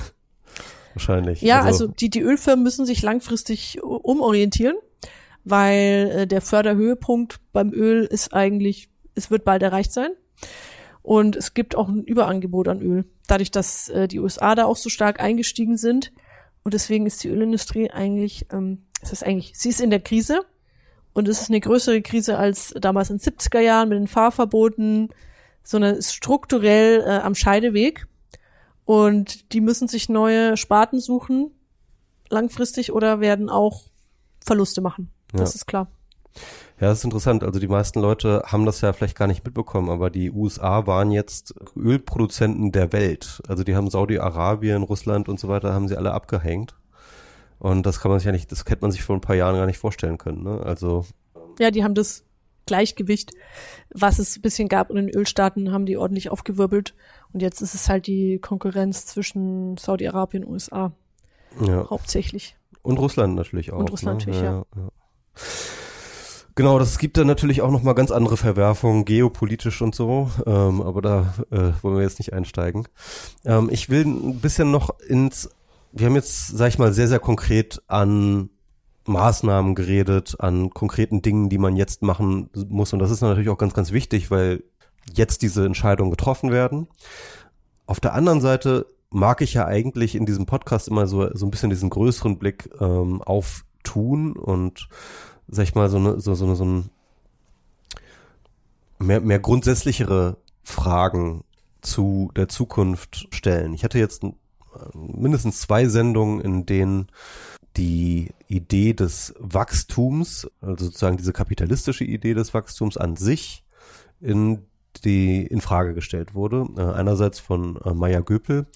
Wahrscheinlich. 0.94 1.42
Ja, 1.42 1.62
also, 1.62 1.84
also 1.84 1.86
die, 1.88 2.10
die 2.10 2.20
Ölfirmen 2.20 2.62
müssen 2.62 2.86
sich 2.86 3.02
langfristig 3.02 3.82
umorientieren 3.82 4.76
weil 5.44 6.10
äh, 6.10 6.26
der 6.26 6.40
Förderhöhepunkt 6.40 7.40
beim 7.52 7.72
Öl 7.72 8.04
ist 8.04 8.32
eigentlich, 8.32 8.90
es 9.14 9.30
wird 9.30 9.44
bald 9.44 9.62
erreicht 9.62 9.92
sein. 9.92 10.10
Und 11.02 11.36
es 11.36 11.54
gibt 11.54 11.74
auch 11.74 11.88
ein 11.88 12.04
Überangebot 12.04 12.68
an 12.68 12.82
Öl, 12.82 13.04
dadurch, 13.26 13.50
dass 13.50 13.88
äh, 13.88 14.06
die 14.06 14.20
USA 14.20 14.54
da 14.54 14.66
auch 14.66 14.76
so 14.76 14.90
stark 14.90 15.20
eingestiegen 15.20 15.76
sind. 15.76 16.12
Und 16.62 16.74
deswegen 16.74 17.06
ist 17.06 17.24
die 17.24 17.28
Ölindustrie 17.28 17.90
eigentlich, 17.90 18.46
ähm, 18.52 18.84
es 19.02 19.12
ist 19.12 19.24
eigentlich, 19.24 19.52
sie 19.56 19.70
ist 19.70 19.80
in 19.80 19.90
der 19.90 20.00
Krise. 20.00 20.40
Und 21.12 21.26
es 21.26 21.40
ist 21.40 21.48
eine 21.48 21.60
größere 21.60 22.02
Krise 22.02 22.38
als 22.38 22.74
damals 22.78 23.10
in 23.10 23.18
den 23.18 23.34
70er 23.34 23.60
Jahren 23.60 23.88
mit 23.88 23.98
den 23.98 24.06
Fahrverboten, 24.06 25.08
sondern 25.62 25.96
ist 25.96 26.14
strukturell 26.14 27.00
äh, 27.00 27.18
am 27.18 27.34
Scheideweg. 27.34 28.06
Und 28.84 29.52
die 29.52 29.60
müssen 29.60 29.88
sich 29.88 30.08
neue 30.08 30.56
Sparten 30.56 31.00
suchen, 31.00 31.50
langfristig, 32.28 32.92
oder 32.92 33.20
werden 33.20 33.48
auch 33.48 33.84
Verluste 34.44 34.80
machen. 34.80 35.10
Das 35.32 35.54
ja. 35.54 35.56
ist 35.56 35.66
klar. 35.66 35.88
Ja, 36.80 36.88
das 36.88 36.98
ist 36.98 37.04
interessant. 37.04 37.44
Also 37.44 37.60
die 37.60 37.68
meisten 37.68 38.00
Leute 38.00 38.42
haben 38.46 38.64
das 38.64 38.80
ja 38.80 38.92
vielleicht 38.92 39.16
gar 39.16 39.26
nicht 39.26 39.44
mitbekommen, 39.44 39.90
aber 39.90 40.10
die 40.10 40.30
USA 40.30 40.86
waren 40.86 41.10
jetzt 41.10 41.54
Ölproduzenten 41.76 42.72
der 42.72 42.92
Welt. 42.92 43.42
Also 43.48 43.64
die 43.64 43.76
haben 43.76 43.90
Saudi-Arabien, 43.90 44.82
Russland 44.82 45.28
und 45.28 45.38
so 45.38 45.48
weiter, 45.48 45.74
haben 45.74 45.88
sie 45.88 45.96
alle 45.96 46.12
abgehängt. 46.12 46.76
Und 47.58 47.84
das 47.84 48.00
kann 48.00 48.10
man 48.10 48.20
sich 48.20 48.26
ja 48.26 48.32
nicht, 48.32 48.50
das 48.50 48.64
hätte 48.64 48.80
man 48.80 48.92
sich 48.92 49.02
vor 49.02 49.16
ein 49.16 49.20
paar 49.20 49.36
Jahren 49.36 49.56
gar 49.56 49.66
nicht 49.66 49.78
vorstellen 49.78 50.16
können. 50.16 50.42
Ne? 50.42 50.60
Also 50.64 51.04
ja, 51.58 51.70
die 51.70 51.84
haben 51.84 51.94
das 51.94 52.24
Gleichgewicht, 52.64 53.32
was 53.92 54.18
es 54.18 54.36
ein 54.36 54.42
bisschen 54.42 54.68
gab 54.68 54.90
in 54.90 54.96
den 54.96 55.10
Ölstaaten, 55.10 55.72
haben 55.72 55.84
die 55.84 55.98
ordentlich 55.98 56.30
aufgewirbelt. 56.30 56.94
Und 57.32 57.42
jetzt 57.42 57.60
ist 57.60 57.74
es 57.74 57.88
halt 57.88 58.06
die 58.06 58.38
Konkurrenz 58.38 59.04
zwischen 59.06 59.76
Saudi-Arabien 59.76 60.44
und 60.44 60.52
USA. 60.52 60.92
Ja. 61.60 61.88
Hauptsächlich. 61.90 62.56
Und 62.82 62.98
Russland 62.98 63.34
natürlich 63.34 63.72
auch. 63.72 63.78
Und 63.80 63.90
Russland 63.90 64.26
ne? 64.26 64.32
natürlich, 64.32 64.42
ja. 64.42 64.64
ja. 64.74 64.88
Genau, 66.54 66.78
das 66.78 66.98
gibt 66.98 67.16
dann 67.16 67.26
natürlich 67.26 67.62
auch 67.62 67.70
nochmal 67.70 67.94
ganz 67.94 68.10
andere 68.10 68.36
Verwerfungen, 68.36 69.04
geopolitisch 69.04 69.80
und 69.80 69.94
so, 69.94 70.30
ähm, 70.46 70.82
aber 70.82 71.00
da 71.00 71.34
äh, 71.50 71.72
wollen 71.80 71.96
wir 71.96 72.02
jetzt 72.02 72.18
nicht 72.18 72.32
einsteigen. 72.32 72.86
Ähm, 73.44 73.70
ich 73.72 73.88
will 73.88 74.04
ein 74.04 74.40
bisschen 74.40 74.70
noch 74.70 74.90
ins, 75.00 75.48
wir 75.92 76.06
haben 76.06 76.16
jetzt, 76.16 76.48
sag 76.48 76.68
ich 76.68 76.78
mal, 76.78 76.92
sehr, 76.92 77.08
sehr 77.08 77.18
konkret 77.18 77.80
an 77.86 78.50
Maßnahmen 79.06 79.74
geredet, 79.74 80.36
an 80.38 80.70
konkreten 80.70 81.22
Dingen, 81.22 81.48
die 81.48 81.58
man 81.58 81.76
jetzt 81.76 82.02
machen 82.02 82.50
muss 82.68 82.92
und 82.92 82.98
das 82.98 83.10
ist 83.10 83.22
natürlich 83.22 83.48
auch 83.48 83.58
ganz, 83.58 83.72
ganz 83.72 83.92
wichtig, 83.92 84.30
weil 84.30 84.62
jetzt 85.14 85.42
diese 85.42 85.64
Entscheidungen 85.64 86.10
getroffen 86.10 86.50
werden. 86.50 86.88
Auf 87.86 88.00
der 88.00 88.12
anderen 88.12 88.40
Seite 88.40 88.86
mag 89.10 89.40
ich 89.40 89.54
ja 89.54 89.66
eigentlich 89.66 90.14
in 90.14 90.26
diesem 90.26 90.46
Podcast 90.46 90.88
immer 90.88 91.06
so, 91.06 91.34
so 91.34 91.46
ein 91.46 91.50
bisschen 91.50 91.70
diesen 91.70 91.90
größeren 91.90 92.38
Blick 92.38 92.68
ähm, 92.80 93.22
auf 93.22 93.64
tun 93.82 94.32
und 94.32 94.88
sag 95.48 95.64
ich 95.64 95.74
mal, 95.74 95.88
so, 95.88 95.96
eine, 95.98 96.20
so, 96.20 96.34
so, 96.34 96.54
so 96.54 96.64
ein 96.64 96.90
mehr, 98.98 99.20
mehr 99.20 99.38
grundsätzlichere 99.38 100.36
Fragen 100.62 101.44
zu 101.80 102.30
der 102.36 102.48
Zukunft 102.48 103.28
stellen. 103.30 103.72
Ich 103.74 103.84
hatte 103.84 103.98
jetzt 103.98 104.22
mindestens 104.94 105.60
zwei 105.60 105.86
Sendungen, 105.86 106.40
in 106.40 106.66
denen 106.66 107.08
die 107.76 108.30
Idee 108.48 108.94
des 108.94 109.34
Wachstums, 109.38 110.50
also 110.60 110.86
sozusagen 110.86 111.16
diese 111.16 111.32
kapitalistische 111.32 112.04
Idee 112.04 112.34
des 112.34 112.52
Wachstums 112.52 112.96
an 112.96 113.16
sich 113.16 113.64
in 114.20 114.66
die 115.00 115.46
in 115.46 115.60
Frage 115.60 115.94
gestellt 115.94 116.34
wurde. 116.34 116.66
Äh, 116.76 116.82
einerseits 116.82 117.38
von 117.40 117.78
äh, 117.84 117.94
Maya 117.94 118.20
Göpel, 118.20 118.66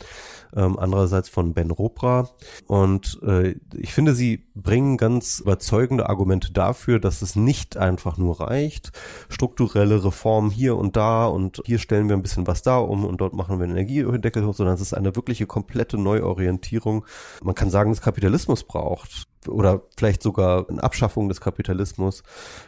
ähm, 0.54 0.78
andererseits 0.78 1.28
von 1.28 1.54
Ben 1.54 1.70
Ropra. 1.70 2.30
Und 2.66 3.20
äh, 3.22 3.56
ich 3.74 3.92
finde, 3.92 4.14
sie 4.14 4.46
bringen 4.54 4.96
ganz 4.96 5.40
überzeugende 5.40 6.08
Argumente 6.08 6.52
dafür, 6.52 6.98
dass 6.98 7.22
es 7.22 7.36
nicht 7.36 7.76
einfach 7.76 8.18
nur 8.18 8.40
reicht, 8.40 8.92
strukturelle 9.28 10.04
Reformen 10.04 10.50
hier 10.50 10.76
und 10.76 10.96
da 10.96 11.26
und 11.26 11.62
hier 11.64 11.78
stellen 11.78 12.08
wir 12.08 12.16
ein 12.16 12.22
bisschen 12.22 12.46
was 12.46 12.62
da 12.62 12.78
um 12.78 13.04
und 13.04 13.20
dort 13.20 13.34
machen 13.34 13.58
wir 13.58 13.64
einen 13.64 13.76
Energiedeckel 13.76 14.44
hoch, 14.46 14.54
sondern 14.54 14.74
es 14.74 14.80
ist 14.80 14.94
eine 14.94 15.16
wirkliche 15.16 15.46
komplette 15.46 15.98
Neuorientierung. 15.98 17.04
Man 17.42 17.54
kann 17.54 17.70
sagen, 17.70 17.90
dass 17.90 18.00
Kapitalismus 18.00 18.64
braucht 18.64 19.26
oder 19.48 19.82
vielleicht 19.96 20.22
sogar 20.22 20.68
eine 20.68 20.82
Abschaffung 20.82 21.28
des 21.28 21.40
Kapitalismus. 21.40 22.22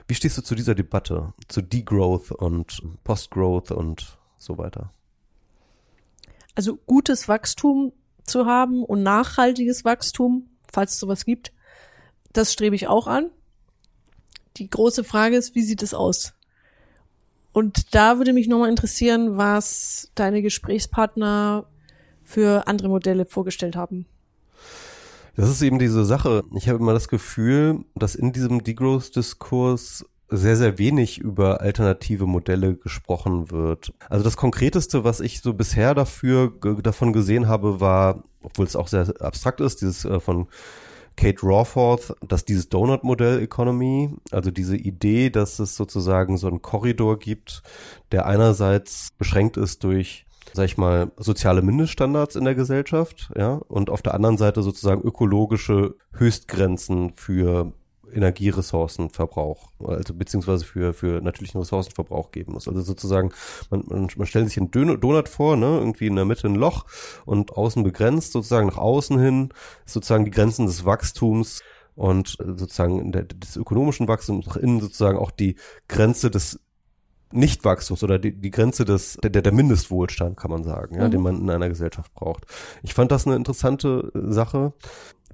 Wie 0.09 0.15
stehst 0.15 0.39
du 0.39 0.43
zu 0.43 0.55
dieser 0.55 0.75
Debatte, 0.75 1.33
zu 1.49 1.63
Degrowth 1.63 2.33
und 2.33 2.83
Postgrowth 3.05 3.71
und 3.71 4.19
so 4.39 4.59
weiter? 4.59 4.91
Also 6.55 6.77
gutes 6.77 7.29
Wachstum 7.29 7.93
zu 8.25 8.47
haben 8.47 8.83
und 8.83 9.03
nachhaltiges 9.03 9.85
Wachstum, 9.85 10.49
falls 10.73 10.95
es 10.95 10.99
sowas 10.99 11.25
gibt, 11.25 11.53
das 12.33 12.53
strebe 12.53 12.77
ich 12.77 12.89
auch 12.89 13.07
an. 13.07 13.31
Die 14.57 14.69
große 14.69 15.05
Frage 15.05 15.37
ist, 15.37 15.55
wie 15.55 15.63
sieht 15.63 15.83
es 15.83 15.95
aus? 15.95 16.35
Und 17.53 17.95
da 17.95 18.19
würde 18.19 18.33
mich 18.33 18.49
nochmal 18.49 18.69
interessieren, 18.69 19.39
was 19.39 20.11
deine 20.15 20.43
Gesprächspartner 20.43 21.67
für 22.23 22.67
andere 22.67 22.89
Modelle 22.89 23.25
vorgestellt 23.25 23.77
haben. 23.77 24.07
Das 25.37 25.51
ist 25.51 25.61
eben 25.61 25.79
diese 25.79 26.05
Sache. 26.05 26.45
Ich 26.55 26.69
habe 26.69 26.79
immer 26.79 26.95
das 26.95 27.09
Gefühl, 27.09 27.85
dass 27.95 28.15
in 28.15 28.33
diesem 28.33 28.65
Degrowth-Diskurs 28.65 30.07
sehr, 30.29 30.57
sehr 30.57 30.79
wenig 30.79 31.19
über 31.19 31.61
alternative 31.61 32.27
Modelle 32.27 32.75
gesprochen 32.75 33.51
wird. 33.51 33.93
Also 34.09 34.25
das 34.25 34.37
Konkreteste, 34.37 35.05
was 35.05 35.21
ich 35.21 35.43
so 35.43 35.55
bisher 35.55 35.95
dafür 35.95 36.53
davon 36.83 37.13
gesehen 37.13 37.47
habe, 37.49 37.81
war, 37.81 38.25
obwohl 38.43 38.67
es 38.67 38.77
auch 38.77 38.89
sehr 38.89 39.13
abstrakt 39.21 39.61
ist, 39.61 39.83
dieses 39.83 40.05
äh, 40.05 40.19
von 40.19 40.49
Kate 41.17 41.43
Rawforth, 41.43 42.15
dass 42.27 42.45
dieses 42.45 42.69
Donut-Modell 42.69 43.41
Economy, 43.41 44.11
also 44.31 44.51
diese 44.51 44.77
Idee, 44.77 45.31
dass 45.31 45.59
es 45.59 45.77
sozusagen 45.77 46.37
so 46.39 46.47
einen 46.49 46.61
Korridor 46.61 47.19
gibt, 47.19 47.63
der 48.13 48.27
einerseits 48.27 49.13
beschränkt 49.17 49.57
ist 49.57 49.85
durch 49.85 50.26
sag 50.53 50.65
ich 50.65 50.79
mal, 50.79 51.11
soziale 51.17 51.63
Mindeststandards 51.63 52.37
in 52.37 52.45
der 52.45 52.55
Gesellschaft, 52.55 53.31
ja, 53.37 53.55
und 53.69 53.91
auf 53.91 54.03
der 54.03 54.15
anderen 54.15 54.39
Seite 54.39 54.63
sozusagen 54.63 55.03
ökologische 55.03 55.97
Höchstgrenzen 56.13 57.13
für 57.17 57.73
Energieressourcenverbrauch, 58.13 59.71
also 59.85 60.15
beziehungsweise 60.15 60.65
für, 60.65 60.95
für 60.95 61.21
natürlichen 61.21 61.61
Ressourcenverbrauch 61.61 62.31
geben 62.31 62.53
muss. 62.53 62.69
Also 62.69 62.81
sozusagen, 62.81 63.33
man, 63.71 63.85
man, 63.87 64.09
man 64.17 64.27
stellt 64.27 64.49
sich 64.49 64.59
einen 64.59 64.71
Donut 64.71 65.29
vor, 65.29 65.57
ne, 65.57 65.79
irgendwie 65.79 66.07
in 66.07 66.17
der 66.17 66.25
Mitte 66.25 66.47
ein 66.47 66.55
Loch 66.55 66.87
und 67.25 67.53
außen 67.53 67.83
begrenzt, 67.83 68.33
sozusagen 68.33 68.69
nach 68.69 68.79
außen 68.79 69.19
hin, 69.19 69.51
sozusagen 69.85 70.25
die 70.25 70.31
Grenzen 70.31 70.67
des 70.67 70.85
Wachstums 70.85 71.63
und 71.95 72.37
sozusagen 72.39 73.11
der, 73.13 73.25
des 73.25 73.57
ökonomischen 73.57 74.09
Wachstums 74.09 74.47
nach 74.47 74.57
innen 74.57 74.81
sozusagen 74.81 75.19
auch 75.19 75.31
die 75.31 75.57
Grenze 75.89 76.31
des 76.31 76.61
Nichtwachstums 77.37 78.03
oder 78.03 78.19
die, 78.19 78.33
die 78.33 78.51
Grenze 78.51 78.85
des 78.85 79.19
der, 79.23 79.43
der 79.43 79.53
Mindestwohlstand, 79.53 80.37
kann 80.37 80.51
man 80.51 80.65
sagen, 80.65 80.97
ja, 80.97 81.07
mhm. 81.07 81.11
den 81.11 81.23
man 81.23 81.41
in 81.41 81.51
einer 81.51 81.69
Gesellschaft 81.69 82.13
braucht. 82.15 82.47
Ich 82.83 82.95
fand 82.95 83.13
das 83.13 83.27
eine 83.27 83.37
interessante 83.37 84.11
äh, 84.15 84.33
Sache. 84.33 84.73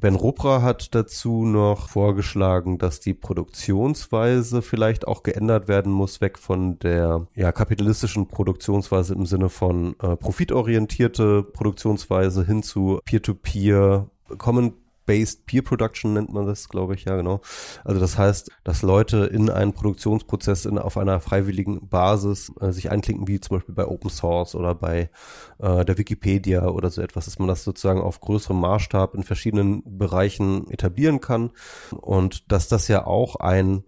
Ben 0.01 0.17
Ropra 0.17 0.63
hat 0.63 0.97
dazu 0.97 1.45
noch 1.45 1.89
vorgeschlagen, 1.89 2.77
dass 2.77 2.99
die 2.99 3.15
Produktionsweise 3.15 4.61
vielleicht 4.61 5.07
auch 5.07 5.23
geändert 5.23 5.69
werden 5.69 5.93
muss, 5.93 6.21
weg 6.21 6.39
von 6.39 6.81
der 6.81 7.29
ja, 7.37 7.53
kapitalistischen 7.53 8.27
Produktionsweise 8.27 9.15
im 9.15 9.27
Sinne 9.27 9.49
von 9.49 9.95
äh, 10.03 10.17
profitorientierte 10.17 11.45
Produktionsweise 11.45 12.45
hin 12.45 12.65
zu 12.65 12.99
Peer-to-Peer, 13.05 14.09
-Peer, 14.29 14.39
Common 14.39 14.73
Based 15.13 15.45
Peer 15.45 15.61
Production 15.61 16.15
nennt 16.15 16.33
man 16.33 16.47
das, 16.47 16.71
glaube 16.71 16.95
ich, 16.95 17.05
ja, 17.05 17.17
genau. 17.17 17.43
Also 17.85 18.01
das 18.01 18.17
heißt, 18.17 18.51
dass 18.65 18.81
Leute 18.81 19.27
in 19.27 19.51
einen 19.51 19.75
Produktionsprozess 19.75 20.65
in, 20.65 20.79
auf 20.79 20.97
einer 20.97 21.21
freiwilligen 21.21 21.87
Basis 21.91 22.51
äh, 22.63 22.73
sich 22.73 22.91
einklinken, 22.91 23.29
wie 23.29 23.39
zum 23.39 23.59
Beispiel 23.59 23.75
bei 23.75 23.87
Open 23.87 24.09
Source 24.09 24.55
oder 24.55 24.75
bei 24.75 25.11
äh, 25.59 25.85
der 25.85 25.99
Wikipedia 25.99 26.67
oder 26.67 26.89
so 26.89 27.03
etwas, 27.03 27.27
dass 27.27 27.39
man 27.39 27.47
das 27.47 27.63
sozusagen 27.63 28.01
auf 28.01 28.21
größerem 28.21 28.59
Maßstab 28.59 29.15
in 29.15 29.23
verschiedenen 29.23 29.83
Bereichen 29.99 30.71
etablieren 30.71 31.21
kann 31.21 31.51
und 31.91 32.51
dass 32.51 32.69
das 32.69 32.89
ja 32.89 33.05
auch 33.05 33.37
ein, 33.37 33.85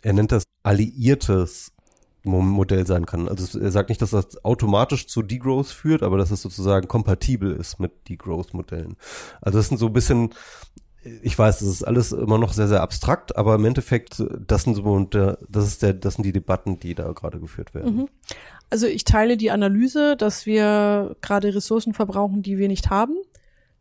er 0.00 0.14
nennt 0.14 0.32
das 0.32 0.44
alliiertes 0.62 1.75
Modell 2.26 2.86
sein 2.86 3.06
kann. 3.06 3.28
Also 3.28 3.58
er 3.58 3.70
sagt 3.70 3.88
nicht, 3.88 4.02
dass 4.02 4.10
das 4.10 4.44
automatisch 4.44 5.06
zu 5.06 5.22
Degrowth 5.22 5.68
führt, 5.68 6.02
aber 6.02 6.18
dass 6.18 6.30
es 6.30 6.42
sozusagen 6.42 6.88
kompatibel 6.88 7.52
ist 7.52 7.80
mit 7.80 8.08
Degrowth-Modellen. 8.08 8.96
Also 9.40 9.58
das 9.58 9.68
sind 9.68 9.78
so 9.78 9.86
ein 9.86 9.92
bisschen, 9.92 10.30
ich 11.22 11.38
weiß, 11.38 11.60
das 11.60 11.68
ist 11.68 11.84
alles 11.84 12.12
immer 12.12 12.38
noch 12.38 12.52
sehr, 12.52 12.68
sehr 12.68 12.82
abstrakt, 12.82 13.36
aber 13.36 13.54
im 13.54 13.64
Endeffekt, 13.64 14.22
das 14.46 14.64
sind 14.64 14.74
so, 14.74 14.98
das 15.04 15.66
ist 15.66 15.82
der, 15.82 15.94
das 15.94 16.14
sind 16.14 16.24
die 16.24 16.32
Debatten, 16.32 16.78
die 16.78 16.94
da 16.94 17.12
gerade 17.12 17.40
geführt 17.40 17.74
werden. 17.74 17.96
Mhm. 17.96 18.08
Also 18.68 18.86
ich 18.86 19.04
teile 19.04 19.36
die 19.36 19.50
Analyse, 19.52 20.16
dass 20.16 20.44
wir 20.44 21.16
gerade 21.22 21.54
Ressourcen 21.54 21.94
verbrauchen, 21.94 22.42
die 22.42 22.58
wir 22.58 22.68
nicht 22.68 22.90
haben, 22.90 23.14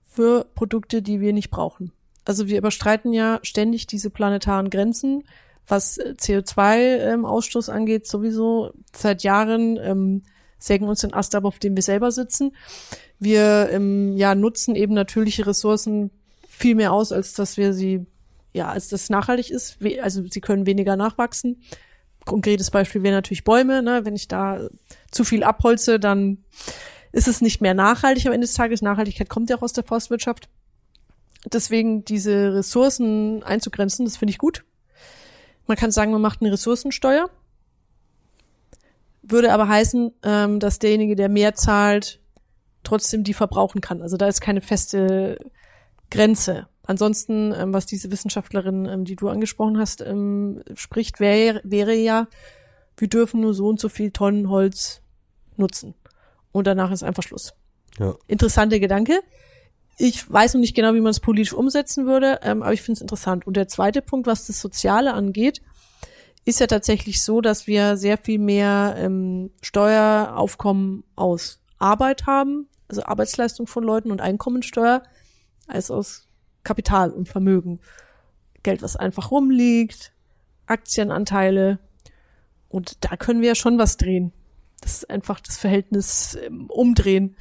für 0.03 0.45
Produkte, 0.55 1.01
die 1.01 1.19
wir 1.19 1.33
nicht 1.33 1.49
brauchen. 1.49 1.91
Also 2.23 2.47
wir 2.47 2.57
überstreiten 2.57 3.11
ja 3.11 3.39
ständig 3.43 3.87
diese 3.87 4.09
planetaren 4.09 4.69
Grenzen 4.69 5.23
was 5.67 5.99
CO2-Ausstoß 5.99 7.69
ähm, 7.69 7.75
angeht, 7.75 8.07
sowieso 8.07 8.71
seit 8.95 9.23
Jahren 9.23 9.77
ähm, 9.77 10.23
sägen 10.57 10.87
uns 10.87 11.01
den 11.01 11.13
Ast 11.13 11.35
ab, 11.35 11.45
auf 11.45 11.59
dem 11.59 11.75
wir 11.75 11.83
selber 11.83 12.11
sitzen. 12.11 12.55
Wir 13.19 13.69
ähm, 13.71 14.15
ja, 14.17 14.35
nutzen 14.35 14.75
eben 14.75 14.93
natürliche 14.93 15.47
Ressourcen 15.47 16.11
viel 16.47 16.75
mehr 16.75 16.93
aus, 16.93 17.11
als 17.11 17.33
dass 17.33 17.57
wir 17.57 17.73
sie, 17.73 18.05
ja, 18.53 18.69
als 18.69 18.89
das 18.89 19.09
nachhaltig 19.09 19.51
ist. 19.51 19.77
Also 20.01 20.23
sie 20.27 20.41
können 20.41 20.65
weniger 20.65 20.95
nachwachsen. 20.95 21.61
Konkretes 22.25 22.71
Beispiel 22.71 23.03
wäre 23.03 23.15
natürlich 23.15 23.43
Bäume. 23.43 23.83
Ne? 23.83 24.05
Wenn 24.05 24.15
ich 24.15 24.27
da 24.27 24.67
zu 25.11 25.23
viel 25.23 25.43
abholze, 25.43 25.99
dann 25.99 26.43
ist 27.11 27.27
es 27.27 27.41
nicht 27.41 27.61
mehr 27.61 27.73
nachhaltig 27.73 28.25
am 28.25 28.33
Ende 28.33 28.47
des 28.47 28.55
Tages. 28.55 28.81
Nachhaltigkeit 28.81 29.29
kommt 29.29 29.49
ja 29.49 29.57
auch 29.57 29.61
aus 29.61 29.73
der 29.73 29.83
Forstwirtschaft. 29.83 30.49
Deswegen 31.45 32.03
diese 32.03 32.55
Ressourcen 32.55 33.43
einzugrenzen, 33.43 34.05
das 34.05 34.17
finde 34.17 34.31
ich 34.31 34.37
gut. 34.37 34.65
Man 35.67 35.77
kann 35.77 35.91
sagen, 35.91 36.11
man 36.11 36.21
macht 36.21 36.41
eine 36.41 36.51
Ressourcensteuer. 36.51 37.29
Würde 39.21 39.51
aber 39.51 39.67
heißen, 39.67 40.11
ähm, 40.23 40.59
dass 40.59 40.79
derjenige, 40.79 41.15
der 41.15 41.29
mehr 41.29 41.55
zahlt, 41.55 42.19
trotzdem 42.83 43.23
die 43.23 43.33
verbrauchen 43.33 43.81
kann. 43.81 44.01
Also 44.01 44.17
da 44.17 44.27
ist 44.27 44.41
keine 44.41 44.61
feste 44.61 45.39
Grenze. 46.11 46.67
Ansonsten, 46.83 47.51
ähm, 47.57 47.73
was 47.73 47.87
diese 47.87 48.11
Wissenschaftlerin, 48.11 48.85
ähm, 48.85 49.05
die 49.05 49.15
du 49.15 49.27
angesprochen 49.29 49.79
hast, 49.79 50.01
ähm, 50.01 50.61
spricht, 50.75 51.19
wär, 51.19 51.61
wäre 51.63 51.95
ja, 51.95 52.27
wir 52.97 53.07
dürfen 53.07 53.41
nur 53.41 53.53
so 53.53 53.67
und 53.67 53.79
so 53.79 53.89
viel 53.89 54.11
Tonnen 54.11 54.49
Holz 54.49 55.01
nutzen. 55.57 55.95
Und 56.51 56.67
danach 56.67 56.91
ist 56.91 57.03
einfach 57.03 57.23
Schluss. 57.23 57.53
Ja. 57.97 58.15
Interessante 58.27 58.79
Gedanke. 58.79 59.19
Ich 59.97 60.29
weiß 60.29 60.53
noch 60.53 60.61
nicht 60.61 60.75
genau, 60.75 60.93
wie 60.93 61.01
man 61.01 61.11
es 61.11 61.21
politisch 61.21 61.53
umsetzen 61.53 62.05
würde, 62.05 62.39
ähm, 62.43 62.63
aber 62.63 62.73
ich 62.73 62.81
finde 62.81 62.97
es 62.97 63.01
interessant. 63.01 63.47
Und 63.47 63.55
der 63.55 63.67
zweite 63.67 64.01
Punkt, 64.01 64.27
was 64.27 64.47
das 64.47 64.59
Soziale 64.59 65.13
angeht, 65.13 65.61
ist 66.43 66.59
ja 66.59 66.67
tatsächlich 66.67 67.23
so, 67.23 67.41
dass 67.41 67.65
wir 67.65 67.97
sehr 67.97 68.17
viel 68.17 68.39
mehr 68.39 68.95
ähm, 68.97 69.51
Steueraufkommen 69.61 71.03
aus 71.15 71.61
Arbeit 71.79 72.27
haben, 72.27 72.67
also 72.87 73.03
Arbeitsleistung 73.03 73.67
von 73.67 73.83
Leuten 73.83 74.11
und 74.11 74.21
Einkommensteuer, 74.21 75.01
als 75.67 75.89
aus 75.89 76.27
Kapital 76.63 77.11
und 77.11 77.27
Vermögen. 77.27 77.79
Geld, 78.63 78.81
was 78.81 78.95
einfach 78.95 79.31
rumliegt, 79.31 80.11
Aktienanteile. 80.67 81.79
Und 82.69 82.97
da 83.05 83.15
können 83.15 83.41
wir 83.41 83.49
ja 83.49 83.55
schon 83.55 83.77
was 83.77 83.97
drehen. 83.97 84.33
Das 84.81 84.93
ist 84.93 85.09
einfach 85.09 85.39
das 85.39 85.57
Verhältnis 85.57 86.37
ähm, 86.43 86.69
umdrehen 86.69 87.37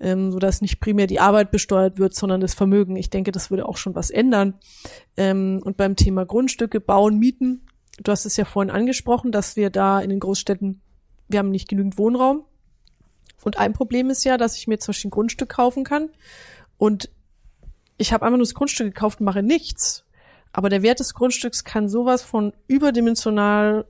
ähm, 0.00 0.32
sodass 0.32 0.62
nicht 0.62 0.80
primär 0.80 1.06
die 1.06 1.20
Arbeit 1.20 1.50
besteuert 1.50 1.98
wird, 1.98 2.14
sondern 2.14 2.40
das 2.40 2.54
Vermögen. 2.54 2.96
Ich 2.96 3.10
denke, 3.10 3.32
das 3.32 3.50
würde 3.50 3.68
auch 3.68 3.76
schon 3.76 3.94
was 3.94 4.10
ändern. 4.10 4.54
Ähm, 5.16 5.60
und 5.64 5.76
beim 5.76 5.96
Thema 5.96 6.24
Grundstücke, 6.24 6.80
Bauen, 6.80 7.18
Mieten, 7.18 7.66
du 8.02 8.10
hast 8.10 8.24
es 8.24 8.36
ja 8.36 8.44
vorhin 8.44 8.70
angesprochen, 8.70 9.32
dass 9.32 9.56
wir 9.56 9.70
da 9.70 10.00
in 10.00 10.10
den 10.10 10.20
Großstädten, 10.20 10.80
wir 11.28 11.38
haben 11.38 11.50
nicht 11.50 11.68
genügend 11.68 11.98
Wohnraum. 11.98 12.44
Und 13.42 13.58
ein 13.58 13.72
Problem 13.72 14.10
ist 14.10 14.24
ja, 14.24 14.36
dass 14.36 14.56
ich 14.56 14.66
mir 14.66 14.78
zum 14.78 14.92
Beispiel 14.92 15.08
ein 15.08 15.12
Grundstück 15.12 15.48
kaufen 15.48 15.84
kann 15.84 16.10
und 16.76 17.10
ich 17.96 18.12
habe 18.12 18.24
einfach 18.24 18.38
nur 18.38 18.46
das 18.46 18.54
Grundstück 18.54 18.94
gekauft 18.94 19.20
und 19.20 19.26
mache 19.26 19.42
nichts. 19.42 20.06
Aber 20.52 20.70
der 20.70 20.82
Wert 20.82 21.00
des 21.00 21.14
Grundstücks 21.14 21.64
kann 21.64 21.88
sowas 21.88 22.22
von 22.22 22.54
überdimensional 22.66 23.84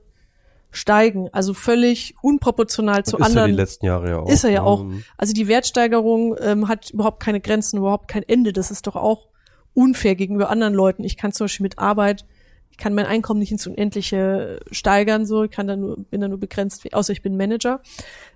steigen, 0.71 1.29
also 1.33 1.53
völlig 1.53 2.15
unproportional 2.21 3.03
zu 3.03 3.17
ist 3.17 3.23
anderen. 3.23 3.51
Ist 3.51 3.51
er 3.51 3.55
die 3.55 3.61
letzten 3.61 3.85
Jahre 3.85 4.09
ja 4.09 4.19
auch. 4.19 4.29
Ist 4.29 4.43
er 4.43 4.49
ja 4.51 4.63
auch. 4.63 4.85
Also 5.17 5.33
die 5.33 5.47
Wertsteigerung 5.47 6.35
ähm, 6.39 6.67
hat 6.67 6.91
überhaupt 6.91 7.21
keine 7.21 7.41
Grenzen, 7.41 7.77
überhaupt 7.77 8.07
kein 8.07 8.23
Ende. 8.23 8.53
Das 8.53 8.71
ist 8.71 8.87
doch 8.87 8.95
auch 8.95 9.27
unfair 9.73 10.15
gegenüber 10.15 10.49
anderen 10.49 10.73
Leuten. 10.73 11.03
Ich 11.03 11.17
kann 11.17 11.31
zum 11.31 11.45
Beispiel 11.45 11.63
mit 11.65 11.77
Arbeit, 11.77 12.25
ich 12.71 12.77
kann 12.77 12.93
mein 12.93 13.05
Einkommen 13.05 13.39
nicht 13.39 13.51
ins 13.51 13.67
Unendliche 13.67 14.59
steigern, 14.71 15.25
so, 15.25 15.43
ich 15.43 15.51
kann 15.51 15.67
dann 15.67 15.81
nur, 15.81 15.97
bin 15.97 16.21
dann 16.21 16.29
nur 16.29 16.39
begrenzt, 16.39 16.93
außer 16.93 17.13
ich 17.13 17.21
bin 17.21 17.37
Manager. 17.37 17.81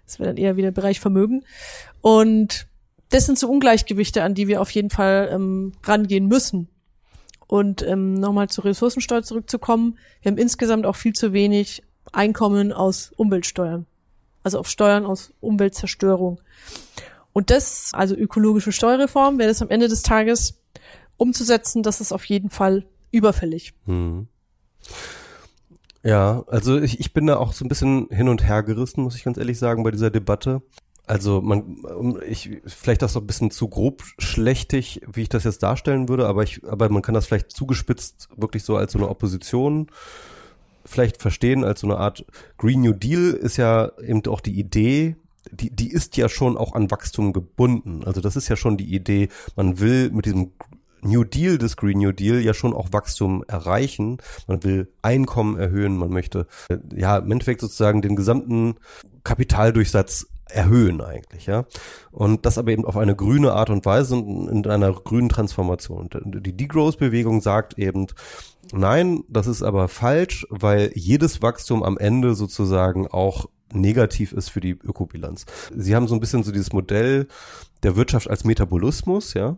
Das 0.06 0.20
wäre 0.20 0.30
dann 0.30 0.38
eher 0.38 0.58
wieder 0.58 0.72
Bereich 0.72 1.00
Vermögen. 1.00 1.44
Und 2.02 2.68
das 3.10 3.26
sind 3.26 3.40
so 3.40 3.50
Ungleichgewichte, 3.50 4.24
an 4.24 4.34
die 4.34 4.48
wir 4.48 4.62
auf 4.62 4.72
jeden 4.72 4.90
Fall 4.90 5.30
ähm, 5.32 5.74
rangehen 5.84 6.28
müssen. 6.28 6.70
Und 7.48 7.84
ähm, 7.84 8.16
nochmal 8.16 8.50
zur 8.50 8.66
Ressourcensteuer 8.66 9.24
zurückzukommen, 9.24 9.98
wir 10.22 10.32
haben 10.32 10.38
insgesamt 10.38 10.86
auch 10.86 10.96
viel 10.96 11.14
zu 11.14 11.32
wenig 11.32 11.84
Einkommen 12.12 12.72
aus 12.72 13.12
Umweltsteuern. 13.16 13.86
Also 14.44 14.60
auf 14.60 14.70
Steuern 14.70 15.06
aus 15.06 15.34
Umweltzerstörung. 15.42 16.40
Und 17.34 17.50
das, 17.50 17.92
also 17.94 18.16
ökologische 18.16 18.72
Steuerreform, 18.72 19.40
wäre 19.40 19.50
das 19.50 19.62
am 19.62 19.70
Ende 19.70 19.88
des 19.88 20.04
Tages 20.04 20.62
umzusetzen, 21.18 21.84
das 21.84 22.02
ist 22.02 22.12
auf 22.12 22.26
jeden 22.26 22.50
Fall 22.50 22.86
überfällig. 23.12 23.74
Hm. 23.86 24.28
Ja, 26.04 26.44
also 26.48 26.80
ich, 26.80 27.00
ich 27.00 27.14
bin 27.14 27.26
da 27.26 27.38
auch 27.38 27.54
so 27.54 27.66
ein 27.66 27.70
bisschen 27.70 28.08
hin 28.12 28.30
und 28.30 28.44
her 28.44 28.62
gerissen, 28.62 29.02
muss 29.02 29.16
ich 29.16 29.24
ganz 29.24 29.38
ehrlich 29.38 29.58
sagen, 29.58 29.84
bei 29.84 29.92
dieser 29.92 30.12
Debatte. 30.12 30.62
Also 31.08 31.42
man, 31.42 31.78
ich 32.28 32.62
vielleicht 32.66 33.02
das 33.02 33.14
so 33.14 33.20
ein 33.20 33.28
bisschen 33.28 33.52
zu 33.52 33.68
grob 33.68 34.04
schlechtig, 34.18 35.02
wie 35.12 35.24
ich 35.24 35.30
das 35.30 35.44
jetzt 35.44 35.62
darstellen 35.62 36.10
würde, 36.10 36.28
aber 36.28 36.44
ich, 36.44 36.64
aber 36.66 36.90
man 36.90 37.02
kann 37.02 37.14
das 37.14 37.28
vielleicht 37.28 37.52
zugespitzt 37.52 38.30
wirklich 38.36 38.64
so 38.64 38.76
als 38.76 38.94
so 38.94 39.00
eine 39.00 39.10
Opposition 39.10 39.88
vielleicht 40.86 41.22
verstehen, 41.22 41.64
als 41.64 41.82
so 41.82 41.88
eine 41.88 41.98
Art 41.98 42.26
Green 42.58 42.82
New 42.82 42.94
Deal 42.94 43.32
ist 43.32 43.58
ja 43.58 43.92
eben 44.00 44.26
auch 44.28 44.42
die 44.42 44.60
Idee, 44.60 45.16
die, 45.52 45.70
die 45.70 45.92
ist 45.92 46.18
ja 46.18 46.30
schon 46.30 46.58
auch 46.58 46.74
an 46.74 46.92
Wachstum 46.92 47.34
gebunden. 47.34 48.04
Also 48.04 48.22
das 48.22 48.36
ist 48.36 48.48
ja 48.48 48.56
schon 48.56 48.78
die 48.78 48.94
Idee, 48.94 49.30
man 49.56 49.80
will 49.80 50.10
mit 50.12 50.26
diesem 50.26 50.52
New 51.02 51.24
Deal 51.24 51.58
des 51.58 51.78
Green 51.78 52.00
New 52.00 52.12
Deal 52.12 52.40
ja 52.40 52.54
schon 52.54 52.74
auch 52.74 52.92
Wachstum 52.92 53.44
erreichen. 53.48 54.18
Man 54.48 54.64
will 54.64 54.92
Einkommen 55.02 55.58
erhöhen, 55.58 55.98
man 55.98 56.10
möchte 56.10 56.48
äh, 56.70 56.78
ja 56.96 57.18
im 57.18 57.32
Endeffekt 57.32 57.62
sozusagen 57.62 58.02
den 58.02 58.16
gesamten 58.16 58.76
Kapitaldurchsatz 59.24 60.28
erhöhen 60.50 61.02
eigentlich, 61.02 61.46
ja. 61.46 61.66
Und 62.12 62.46
das 62.46 62.58
aber 62.58 62.72
eben 62.72 62.86
auf 62.86 62.98
eine 62.98 63.16
grüne 63.16 63.54
Art 63.54 63.70
und 63.70 63.86
Weise 63.86 64.16
und 64.16 64.66
in 64.66 64.68
einer 64.68 64.94
grünen 64.94 65.30
Transformation. 65.30 66.10
Die 66.24 66.56
Degrowth-Bewegung 66.56 67.42
sagt 67.42 67.78
eben, 67.78 68.08
nein, 68.72 69.24
das 69.28 69.48
ist 69.48 69.64
aber 69.64 69.88
falsch, 69.88 70.46
weil 70.50 70.92
jedes 70.94 71.42
Wachstum 71.42 71.84
am 71.84 71.98
Ende 71.98 72.36
sozusagen 72.36 73.08
auch 73.08 73.48
negativ 73.74 74.32
ist 74.32 74.50
für 74.50 74.62
die 74.62 74.72
Ökobilanz. 74.72 75.46
Sie 75.76 75.96
haben 75.96 76.08
so 76.08 76.14
ein 76.16 76.20
bisschen 76.20 76.44
so 76.44 76.52
dieses 76.52 76.74
Modell 76.74 77.28
der 77.84 77.96
Wirtschaft 77.96 78.30
als 78.30 78.44
Metabolismus, 78.44 79.34
ja. 79.34 79.58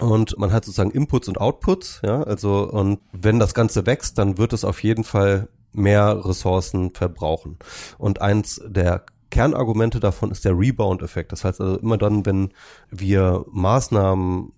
Und 0.00 0.38
man 0.38 0.52
hat 0.52 0.64
sozusagen 0.64 0.92
Inputs 0.92 1.26
und 1.26 1.40
Outputs, 1.40 2.00
ja, 2.04 2.22
also 2.22 2.70
und 2.70 3.00
wenn 3.12 3.40
das 3.40 3.52
Ganze 3.52 3.84
wächst, 3.84 4.16
dann 4.16 4.38
wird 4.38 4.52
es 4.52 4.64
auf 4.64 4.82
jeden 4.84 5.02
Fall 5.02 5.48
mehr 5.72 6.24
Ressourcen 6.24 6.92
verbrauchen. 6.94 7.58
Und 7.98 8.22
eins 8.22 8.60
der 8.64 9.04
Kernargumente 9.30 10.00
davon 10.00 10.30
ist 10.30 10.44
der 10.44 10.58
Rebound-Effekt. 10.58 11.32
Das 11.32 11.44
heißt 11.44 11.60
also 11.60 11.78
immer 11.78 11.98
dann, 11.98 12.24
wenn 12.24 12.50
wir 12.90 13.44
Maßnahmen 13.50 14.52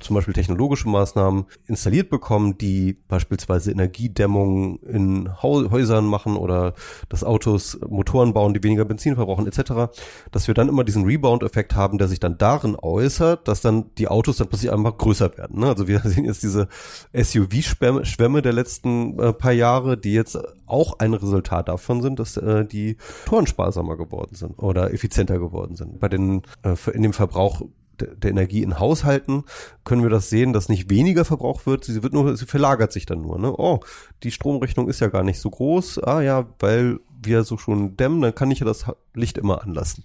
zum 0.00 0.14
Beispiel 0.14 0.34
technologische 0.34 0.88
Maßnahmen 0.88 1.44
installiert 1.66 2.10
bekommen, 2.10 2.58
die 2.58 2.98
beispielsweise 3.08 3.70
Energiedämmung 3.70 4.80
in 4.80 5.30
Häusern 5.42 6.06
machen 6.06 6.36
oder 6.36 6.74
dass 7.08 7.24
Autos 7.24 7.78
Motoren 7.88 8.32
bauen, 8.32 8.54
die 8.54 8.62
weniger 8.62 8.84
Benzin 8.84 9.14
verbrauchen 9.14 9.46
etc., 9.46 9.92
dass 10.32 10.48
wir 10.48 10.54
dann 10.54 10.68
immer 10.68 10.84
diesen 10.84 11.04
Rebound-Effekt 11.04 11.74
haben, 11.74 11.98
der 11.98 12.08
sich 12.08 12.20
dann 12.20 12.38
darin 12.38 12.76
äußert, 12.80 13.46
dass 13.46 13.60
dann 13.60 13.94
die 13.98 14.08
Autos 14.08 14.38
dann 14.38 14.48
plötzlich 14.48 14.72
einfach 14.72 14.96
größer 14.96 15.36
werden. 15.36 15.60
Ne? 15.60 15.66
Also 15.66 15.86
wir 15.86 16.00
sehen 16.04 16.24
jetzt 16.24 16.42
diese 16.42 16.68
SUV-Schwämme 17.12 18.42
der 18.42 18.52
letzten 18.52 19.18
äh, 19.18 19.32
paar 19.32 19.52
Jahre, 19.52 19.96
die 19.96 20.12
jetzt 20.12 20.38
auch 20.66 20.98
ein 20.98 21.14
Resultat 21.14 21.68
davon 21.68 22.00
sind, 22.00 22.18
dass 22.18 22.36
äh, 22.36 22.64
die 22.64 22.96
Toren 23.26 23.46
sparsamer 23.46 23.96
geworden 23.96 24.34
sind 24.34 24.58
oder 24.58 24.92
effizienter 24.94 25.38
geworden 25.38 25.76
sind. 25.76 26.00
Bei 26.00 26.08
den 26.08 26.42
äh, 26.62 26.74
in 26.92 27.02
dem 27.02 27.12
Verbrauch 27.12 27.62
der 28.00 28.30
Energie 28.30 28.62
in 28.62 28.78
Haushalten 28.78 29.44
können 29.84 30.02
wir 30.02 30.10
das 30.10 30.30
sehen, 30.30 30.52
dass 30.52 30.68
nicht 30.68 30.90
weniger 30.90 31.24
verbraucht 31.24 31.66
wird, 31.66 31.84
sie 31.84 32.02
wird 32.02 32.12
nur, 32.12 32.36
sie 32.36 32.46
verlagert 32.46 32.92
sich 32.92 33.06
dann 33.06 33.22
nur. 33.22 33.38
Ne? 33.38 33.52
Oh, 33.56 33.80
die 34.22 34.30
Stromrechnung 34.30 34.88
ist 34.88 35.00
ja 35.00 35.08
gar 35.08 35.22
nicht 35.22 35.40
so 35.40 35.50
groß. 35.50 36.02
Ah 36.04 36.20
ja, 36.20 36.46
weil 36.58 36.98
wir 37.22 37.44
so 37.44 37.58
schon 37.58 37.96
dämmen, 37.96 38.22
dann 38.22 38.34
kann 38.34 38.50
ich 38.50 38.60
ja 38.60 38.66
das 38.66 38.86
Licht 39.14 39.38
immer 39.38 39.62
anlassen. 39.62 40.04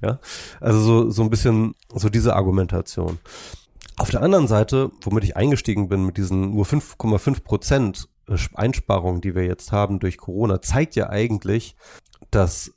Ja, 0.00 0.20
also 0.60 0.80
so 0.80 1.10
so 1.10 1.22
ein 1.22 1.30
bisschen 1.30 1.74
so 1.92 2.08
diese 2.08 2.34
Argumentation. 2.34 3.18
Auf 3.98 4.10
der 4.10 4.22
anderen 4.22 4.48
Seite, 4.48 4.90
womit 5.02 5.24
ich 5.24 5.36
eingestiegen 5.36 5.88
bin 5.88 6.04
mit 6.04 6.16
diesen 6.16 6.54
nur 6.54 6.64
5,5 6.64 7.42
Prozent 7.42 8.08
Einsparungen, 8.54 9.20
die 9.20 9.34
wir 9.34 9.44
jetzt 9.44 9.72
haben 9.72 9.98
durch 9.98 10.16
Corona, 10.16 10.62
zeigt 10.62 10.94
ja 10.94 11.10
eigentlich, 11.10 11.76
dass 12.30 12.72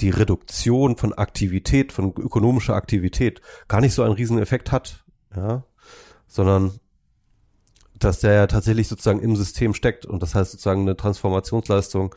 die 0.00 0.10
Reduktion 0.10 0.96
von 0.96 1.12
Aktivität, 1.12 1.92
von 1.92 2.06
ökonomischer 2.16 2.74
Aktivität 2.74 3.40
gar 3.68 3.80
nicht 3.80 3.94
so 3.94 4.02
einen 4.02 4.14
riesen 4.14 4.38
Effekt 4.38 4.72
hat, 4.72 5.04
ja, 5.34 5.64
sondern 6.26 6.72
dass 7.98 8.20
der 8.20 8.32
ja 8.32 8.46
tatsächlich 8.46 8.88
sozusagen 8.88 9.20
im 9.20 9.36
System 9.36 9.72
steckt 9.72 10.04
und 10.04 10.22
das 10.22 10.34
heißt 10.34 10.52
sozusagen 10.52 10.82
eine 10.82 10.96
Transformationsleistung 10.96 12.14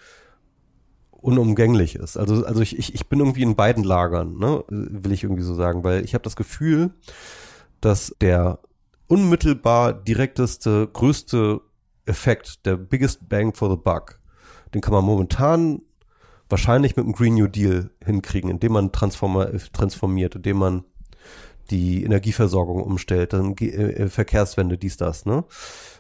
unumgänglich 1.11 1.95
ist. 1.95 2.17
Also, 2.17 2.45
also 2.45 2.61
ich, 2.61 2.77
ich, 2.77 2.93
ich 2.95 3.07
bin 3.07 3.19
irgendwie 3.19 3.43
in 3.43 3.55
beiden 3.55 3.83
Lagern, 3.83 4.37
ne, 4.37 4.63
will 4.69 5.11
ich 5.11 5.23
irgendwie 5.23 5.43
so 5.43 5.53
sagen, 5.53 5.83
weil 5.83 6.03
ich 6.03 6.13
habe 6.13 6.23
das 6.23 6.35
Gefühl, 6.35 6.91
dass 7.81 8.15
der 8.21 8.59
unmittelbar 9.07 9.93
direkteste, 9.93 10.87
größte 10.91 11.61
Effekt, 12.05 12.65
der 12.65 12.77
biggest 12.77 13.29
bang 13.29 13.53
for 13.53 13.69
the 13.69 13.77
buck, 13.77 14.19
den 14.73 14.81
kann 14.81 14.93
man 14.93 15.03
momentan 15.03 15.81
wahrscheinlich 16.49 16.95
mit 16.95 17.05
einem 17.05 17.13
Green 17.13 17.35
New 17.35 17.47
Deal 17.47 17.91
hinkriegen, 18.03 18.49
indem 18.49 18.73
man 18.73 18.91
transformiert, 18.91 20.35
indem 20.35 20.57
man 20.57 20.83
die 21.69 22.03
Energieversorgung 22.03 22.81
umstellt, 22.81 23.33
dann 23.33 23.55
äh, 23.57 23.65
äh, 23.65 24.09
Verkehrswende, 24.09 24.77
dies, 24.77 24.97
das, 24.97 25.25
ne? 25.25 25.43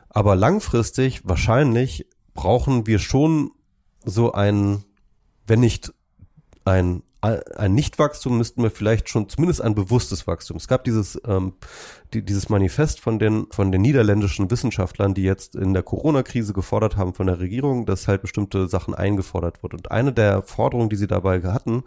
Aber 0.09 0.35
langfristig, 0.35 1.21
wahrscheinlich, 1.25 2.07
brauchen 2.33 2.87
wir 2.87 2.99
schon 2.99 3.51
so 4.05 4.31
ein, 4.31 4.83
wenn 5.45 5.59
nicht 5.59 5.93
ein 6.63 7.03
ein 7.21 7.73
Nichtwachstum 7.73 8.37
müssten 8.37 8.61
wir 8.61 8.69
vielleicht 8.69 9.09
schon 9.09 9.27
zumindest 9.27 9.61
ein 9.61 9.73
bewusstes 9.73 10.27
Wachstum. 10.27 10.57
Es 10.57 10.67
gab 10.67 10.83
dieses 10.83 11.19
ähm, 11.25 11.53
die, 12.13 12.23
dieses 12.23 12.49
Manifest 12.49 12.99
von 12.99 13.17
den 13.17 13.47
von 13.49 13.71
den 13.71 13.81
niederländischen 13.81 14.51
Wissenschaftlern, 14.51 15.13
die 15.13 15.23
jetzt 15.23 15.55
in 15.55 15.73
der 15.73 15.81
Corona-Krise 15.83 16.53
gefordert 16.53 16.95
haben 16.95 17.15
von 17.15 17.27
der 17.27 17.39
Regierung, 17.39 17.85
dass 17.85 18.07
halt 18.07 18.21
bestimmte 18.21 18.67
Sachen 18.67 18.93
eingefordert 18.93 19.63
wird. 19.63 19.73
Und 19.73 19.91
eine 19.91 20.13
der 20.13 20.43
Forderungen, 20.43 20.89
die 20.89 20.95
sie 20.95 21.07
dabei 21.07 21.41
hatten, 21.41 21.83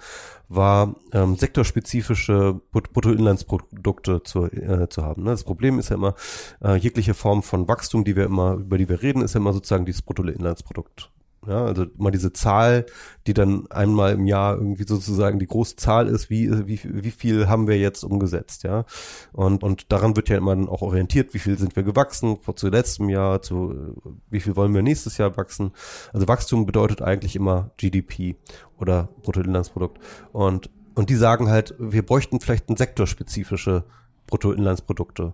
war 0.49 0.97
ähm, 1.13 1.37
sektorspezifische 1.37 2.61
Bruttoinlandsprodukte 2.73 4.23
zu, 4.25 4.47
äh, 4.47 4.89
zu 4.89 5.05
haben. 5.05 5.23
Ne? 5.23 5.31
Das 5.31 5.45
Problem 5.45 5.79
ist 5.79 5.91
ja 5.91 5.97
immer 5.97 6.15
äh, 6.63 6.75
jegliche 6.75 7.15
Form 7.15 7.45
von 7.45 7.69
Wachstum, 7.69 8.05
die 8.05 8.17
wir 8.17 8.25
immer 8.25 8.55
über 8.55 8.79
die 8.79 8.89
wir 8.89 9.01
reden, 9.01 9.23
ist 9.23 9.35
ja 9.35 9.41
immer 9.41 9.53
sozusagen 9.53 9.87
dieses 9.87 10.03
Bruttoinlandsprodukt. 10.03 11.11
Ja, 11.47 11.65
also 11.65 11.87
mal 11.97 12.11
diese 12.11 12.35
Zahl, 12.35 12.85
die 13.27 13.33
dann 13.33 13.67
einmal 13.71 14.13
im 14.13 14.27
Jahr 14.27 14.57
irgendwie 14.57 14.85
sozusagen 14.87 15.39
die 15.39 15.47
große 15.47 15.77
Zahl 15.77 16.07
ist, 16.07 16.29
wie, 16.29 16.51
wie, 16.67 16.79
wie 16.85 17.11
viel 17.11 17.49
haben 17.49 17.67
wir 17.67 17.79
jetzt 17.79 18.05
umgesetzt, 18.05 18.63
ja. 18.63 18.85
Und, 19.33 19.63
und 19.63 19.91
daran 19.91 20.17
wird 20.17 20.29
ja 20.29 20.37
immer 20.37 20.55
dann 20.55 20.69
auch 20.69 20.83
orientiert, 20.83 21.33
wie 21.33 21.39
viel 21.39 21.57
sind 21.57 21.77
wir 21.77 21.83
gewachsen 21.83 22.37
zu 22.57 22.69
letztem 22.69 23.09
Jahr, 23.09 23.41
zu 23.41 23.97
wie 24.29 24.41
viel 24.41 24.55
wollen 24.55 24.75
wir 24.75 24.83
nächstes 24.83 25.17
Jahr 25.17 25.39
wachsen. 25.39 25.73
Also 26.13 26.29
Wachstum 26.29 26.67
bedeutet 26.67 27.01
eigentlich 27.01 27.37
immer 27.37 27.71
GDP 27.79 28.37
oder 28.79 29.09
Bruttoinlandsprodukt. 29.23 29.99
Und, 30.33 30.69
und 30.95 31.09
die 31.09 31.17
sagen 31.17 31.49
halt, 31.49 31.75
wir 31.79 32.05
bräuchten 32.05 32.41
vielleicht 32.41 32.69
ein 32.69 32.77
sektorspezifische 32.77 33.85
Bruttoinlandsprodukte. 34.27 35.33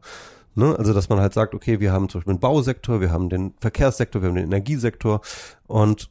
Ne? 0.56 0.74
Also, 0.76 0.92
dass 0.94 1.08
man 1.08 1.20
halt 1.20 1.34
sagt, 1.34 1.54
okay, 1.54 1.80
wir 1.80 1.92
haben 1.92 2.08
zum 2.08 2.20
Beispiel 2.20 2.34
den 2.34 2.40
Bausektor, 2.40 3.00
wir 3.00 3.12
haben 3.12 3.28
den 3.28 3.54
Verkehrssektor, 3.60 4.22
wir 4.22 4.30
haben 4.30 4.36
den 4.36 4.46
Energiesektor 4.46 5.20
und 5.66 6.10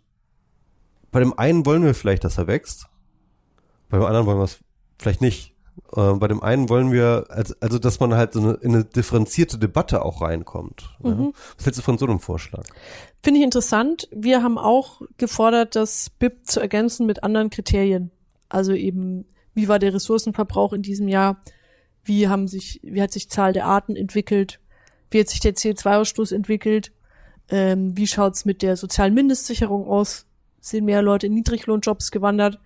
bei 1.12 1.20
dem 1.20 1.38
einen 1.38 1.66
wollen 1.66 1.84
wir 1.84 1.96
vielleicht, 1.96 2.24
dass 2.24 2.38
er 2.38 2.48
wächst, 2.48 2.88
bei 3.90 3.98
dem 3.98 4.06
anderen 4.06 4.28
wollen 4.28 4.38
wir 4.38 4.44
es 4.44 4.60
vielleicht 5.00 5.22
nicht. 5.22 5.56
Äh, 5.96 6.14
bei 6.14 6.28
dem 6.28 6.44
einen 6.44 6.70
wollen 6.70 6.92
wir, 6.92 7.26
also, 7.30 7.56
also 7.60 7.80
dass 7.80 8.00
man 8.00 8.14
halt 8.14 8.34
so 8.34 8.40
eine, 8.40 8.54
in 8.56 8.76
eine 8.76 8.86
differenzierte 8.86 9.58
Debatte 9.58 10.04
auch 10.04 10.22
reinkommt. 10.22 10.96
Mhm. 11.02 11.10
Ja? 11.10 11.32
Was 11.58 11.66
hältst 11.66 11.80
du 11.80 11.84
von 11.84 11.98
so 11.98 12.06
einem 12.06 12.20
Vorschlag? 12.20 12.64
Finde 13.24 13.40
ich 13.40 13.46
interessant. 13.46 14.08
Wir 14.12 14.44
haben 14.44 14.58
auch 14.58 15.02
gefordert, 15.18 15.76
das 15.76 16.10
BIP 16.10 16.46
zu 16.46 16.60
ergänzen 16.60 17.06
mit 17.06 17.24
anderen 17.24 17.50
Kriterien. 17.50 18.12
Also 18.48 18.74
eben, 18.74 19.26
wie 19.54 19.68
war 19.68 19.80
der 19.80 19.94
Ressourcenverbrauch 19.94 20.74
in 20.74 20.82
diesem 20.82 21.08
Jahr? 21.08 21.42
Wie 22.06 22.28
haben 22.28 22.48
sich, 22.48 22.80
wie 22.84 23.02
hat 23.02 23.12
sich 23.12 23.30
Zahl 23.30 23.54
der 23.54 23.66
Arten 23.66 23.96
entwickelt, 23.96 24.60
wie 25.12 25.20
hat 25.20 25.30
sich 25.30 25.40
der 25.40 25.56
CO2-Ausstoß 25.56 26.34
entwickelt, 26.34 26.92
ähm, 27.50 27.96
wie 27.98 28.08
schaut's 28.08 28.46
mit 28.46 28.62
der 28.62 28.78
sozialen 28.78 29.14
Mindestsicherung 29.14 29.88
aus, 29.88 30.26
sind 30.62 30.86
mehr 30.86 31.02
Leute 31.02 31.28
in 31.28 31.34
Niedriglohnjobs 31.34 32.12
gewandert, 32.12 32.60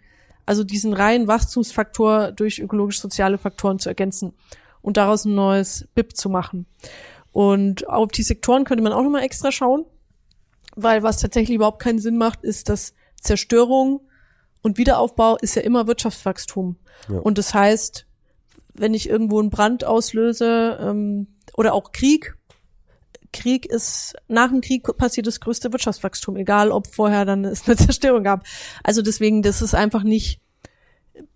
also 0.45 0.63
diesen 0.63 0.93
reinen 0.93 1.27
Wachstumsfaktor 1.27 2.31
durch 2.31 2.59
ökologisch-soziale 2.59 3.37
Faktoren 3.37 3.79
zu 3.79 3.89
ergänzen 3.89 4.33
und 4.81 4.97
daraus 4.97 5.25
ein 5.25 5.35
neues 5.35 5.87
BIP 5.95 6.15
zu 6.15 6.29
machen. 6.29 6.65
Und 7.31 7.87
auf 7.87 8.11
die 8.11 8.23
Sektoren 8.23 8.63
könnte 8.63 8.83
man 8.83 8.93
auch 8.93 9.03
nochmal 9.03 9.23
extra 9.23 9.51
schauen, 9.51 9.85
weil 10.75 11.03
was 11.03 11.19
tatsächlich 11.19 11.55
überhaupt 11.55 11.81
keinen 11.81 11.99
Sinn 11.99 12.17
macht, 12.17 12.43
ist, 12.43 12.69
dass 12.69 12.93
Zerstörung 13.21 14.01
und 14.61 14.77
Wiederaufbau 14.77 15.37
ist 15.37 15.55
ja 15.55 15.61
immer 15.61 15.87
Wirtschaftswachstum. 15.87 16.77
Ja. 17.09 17.19
Und 17.19 17.37
das 17.37 17.53
heißt, 17.53 18.05
wenn 18.73 18.93
ich 18.93 19.09
irgendwo 19.09 19.39
einen 19.39 19.49
Brand 19.49 19.83
auslöse 19.83 20.77
ähm, 20.81 21.27
oder 21.55 21.73
auch 21.73 21.91
Krieg, 21.91 22.35
Krieg 23.31 23.65
ist, 23.65 24.15
nach 24.27 24.49
dem 24.49 24.61
Krieg 24.61 24.83
passiert 24.97 25.27
das 25.27 25.39
größte 25.39 25.71
Wirtschaftswachstum, 25.71 26.35
egal 26.35 26.71
ob 26.71 26.87
vorher 26.87 27.25
dann 27.25 27.45
es 27.45 27.67
eine 27.67 27.75
Zerstörung 27.77 28.23
gab. 28.23 28.45
Also 28.83 29.01
deswegen, 29.01 29.41
das 29.41 29.61
ist 29.61 29.75
einfach 29.75 30.03
nicht 30.03 30.41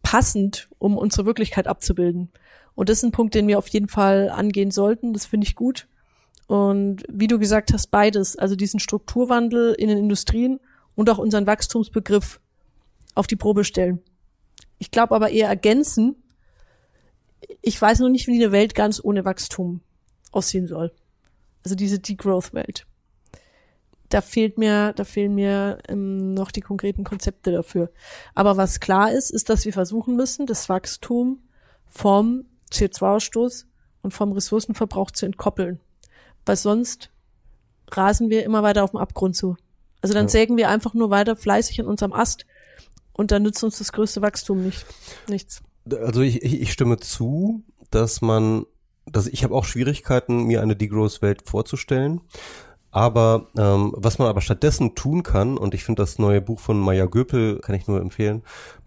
passend, 0.02 0.70
um 0.80 0.98
unsere 0.98 1.26
Wirklichkeit 1.26 1.68
abzubilden. 1.68 2.32
Und 2.76 2.90
das 2.90 2.98
ist 2.98 3.04
ein 3.04 3.12
Punkt, 3.12 3.36
den 3.36 3.48
wir 3.48 3.58
auf 3.58 3.68
jeden 3.68 3.88
Fall 3.88 4.30
angehen 4.30 4.72
sollten. 4.72 5.14
Das 5.14 5.26
finde 5.26 5.46
ich 5.46 5.56
gut. 5.56 5.88
Und 6.48 7.04
wie 7.10 7.28
du 7.28 7.40
gesagt 7.40 7.72
hast, 7.74 7.88
beides, 7.88 8.38
also 8.38 8.56
diesen 8.56 8.80
Strukturwandel 8.80 9.74
in 9.74 9.90
den 9.90 9.98
Industrien 9.98 10.60
und 10.96 11.10
auch 11.10 11.18
unseren 11.18 11.48
Wachstumsbegriff 11.48 12.40
auf 13.16 13.28
die 13.28 13.36
Probe 13.36 13.64
stellen. 13.64 14.02
Ich 14.80 14.92
glaube 14.92 15.16
aber 15.16 15.30
eher 15.30 15.48
ergänzen. 15.48 16.16
Ich 17.62 17.82
weiß 17.82 18.00
noch 18.00 18.10
nicht, 18.10 18.28
wie 18.28 18.36
eine 18.36 18.52
Welt 18.52 18.76
ganz 18.76 19.04
ohne 19.04 19.26
Wachstum 19.26 19.82
aussehen 20.32 20.68
soll. 20.68 20.92
Also 21.64 21.76
diese 21.76 22.00
Degrowth-Welt. 22.00 22.86
Da 24.10 24.22
fehlt 24.22 24.58
mir, 24.58 24.94
da 24.94 25.06
fehlen 25.06 25.34
mir 25.34 25.80
ähm, 25.88 26.34
noch 26.34 26.52
die 26.52 26.62
konkreten 26.62 27.04
Konzepte 27.04 27.52
dafür. 27.52 27.90
Aber 28.36 28.58
was 28.58 28.80
klar 28.80 29.12
ist, 29.12 29.32
ist, 29.32 29.50
dass 29.50 29.66
wir 29.66 29.74
versuchen 29.74 30.16
müssen, 30.16 30.46
das 30.46 30.70
Wachstum 30.70 31.40
vom 31.90 32.46
CO2-Ausstoß 32.72 33.66
und 34.04 34.14
vom 34.14 34.34
Ressourcenverbrauch 34.34 35.12
zu 35.12 35.26
entkoppeln. 35.26 35.80
Weil 36.46 36.58
sonst 36.58 37.10
rasen 37.92 38.30
wir 38.30 38.44
immer 38.44 38.62
weiter 38.62 38.84
auf 38.84 38.92
dem 38.92 39.00
Abgrund 39.00 39.36
zu. 39.36 39.56
Also 40.02 40.14
dann 40.14 40.26
ja. 40.26 40.30
sägen 40.30 40.58
wir 40.58 40.70
einfach 40.70 40.94
nur 40.94 41.10
weiter 41.10 41.36
fleißig 41.36 41.80
in 41.80 41.86
unserem 41.86 42.14
Ast 42.14 42.46
und 43.14 43.32
dann 43.32 43.44
nützt 43.44 43.64
uns 43.64 43.78
das 43.78 43.94
größte 43.94 44.22
Wachstum 44.22 44.64
nicht. 44.64 44.86
Nichts. 45.28 45.64
Also 45.90 46.22
ich, 46.22 46.44
ich, 46.44 46.62
ich 46.62 46.72
stimme 46.72 46.98
zu, 46.98 47.64
dass 47.92 48.22
man, 48.22 48.66
dass 49.06 49.28
ich 49.28 49.44
habe 49.44 49.56
auch 49.56 49.66
Schwierigkeiten, 49.66 50.46
mir 50.46 50.62
eine 50.62 50.76
Degrowth-Welt 50.76 51.44
vorzustellen. 51.46 52.22
Aber 52.92 53.48
ähm, 53.58 53.92
was 53.96 54.20
man 54.20 54.28
aber 54.28 54.42
stattdessen 54.42 54.94
tun 54.94 55.24
kann, 55.24 55.58
und 55.58 55.74
ich 55.74 55.84
finde 55.84 56.04
das 56.04 56.20
neue 56.20 56.42
Buch 56.42 56.60
von 56.60 56.80
Maya 56.80 57.08
Göpel, 57.08 57.60
kann 57.60 57.76
ich 57.76 57.88
nur 57.88 58.00
empfehlen, 58.00 58.44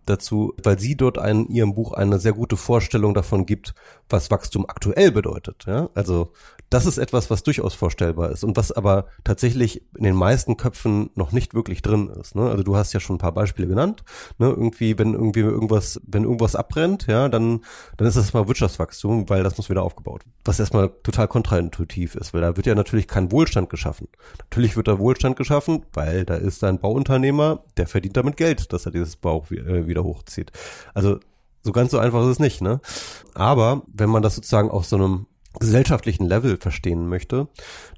dazu, 0.06 0.54
weil 0.62 0.78
sie 0.78 0.96
dort 0.96 1.18
in 1.18 1.48
ihrem 1.48 1.74
Buch 1.74 1.92
eine 1.92 2.20
sehr 2.20 2.32
gute 2.32 2.56
Vorstellung 2.56 3.14
davon 3.14 3.46
gibt, 3.46 3.74
was 4.08 4.30
Wachstum 4.30 4.64
aktuell 4.68 5.10
bedeutet. 5.10 5.64
Ja? 5.66 5.90
Also 5.94 6.30
das 6.70 6.86
ist 6.86 6.98
etwas, 6.98 7.30
was 7.30 7.42
durchaus 7.42 7.74
vorstellbar 7.74 8.30
ist 8.30 8.42
und 8.42 8.56
was 8.56 8.72
aber 8.72 9.06
tatsächlich 9.24 9.82
in 9.96 10.04
den 10.04 10.16
meisten 10.16 10.56
Köpfen 10.56 11.10
noch 11.14 11.32
nicht 11.32 11.54
wirklich 11.54 11.80
drin 11.82 12.08
ist. 12.08 12.34
Ne? 12.34 12.50
Also 12.50 12.62
du 12.64 12.76
hast 12.76 12.92
ja 12.92 13.00
schon 13.00 13.16
ein 13.16 13.20
paar 13.20 13.32
Beispiele 13.32 13.68
genannt. 13.68 14.02
Ne? 14.38 14.48
Irgendwie, 14.48 14.98
wenn 14.98 15.14
irgendwie 15.14 15.40
irgendwas, 15.40 16.00
wenn 16.06 16.24
irgendwas 16.24 16.56
abbrennt, 16.56 17.06
ja, 17.06 17.28
dann, 17.28 17.64
dann 17.96 18.08
ist 18.08 18.16
das 18.16 18.32
mal 18.32 18.48
Wirtschaftswachstum, 18.48 19.28
weil 19.28 19.44
das 19.44 19.56
muss 19.56 19.70
wieder 19.70 19.82
aufgebaut. 19.82 20.22
Was 20.44 20.58
erstmal 20.58 20.90
total 21.02 21.28
kontraintuitiv 21.28 22.16
ist, 22.16 22.34
weil 22.34 22.40
da 22.40 22.56
wird 22.56 22.66
ja 22.66 22.74
natürlich 22.74 23.06
kein 23.06 23.30
Wohlstand 23.30 23.70
geschaffen. 23.70 24.08
Natürlich 24.38 24.76
wird 24.76 24.88
da 24.88 24.98
Wohlstand 24.98 25.36
geschaffen, 25.36 25.86
weil 25.92 26.24
da 26.24 26.34
ist 26.34 26.64
ein 26.64 26.80
Bauunternehmer, 26.80 27.64
der 27.76 27.86
verdient 27.86 28.16
damit 28.16 28.36
Geld, 28.36 28.72
dass 28.72 28.86
er 28.86 28.92
dieses 28.92 29.16
Bau 29.16 29.44
äh, 29.50 29.86
wieder 29.86 30.02
hochzieht. 30.02 30.50
Also 30.94 31.20
so 31.62 31.72
ganz 31.72 31.90
so 31.90 31.98
einfach 31.98 32.22
ist 32.22 32.28
es 32.28 32.38
nicht, 32.38 32.60
ne? 32.60 32.80
Aber 33.34 33.82
wenn 33.92 34.08
man 34.08 34.22
das 34.22 34.36
sozusagen 34.36 34.70
auf 34.70 34.86
so 34.86 34.96
einem 34.96 35.26
gesellschaftlichen 35.58 36.26
Level 36.26 36.56
verstehen 36.58 37.08
möchte, 37.08 37.48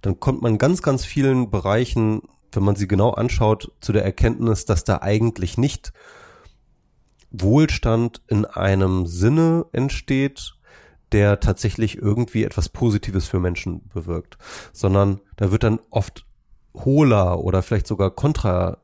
dann 0.02 0.20
kommt 0.20 0.42
man 0.42 0.58
ganz, 0.58 0.82
ganz 0.82 1.04
vielen 1.04 1.50
Bereichen, 1.50 2.22
wenn 2.52 2.62
man 2.62 2.76
sie 2.76 2.88
genau 2.88 3.10
anschaut, 3.10 3.72
zu 3.80 3.92
der 3.92 4.04
Erkenntnis, 4.04 4.64
dass 4.64 4.84
da 4.84 4.98
eigentlich 5.02 5.58
nicht 5.58 5.92
Wohlstand 7.30 8.22
in 8.28 8.44
einem 8.44 9.06
Sinne 9.06 9.66
entsteht, 9.72 10.54
der 11.12 11.40
tatsächlich 11.40 11.98
irgendwie 11.98 12.44
etwas 12.44 12.68
Positives 12.68 13.28
für 13.28 13.40
Menschen 13.40 13.88
bewirkt, 13.88 14.38
sondern 14.72 15.20
da 15.36 15.50
wird 15.50 15.62
dann 15.62 15.80
oft 15.90 16.26
hohler 16.74 17.40
oder 17.40 17.62
vielleicht 17.62 17.86
sogar 17.86 18.10
kontra, 18.10 18.78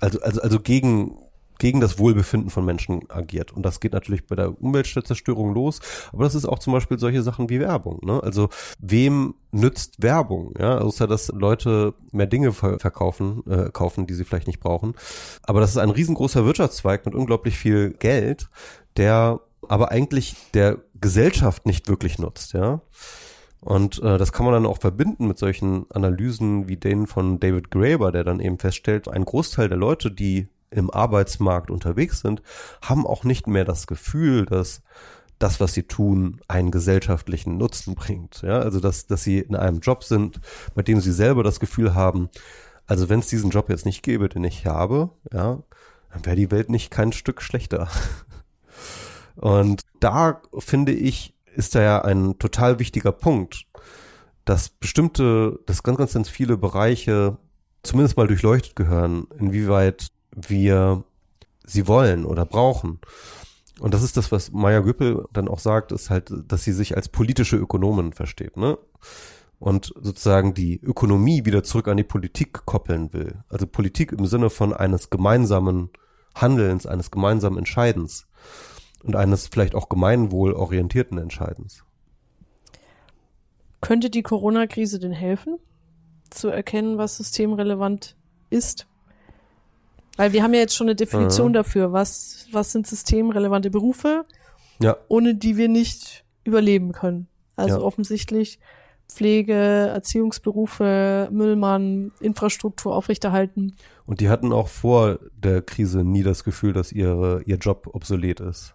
also, 0.00 0.20
also, 0.20 0.40
also 0.40 0.60
gegen 0.60 1.18
gegen 1.62 1.80
das 1.80 1.96
Wohlbefinden 1.96 2.50
von 2.50 2.64
Menschen 2.64 3.08
agiert. 3.08 3.52
Und 3.52 3.62
das 3.62 3.78
geht 3.78 3.92
natürlich 3.92 4.26
bei 4.26 4.34
der 4.34 4.60
Umweltzerstörung 4.60 5.54
los, 5.54 5.78
aber 6.12 6.24
das 6.24 6.34
ist 6.34 6.44
auch 6.44 6.58
zum 6.58 6.72
Beispiel 6.72 6.98
solche 6.98 7.22
Sachen 7.22 7.50
wie 7.50 7.60
Werbung. 7.60 8.00
Ne? 8.02 8.20
Also 8.20 8.48
wem 8.80 9.36
nützt 9.52 10.02
Werbung? 10.02 10.54
Ja, 10.58 10.78
außer 10.78 11.06
dass 11.06 11.28
Leute 11.28 11.94
mehr 12.10 12.26
Dinge 12.26 12.52
verkaufen, 12.52 13.44
äh, 13.48 13.70
kaufen, 13.70 14.08
die 14.08 14.14
sie 14.14 14.24
vielleicht 14.24 14.48
nicht 14.48 14.58
brauchen. 14.58 14.94
Aber 15.44 15.60
das 15.60 15.70
ist 15.70 15.76
ein 15.76 15.90
riesengroßer 15.90 16.44
Wirtschaftszweig 16.44 17.06
mit 17.06 17.14
unglaublich 17.14 17.56
viel 17.56 17.92
Geld, 17.92 18.50
der 18.96 19.38
aber 19.68 19.92
eigentlich 19.92 20.34
der 20.54 20.78
Gesellschaft 21.00 21.64
nicht 21.64 21.88
wirklich 21.88 22.18
nutzt, 22.18 22.54
ja. 22.54 22.80
Und 23.60 24.02
äh, 24.02 24.18
das 24.18 24.32
kann 24.32 24.44
man 24.46 24.54
dann 24.54 24.66
auch 24.66 24.78
verbinden 24.78 25.28
mit 25.28 25.38
solchen 25.38 25.88
Analysen 25.92 26.66
wie 26.66 26.76
denen 26.76 27.06
von 27.06 27.38
David 27.38 27.70
Graeber, 27.70 28.10
der 28.10 28.24
dann 28.24 28.40
eben 28.40 28.58
feststellt, 28.58 29.06
ein 29.06 29.24
Großteil 29.24 29.68
der 29.68 29.78
Leute, 29.78 30.10
die 30.10 30.48
im 30.72 30.90
Arbeitsmarkt 30.90 31.70
unterwegs 31.70 32.20
sind, 32.20 32.42
haben 32.82 33.06
auch 33.06 33.24
nicht 33.24 33.46
mehr 33.46 33.64
das 33.64 33.86
Gefühl, 33.86 34.46
dass 34.46 34.82
das, 35.38 35.60
was 35.60 35.74
sie 35.74 35.82
tun, 35.82 36.40
einen 36.48 36.70
gesellschaftlichen 36.70 37.58
Nutzen 37.58 37.94
bringt. 37.94 38.42
Ja, 38.42 38.60
also 38.60 38.80
dass, 38.80 39.06
dass 39.06 39.24
sie 39.24 39.38
in 39.40 39.56
einem 39.56 39.80
Job 39.80 40.04
sind, 40.04 40.40
bei 40.74 40.82
dem 40.82 41.00
sie 41.00 41.12
selber 41.12 41.42
das 41.42 41.60
Gefühl 41.60 41.94
haben, 41.94 42.30
also 42.86 43.08
wenn 43.08 43.20
es 43.20 43.28
diesen 43.28 43.50
Job 43.50 43.68
jetzt 43.68 43.86
nicht 43.86 44.02
gäbe, 44.02 44.28
den 44.28 44.44
ich 44.44 44.66
habe, 44.66 45.10
ja, 45.32 45.62
dann 46.12 46.26
wäre 46.26 46.36
die 46.36 46.50
Welt 46.50 46.68
nicht 46.68 46.90
kein 46.90 47.12
Stück 47.12 47.42
schlechter. 47.42 47.88
Und 49.36 49.82
da 49.98 50.42
finde 50.58 50.92
ich, 50.92 51.34
ist 51.54 51.74
da 51.74 51.82
ja 51.82 52.02
ein 52.02 52.38
total 52.38 52.78
wichtiger 52.78 53.12
Punkt, 53.12 53.66
dass 54.44 54.68
bestimmte, 54.68 55.58
dass 55.66 55.82
ganz, 55.82 55.98
ganz, 55.98 56.12
ganz 56.12 56.28
viele 56.28 56.56
Bereiche 56.56 57.38
zumindest 57.82 58.16
mal 58.16 58.26
durchleuchtet 58.26 58.76
gehören, 58.76 59.26
inwieweit 59.38 60.08
wir 60.34 61.04
sie 61.64 61.86
wollen 61.86 62.24
oder 62.24 62.44
brauchen. 62.44 62.98
Und 63.80 63.94
das 63.94 64.02
ist 64.02 64.16
das, 64.16 64.32
was 64.32 64.52
Maya 64.52 64.80
Güppel 64.80 65.24
dann 65.32 65.48
auch 65.48 65.58
sagt, 65.58 65.92
ist 65.92 66.10
halt, 66.10 66.32
dass 66.46 66.64
sie 66.64 66.72
sich 66.72 66.96
als 66.96 67.08
politische 67.08 67.56
Ökonomen 67.56 68.12
versteht, 68.12 68.56
ne? 68.56 68.78
Und 69.58 69.92
sozusagen 70.00 70.54
die 70.54 70.80
Ökonomie 70.82 71.44
wieder 71.44 71.62
zurück 71.62 71.86
an 71.86 71.96
die 71.96 72.02
Politik 72.02 72.66
koppeln 72.66 73.12
will. 73.12 73.44
Also 73.48 73.66
Politik 73.66 74.10
im 74.10 74.26
Sinne 74.26 74.50
von 74.50 74.72
eines 74.72 75.08
gemeinsamen 75.08 75.90
Handelns, 76.34 76.84
eines 76.84 77.12
gemeinsamen 77.12 77.58
Entscheidens 77.58 78.26
und 79.04 79.14
eines 79.14 79.46
vielleicht 79.46 79.76
auch 79.76 79.88
gemeinwohlorientierten 79.88 81.16
Entscheidens. 81.18 81.84
Könnte 83.80 84.10
die 84.10 84.22
Corona-Krise 84.22 84.98
denn 84.98 85.12
helfen, 85.12 85.58
zu 86.30 86.48
erkennen, 86.48 86.98
was 86.98 87.16
systemrelevant 87.16 88.16
ist? 88.50 88.86
Weil 90.16 90.32
wir 90.32 90.42
haben 90.42 90.54
ja 90.54 90.60
jetzt 90.60 90.76
schon 90.76 90.88
eine 90.88 90.96
Definition 90.96 91.48
mhm. 91.48 91.54
dafür, 91.54 91.92
was, 91.92 92.46
was 92.52 92.72
sind 92.72 92.86
systemrelevante 92.86 93.70
Berufe, 93.70 94.24
ja. 94.80 94.96
ohne 95.08 95.34
die 95.34 95.56
wir 95.56 95.68
nicht 95.68 96.24
überleben 96.44 96.92
können. 96.92 97.28
Also 97.56 97.78
ja. 97.78 97.82
offensichtlich 97.82 98.58
Pflege, 99.08 99.52
Erziehungsberufe, 99.54 101.28
Müllmann, 101.30 102.12
Infrastruktur 102.20 102.94
aufrechterhalten. 102.94 103.76
Und 104.06 104.20
die 104.20 104.28
hatten 104.28 104.52
auch 104.52 104.68
vor 104.68 105.18
der 105.36 105.62
Krise 105.62 106.02
nie 106.04 106.22
das 106.22 106.44
Gefühl, 106.44 106.72
dass 106.72 106.92
ihre, 106.92 107.42
ihr 107.44 107.56
Job 107.56 107.88
obsolet 107.92 108.40
ist. 108.40 108.74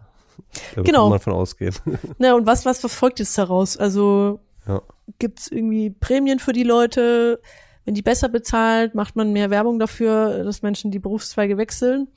Da 0.75 0.83
genau. 0.83 1.03
kann 1.03 1.09
man 1.11 1.19
von 1.19 1.33
ausgehen. 1.33 1.75
Na, 2.17 2.35
und 2.35 2.45
was, 2.45 2.65
was 2.65 2.79
verfolgt 2.79 3.19
jetzt 3.19 3.37
daraus? 3.37 3.77
Also 3.77 4.39
ja. 4.67 4.81
gibt 5.19 5.39
es 5.39 5.51
irgendwie 5.51 5.89
Prämien 5.89 6.39
für 6.39 6.53
die 6.53 6.63
Leute? 6.63 7.41
Wenn 7.87 7.93
die 7.93 8.01
besser 8.01 8.27
bezahlt, 8.27 8.95
macht 8.95 9.15
man 9.15 9.31
mehr 9.31 9.49
Werbung 9.49 9.79
dafür, 9.79 10.43
dass 10.43 10.61
Menschen 10.61 10.91
die 10.91 10.99
Berufszweige 10.99 11.57
wechseln. 11.57 12.09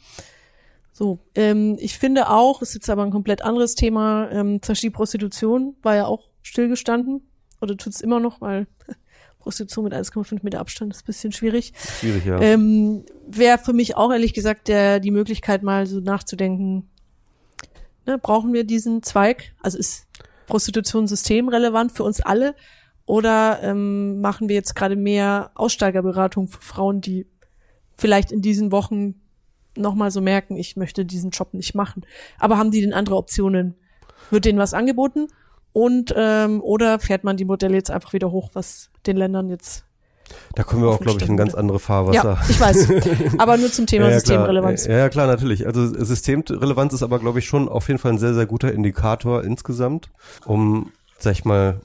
So, 0.93 1.21
ähm, 1.37 1.77
ich 1.79 1.97
finde 1.97 2.29
auch, 2.29 2.61
ist 2.61 2.75
jetzt 2.75 2.91
aber 2.91 3.05
ein 3.05 3.13
komplett 3.13 3.43
anderes 3.43 3.77
Thema, 3.77 4.29
ähm, 4.33 4.61
zum 4.63 4.73
Beispiel 4.73 4.91
Prostitution 4.91 5.77
war 5.83 5.95
ja 5.95 6.07
auch 6.07 6.29
stillgestanden 6.43 7.23
oder 7.61 7.77
tut's 7.77 8.01
immer 8.01 8.19
noch, 8.19 8.41
weil 8.41 8.67
Prostitution 9.39 9.85
mit 9.85 9.95
1,5 9.95 10.41
Meter 10.43 10.59
Abstand 10.59 10.93
ist 10.93 11.03
ein 11.03 11.07
bisschen 11.07 11.31
schwierig. 11.31 11.73
Schwierig, 12.01 12.25
ja. 12.25 12.41
Ähm, 12.41 13.05
Wäre 13.29 13.59
für 13.59 13.73
mich 13.73 13.97
auch 13.97 14.11
ehrlich 14.11 14.35
gesagt 14.35 14.67
der, 14.67 14.99
die 14.99 15.13
Möglichkeit 15.13 15.63
mal 15.63 15.87
so 15.87 16.01
nachzudenken, 16.01 16.91
ne, 18.07 18.19
brauchen 18.19 18.53
wir 18.53 18.65
diesen 18.65 19.05
Zweig? 19.05 19.53
Also 19.63 19.79
ist 19.79 20.09
Prostitution 20.49 21.07
systemrelevant 21.07 21.93
für 21.93 22.03
uns 22.03 22.21
alle? 22.21 22.57
Oder 23.11 23.59
ähm, 23.65 24.21
machen 24.21 24.49
wir 24.49 24.55
jetzt 24.55 24.77
gerade 24.77 24.95
mehr 24.95 25.51
Aussteigerberatung 25.57 26.47
für 26.47 26.63
Frauen, 26.63 27.01
die 27.01 27.27
vielleicht 27.97 28.31
in 28.31 28.41
diesen 28.41 28.71
Wochen 28.71 29.17
nochmal 29.77 30.13
so 30.13 30.21
merken, 30.21 30.57
ich 30.57 30.77
möchte 30.77 31.05
diesen 31.05 31.31
Job 31.31 31.53
nicht 31.53 31.75
machen. 31.75 32.07
Aber 32.39 32.57
haben 32.57 32.71
die 32.71 32.81
denn 32.81 32.93
andere 32.93 33.17
Optionen? 33.17 33.75
Wird 34.31 34.45
denen 34.45 34.61
was 34.61 34.75
angeboten? 34.75 35.27
Und 35.73 36.15
ähm, 36.17 36.63
oder 36.63 37.01
fährt 37.01 37.25
man 37.25 37.37
die 37.37 37.45
Modelle 37.45 37.75
jetzt 37.75 37.91
einfach 37.91 38.13
wieder 38.13 38.31
hoch, 38.31 38.51
was 38.53 38.91
den 39.09 39.17
Ländern 39.17 39.51
jetzt 39.51 39.85
da 40.55 40.63
kommen 40.63 40.85
wir 40.85 40.91
auch, 40.91 41.01
glaube 41.01 41.21
ich, 41.21 41.29
in 41.29 41.37
ganz 41.37 41.55
andere 41.55 41.81
Fahrwasser. 41.81 42.39
Ja, 42.41 42.49
ich 42.49 42.61
weiß. 42.61 42.89
Aber 43.39 43.57
nur 43.57 43.73
zum 43.73 43.87
Thema 43.87 44.05
ja, 44.05 44.11
ja, 44.13 44.21
Systemrelevanz. 44.21 44.87
Ja, 44.87 44.99
ja, 44.99 45.09
klar, 45.09 45.27
natürlich. 45.27 45.67
Also 45.67 45.85
Systemrelevanz 45.89 46.93
ist 46.93 47.03
aber, 47.03 47.19
glaube 47.19 47.41
ich, 47.41 47.47
schon 47.47 47.69
auf 47.69 47.89
jeden 47.89 47.99
Fall 47.99 48.13
ein 48.13 48.19
sehr, 48.19 48.35
sehr 48.35 48.47
guter 48.47 48.73
Indikator 48.73 49.43
insgesamt, 49.43 50.11
um, 50.45 50.93
sag 51.19 51.33
ich 51.33 51.45
mal, 51.45 51.81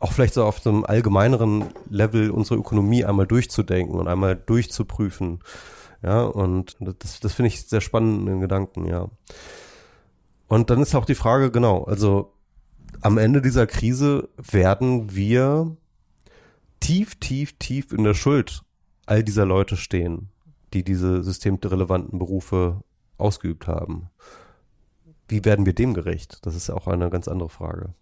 auch 0.00 0.12
vielleicht 0.12 0.34
so 0.34 0.44
auf 0.44 0.60
so 0.60 0.70
einem 0.70 0.84
allgemeineren 0.84 1.64
Level 1.90 2.30
unsere 2.30 2.60
Ökonomie 2.60 3.04
einmal 3.04 3.26
durchzudenken 3.26 3.98
und 3.98 4.08
einmal 4.08 4.36
durchzuprüfen. 4.36 5.40
Ja, 6.02 6.22
und 6.22 6.76
das, 6.80 7.20
das 7.20 7.34
finde 7.34 7.48
ich 7.48 7.66
sehr 7.66 7.80
spannenden 7.80 8.40
Gedanken, 8.40 8.86
ja. 8.86 9.08
Und 10.46 10.70
dann 10.70 10.80
ist 10.80 10.94
auch 10.94 11.04
die 11.04 11.16
Frage, 11.16 11.50
genau, 11.50 11.84
also 11.84 12.32
am 13.00 13.18
Ende 13.18 13.42
dieser 13.42 13.66
Krise 13.66 14.28
werden 14.36 15.14
wir 15.14 15.76
tief, 16.80 17.16
tief, 17.16 17.58
tief 17.58 17.92
in 17.92 18.04
der 18.04 18.14
Schuld 18.14 18.62
all 19.06 19.24
dieser 19.24 19.44
Leute 19.44 19.76
stehen, 19.76 20.30
die 20.72 20.84
diese 20.84 21.22
systemrelevanten 21.22 22.18
Berufe 22.18 22.82
ausgeübt 23.18 23.66
haben. 23.66 24.10
Wie 25.28 25.44
werden 25.44 25.66
wir 25.66 25.74
dem 25.74 25.92
gerecht? 25.92 26.38
Das 26.42 26.54
ist 26.54 26.70
auch 26.70 26.86
eine 26.86 27.10
ganz 27.10 27.28
andere 27.28 27.48
Frage. 27.48 27.92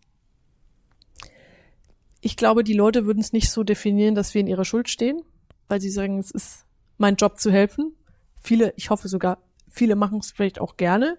Ich 2.27 2.37
glaube, 2.37 2.65
die 2.65 2.73
Leute 2.73 3.07
würden 3.07 3.21
es 3.21 3.33
nicht 3.33 3.51
so 3.51 3.63
definieren, 3.63 4.17
dass 4.17 4.35
wir 4.35 4.41
in 4.41 4.49
ihrer 4.49 4.65
Schuld 4.65 4.89
stehen, 4.89 5.23
weil 5.69 5.81
sie 5.81 5.91
sagen, 5.91 6.19
es 6.19 6.33
ist 6.33 6.67
mein 6.99 7.15
Job 7.15 7.39
zu 7.39 7.53
helfen. 7.53 7.95
Viele, 8.43 8.73
ich 8.75 8.91
hoffe 8.91 9.07
sogar, 9.07 9.39
viele 9.71 9.95
machen 9.95 10.19
es 10.19 10.33
vielleicht 10.33 10.61
auch 10.61 10.77
gerne 10.77 11.19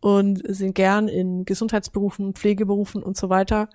und 0.00 0.42
sind 0.46 0.74
gern 0.74 1.08
in 1.08 1.46
Gesundheitsberufen, 1.46 2.34
Pflegeberufen 2.34 3.02
und 3.02 3.16
so 3.16 3.30
weiter. 3.30 3.70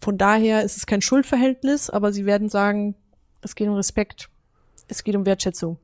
Von 0.00 0.18
daher 0.18 0.64
ist 0.64 0.76
es 0.76 0.86
kein 0.86 1.02
Schuldverhältnis, 1.02 1.88
aber 1.88 2.12
sie 2.12 2.26
werden 2.26 2.48
sagen, 2.48 2.96
es 3.40 3.54
geht 3.54 3.68
um 3.68 3.76
Respekt, 3.76 4.28
es 4.88 5.04
geht 5.04 5.14
um 5.14 5.24
Wertschätzung. 5.24 5.78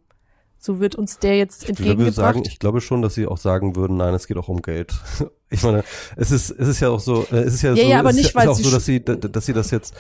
So 0.59 0.81
wird 0.81 0.95
uns 0.97 1.19
der 1.19 1.37
jetzt 1.37 1.65
ich 1.65 1.71
entgegengebracht. 1.71 2.15
Sagen, 2.15 2.43
ich 2.47 2.59
glaube 2.59 2.81
schon, 2.81 3.03
dass 3.03 3.15
sie 3.15 3.27
auch 3.27 3.37
sagen 3.37 3.77
würden, 3.77 3.97
nein, 3.97 4.15
es 4.15 4.27
geht 4.27 4.37
auch 4.37 4.49
um 4.49 4.63
Geld. 4.63 4.95
Ich 5.49 5.63
meine, 5.63 5.85
es 6.17 6.33
ist, 6.33 6.51
es 6.51 6.67
ist 6.67 6.81
ja 6.81 6.89
auch 6.89 6.99
so, 6.99 7.25
äh, 7.31 7.37
es 7.37 7.55
ist 7.55 7.63
ja, 7.63 7.73
ja 7.73 7.85
so, 7.85 7.89
ja, 7.89 7.99
aber 8.01 8.11
es 8.11 8.17
nicht, 8.17 8.27
ist, 8.27 8.35
weil 8.35 8.49
auch 8.49 8.57
sie 8.57 8.65
so, 8.65 8.71
dass 8.73 8.85
sie, 8.85 9.01
dass 9.01 9.47
sie 9.47 9.53
das 9.53 9.71
jetzt, 9.71 9.95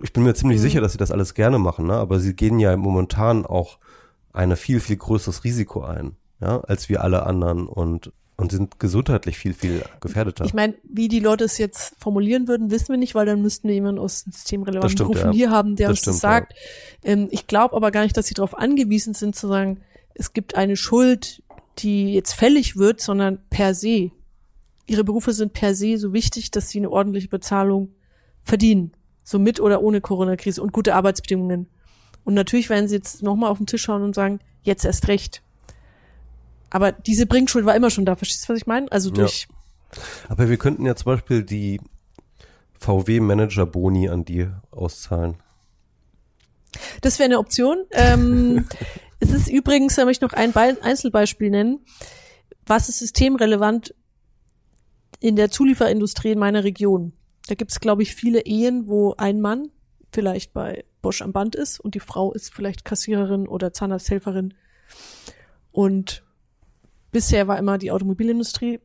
ich 0.00 0.12
bin 0.12 0.22
mir 0.22 0.34
ziemlich 0.34 0.60
mhm. 0.60 0.62
sicher, 0.62 0.80
dass 0.80 0.92
sie 0.92 0.98
das 0.98 1.10
alles 1.10 1.34
gerne 1.34 1.58
machen, 1.58 1.88
ne? 1.88 1.94
aber 1.94 2.20
sie 2.20 2.36
gehen 2.36 2.60
ja 2.60 2.76
momentan 2.76 3.44
auch 3.44 3.80
eine 4.32 4.54
viel, 4.54 4.78
viel 4.78 4.98
größeres 4.98 5.42
Risiko 5.42 5.82
ein, 5.82 6.14
ja, 6.40 6.60
als 6.60 6.88
wir 6.88 7.02
alle 7.02 7.26
anderen 7.26 7.66
und 7.66 8.12
und 8.36 8.50
sind 8.50 8.80
gesundheitlich 8.80 9.38
viel, 9.38 9.54
viel 9.54 9.82
gefährdeter. 10.00 10.44
Ich 10.44 10.54
meine, 10.54 10.74
wie 10.84 11.08
die 11.08 11.20
Leute 11.20 11.44
es 11.44 11.58
jetzt 11.58 11.94
formulieren 11.98 12.48
würden, 12.48 12.70
wissen 12.70 12.88
wir 12.88 12.96
nicht, 12.96 13.14
weil 13.14 13.26
dann 13.26 13.42
müssten 13.42 13.68
wir 13.68 13.74
jemanden 13.74 14.00
aus 14.00 14.20
systemrelevanten 14.20 14.90
stimmt, 14.90 15.12
Berufen 15.12 15.32
ja. 15.32 15.36
hier 15.36 15.50
haben, 15.50 15.76
der 15.76 15.88
das 15.88 15.92
uns 15.92 16.00
stimmt, 16.00 16.14
das 16.14 16.20
sagt. 16.20 16.54
Ja. 17.04 17.10
Ähm, 17.12 17.28
ich 17.30 17.46
glaube 17.46 17.76
aber 17.76 17.90
gar 17.90 18.02
nicht, 18.02 18.16
dass 18.16 18.26
sie 18.26 18.34
darauf 18.34 18.56
angewiesen 18.56 19.14
sind 19.14 19.36
zu 19.36 19.48
sagen, 19.48 19.80
es 20.14 20.32
gibt 20.32 20.56
eine 20.56 20.76
Schuld, 20.76 21.42
die 21.78 22.14
jetzt 22.14 22.32
fällig 22.32 22.76
wird, 22.76 23.00
sondern 23.00 23.38
per 23.50 23.74
se. 23.74 24.10
Ihre 24.86 25.04
Berufe 25.04 25.32
sind 25.32 25.52
per 25.52 25.74
se 25.74 25.96
so 25.98 26.12
wichtig, 26.12 26.50
dass 26.50 26.68
sie 26.68 26.78
eine 26.78 26.90
ordentliche 26.90 27.28
Bezahlung 27.28 27.94
verdienen. 28.42 28.92
So 29.22 29.38
mit 29.38 29.60
oder 29.60 29.82
ohne 29.82 30.00
Corona-Krise 30.00 30.62
und 30.62 30.72
gute 30.72 30.94
Arbeitsbedingungen. 30.94 31.68
Und 32.24 32.34
natürlich 32.34 32.68
werden 32.70 32.88
sie 32.88 32.96
jetzt 32.96 33.22
nochmal 33.22 33.50
auf 33.50 33.58
den 33.58 33.66
Tisch 33.66 33.82
schauen 33.82 34.02
und 34.02 34.14
sagen, 34.14 34.40
jetzt 34.62 34.84
erst 34.84 35.08
recht. 35.08 35.42
Aber 36.72 36.90
diese 36.90 37.26
Bringschuld 37.26 37.66
war 37.66 37.76
immer 37.76 37.90
schon 37.90 38.06
da. 38.06 38.16
Verstehst 38.16 38.48
du, 38.48 38.54
was 38.54 38.58
ich 38.58 38.66
meine? 38.66 38.90
Also 38.90 39.10
durch. 39.10 39.46
Ja. 39.50 40.02
Aber 40.30 40.48
wir 40.48 40.56
könnten 40.56 40.86
ja 40.86 40.96
zum 40.96 41.12
Beispiel 41.12 41.42
die 41.42 41.80
VW-Manager-Boni 42.80 44.08
an 44.08 44.24
die 44.24 44.48
auszahlen. 44.70 45.36
Das 47.02 47.18
wäre 47.18 47.26
eine 47.26 47.38
Option. 47.38 47.84
Ähm, 47.90 48.66
es 49.20 49.32
ist 49.32 49.48
übrigens, 49.48 49.96
da 49.96 50.06
möchte 50.06 50.24
ich 50.24 50.32
noch 50.32 50.36
ein 50.36 50.52
Be 50.52 50.78
Einzelbeispiel 50.80 51.50
nennen. 51.50 51.80
Was 52.64 52.88
ist 52.88 53.00
systemrelevant 53.00 53.94
in 55.20 55.36
der 55.36 55.50
Zulieferindustrie 55.50 56.30
in 56.30 56.38
meiner 56.38 56.64
Region? 56.64 57.12
Da 57.48 57.54
gibt 57.54 57.70
es, 57.70 57.80
glaube 57.80 58.02
ich, 58.02 58.14
viele 58.14 58.46
Ehen, 58.46 58.86
wo 58.86 59.14
ein 59.18 59.42
Mann 59.42 59.68
vielleicht 60.10 60.54
bei 60.54 60.86
Bosch 61.02 61.20
am 61.20 61.32
Band 61.32 61.54
ist 61.54 61.80
und 61.80 61.94
die 61.94 62.00
Frau 62.00 62.32
ist 62.32 62.54
vielleicht 62.54 62.86
Kassiererin 62.86 63.46
oder 63.46 63.74
Zahnarzthelferin. 63.74 64.54
Und 65.70 66.22
Bisher 67.12 67.46
war 67.46 67.58
immer 67.58 67.78
die 67.78 67.90
Automobilindustrie 67.90 68.80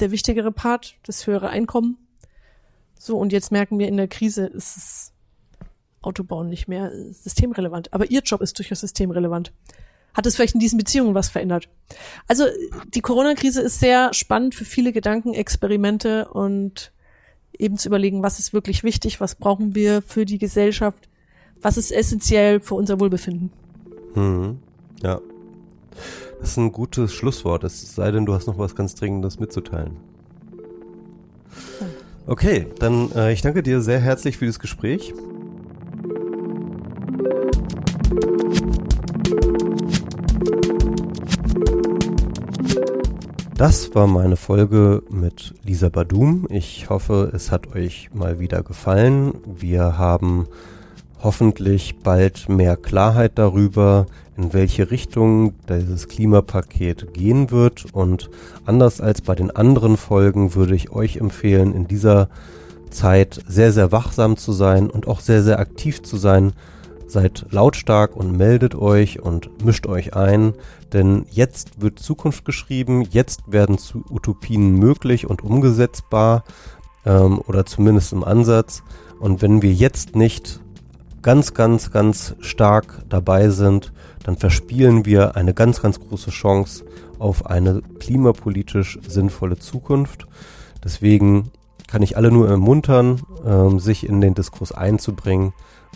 der 0.00 0.10
wichtigere 0.10 0.52
Part, 0.52 0.96
das 1.02 1.26
höhere 1.26 1.48
Einkommen. 1.48 1.98
So, 2.98 3.16
und 3.16 3.32
jetzt 3.32 3.50
merken 3.50 3.78
wir 3.78 3.88
in 3.88 3.96
der 3.96 4.08
Krise 4.08 4.46
ist 4.46 4.76
es 4.76 5.12
Autobauen 6.02 6.48
nicht 6.48 6.68
mehr 6.68 6.92
systemrelevant. 7.12 7.92
Aber 7.92 8.10
ihr 8.10 8.20
Job 8.20 8.40
ist 8.40 8.58
durchaus 8.58 8.80
systemrelevant. 8.80 9.52
Hat 10.12 10.26
es 10.26 10.36
vielleicht 10.36 10.54
in 10.54 10.60
diesen 10.60 10.78
Beziehungen 10.78 11.14
was 11.14 11.28
verändert? 11.28 11.68
Also 12.28 12.44
die 12.94 13.00
Corona-Krise 13.00 13.62
ist 13.62 13.80
sehr 13.80 14.12
spannend 14.14 14.54
für 14.54 14.64
viele 14.64 14.92
Gedankenexperimente 14.92 16.28
und 16.28 16.92
eben 17.58 17.78
zu 17.78 17.88
überlegen, 17.88 18.22
was 18.22 18.38
ist 18.38 18.52
wirklich 18.52 18.84
wichtig, 18.84 19.20
was 19.20 19.34
brauchen 19.34 19.74
wir 19.74 20.02
für 20.02 20.24
die 20.24 20.38
Gesellschaft, 20.38 21.08
was 21.62 21.76
ist 21.76 21.90
essentiell 21.90 22.60
für 22.60 22.74
unser 22.74 23.00
Wohlbefinden. 23.00 23.50
Hm, 24.14 24.58
ja. 25.02 25.20
Das 26.44 26.50
ist 26.50 26.56
ein 26.58 26.72
gutes 26.72 27.14
Schlusswort, 27.14 27.64
es 27.64 27.94
sei 27.94 28.10
denn, 28.10 28.26
du 28.26 28.34
hast 28.34 28.46
noch 28.46 28.58
was 28.58 28.76
ganz 28.76 28.94
Dringendes 28.94 29.40
mitzuteilen. 29.40 29.96
Okay, 32.26 32.66
dann 32.78 33.10
äh, 33.12 33.32
ich 33.32 33.40
danke 33.40 33.62
dir 33.62 33.80
sehr 33.80 33.98
herzlich 33.98 34.36
für 34.36 34.44
das 34.44 34.58
Gespräch. 34.58 35.14
Das 43.56 43.94
war 43.94 44.06
meine 44.06 44.36
Folge 44.36 45.02
mit 45.08 45.54
Lisa 45.64 45.88
Badum. 45.88 46.46
Ich 46.50 46.90
hoffe, 46.90 47.30
es 47.32 47.50
hat 47.50 47.74
euch 47.74 48.10
mal 48.12 48.38
wieder 48.38 48.62
gefallen. 48.62 49.32
Wir 49.46 49.96
haben 49.96 50.46
hoffentlich 51.22 52.00
bald 52.00 52.50
mehr 52.50 52.76
Klarheit 52.76 53.32
darüber, 53.38 54.04
in 54.36 54.52
welche 54.52 54.90
Richtung 54.90 55.54
dieses 55.68 56.08
Klimapaket 56.08 57.14
gehen 57.14 57.50
wird. 57.50 57.86
Und 57.92 58.30
anders 58.64 59.00
als 59.00 59.20
bei 59.20 59.34
den 59.34 59.50
anderen 59.50 59.96
Folgen 59.96 60.54
würde 60.54 60.74
ich 60.74 60.90
euch 60.90 61.16
empfehlen, 61.18 61.74
in 61.74 61.86
dieser 61.86 62.28
Zeit 62.90 63.40
sehr, 63.46 63.72
sehr 63.72 63.92
wachsam 63.92 64.36
zu 64.36 64.52
sein 64.52 64.90
und 64.90 65.06
auch 65.06 65.20
sehr, 65.20 65.42
sehr 65.42 65.58
aktiv 65.58 66.02
zu 66.02 66.16
sein. 66.16 66.52
Seid 67.06 67.46
lautstark 67.50 68.16
und 68.16 68.36
meldet 68.36 68.74
euch 68.74 69.20
und 69.20 69.64
mischt 69.64 69.86
euch 69.86 70.14
ein, 70.16 70.54
denn 70.92 71.26
jetzt 71.30 71.80
wird 71.80 71.98
Zukunft 71.98 72.44
geschrieben, 72.44 73.02
jetzt 73.02 73.42
werden 73.46 73.78
Utopien 74.10 74.72
möglich 74.72 75.28
und 75.28 75.42
umgesetzbar 75.44 76.44
ähm, 77.04 77.40
oder 77.46 77.66
zumindest 77.66 78.12
im 78.12 78.24
Ansatz. 78.24 78.82
Und 79.20 79.42
wenn 79.42 79.60
wir 79.60 79.72
jetzt 79.72 80.16
nicht 80.16 80.60
ganz, 81.22 81.54
ganz, 81.54 81.90
ganz 81.90 82.34
stark 82.40 83.02
dabei 83.08 83.50
sind, 83.50 83.92
dann 84.24 84.36
verspielen 84.36 85.04
wir 85.04 85.36
eine 85.36 85.54
ganz, 85.54 85.80
ganz 85.80 86.00
große 86.00 86.30
Chance 86.30 86.84
auf 87.18 87.46
eine 87.46 87.82
klimapolitisch 88.00 88.98
sinnvolle 89.06 89.58
Zukunft. 89.58 90.26
Deswegen 90.82 91.50
kann 91.86 92.02
ich 92.02 92.16
alle 92.16 92.32
nur 92.32 92.48
ermuntern, 92.48 93.20
äh, 93.44 93.78
sich 93.78 94.08
in 94.08 94.20
den 94.20 94.34
Diskurs 94.34 94.72
einzubringen 94.72 95.52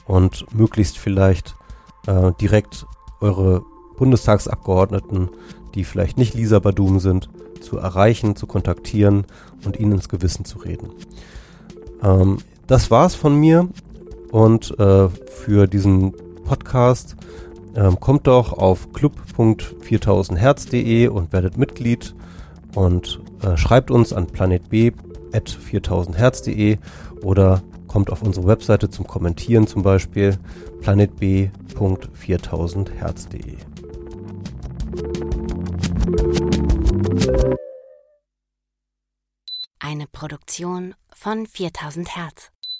und 0.06 0.46
möglichst 0.54 0.98
vielleicht 0.98 1.56
äh, 2.06 2.32
direkt 2.40 2.86
eure 3.20 3.62
Bundestagsabgeordneten, 3.96 5.30
die 5.74 5.84
vielleicht 5.84 6.18
nicht 6.18 6.34
Lisa 6.34 6.60
Badum 6.60 7.00
sind, 7.00 7.28
zu 7.60 7.78
erreichen, 7.78 8.36
zu 8.36 8.46
kontaktieren 8.46 9.26
und 9.64 9.78
ihnen 9.78 9.92
ins 9.92 10.08
Gewissen 10.08 10.44
zu 10.44 10.58
reden. 10.58 10.90
Ähm, 12.02 12.38
das 12.66 12.90
war's 12.90 13.14
von 13.14 13.34
mir. 13.34 13.68
Und 14.30 14.78
äh, 14.78 15.08
für 15.08 15.66
diesen 15.66 16.12
Podcast 16.44 17.16
ähm, 17.78 17.98
kommt 18.00 18.26
doch 18.26 18.52
auf 18.52 18.92
club.4000herz.de 18.92 21.06
und 21.08 21.32
werdet 21.32 21.56
Mitglied 21.56 22.14
und 22.74 23.20
äh, 23.42 23.56
schreibt 23.56 23.92
uns 23.92 24.12
an 24.12 24.26
planetb.4000herz.de 24.26 26.78
oder 27.22 27.62
kommt 27.86 28.10
auf 28.10 28.22
unsere 28.22 28.48
Webseite 28.48 28.90
zum 28.90 29.06
Kommentieren 29.06 29.68
zum 29.68 29.82
Beispiel 29.82 30.36
planetb.4000herz.de. 30.82 33.56
Eine 39.78 40.06
Produktion 40.08 40.96
von 41.14 41.46
4000 41.46 42.16
Hertz. 42.16 42.50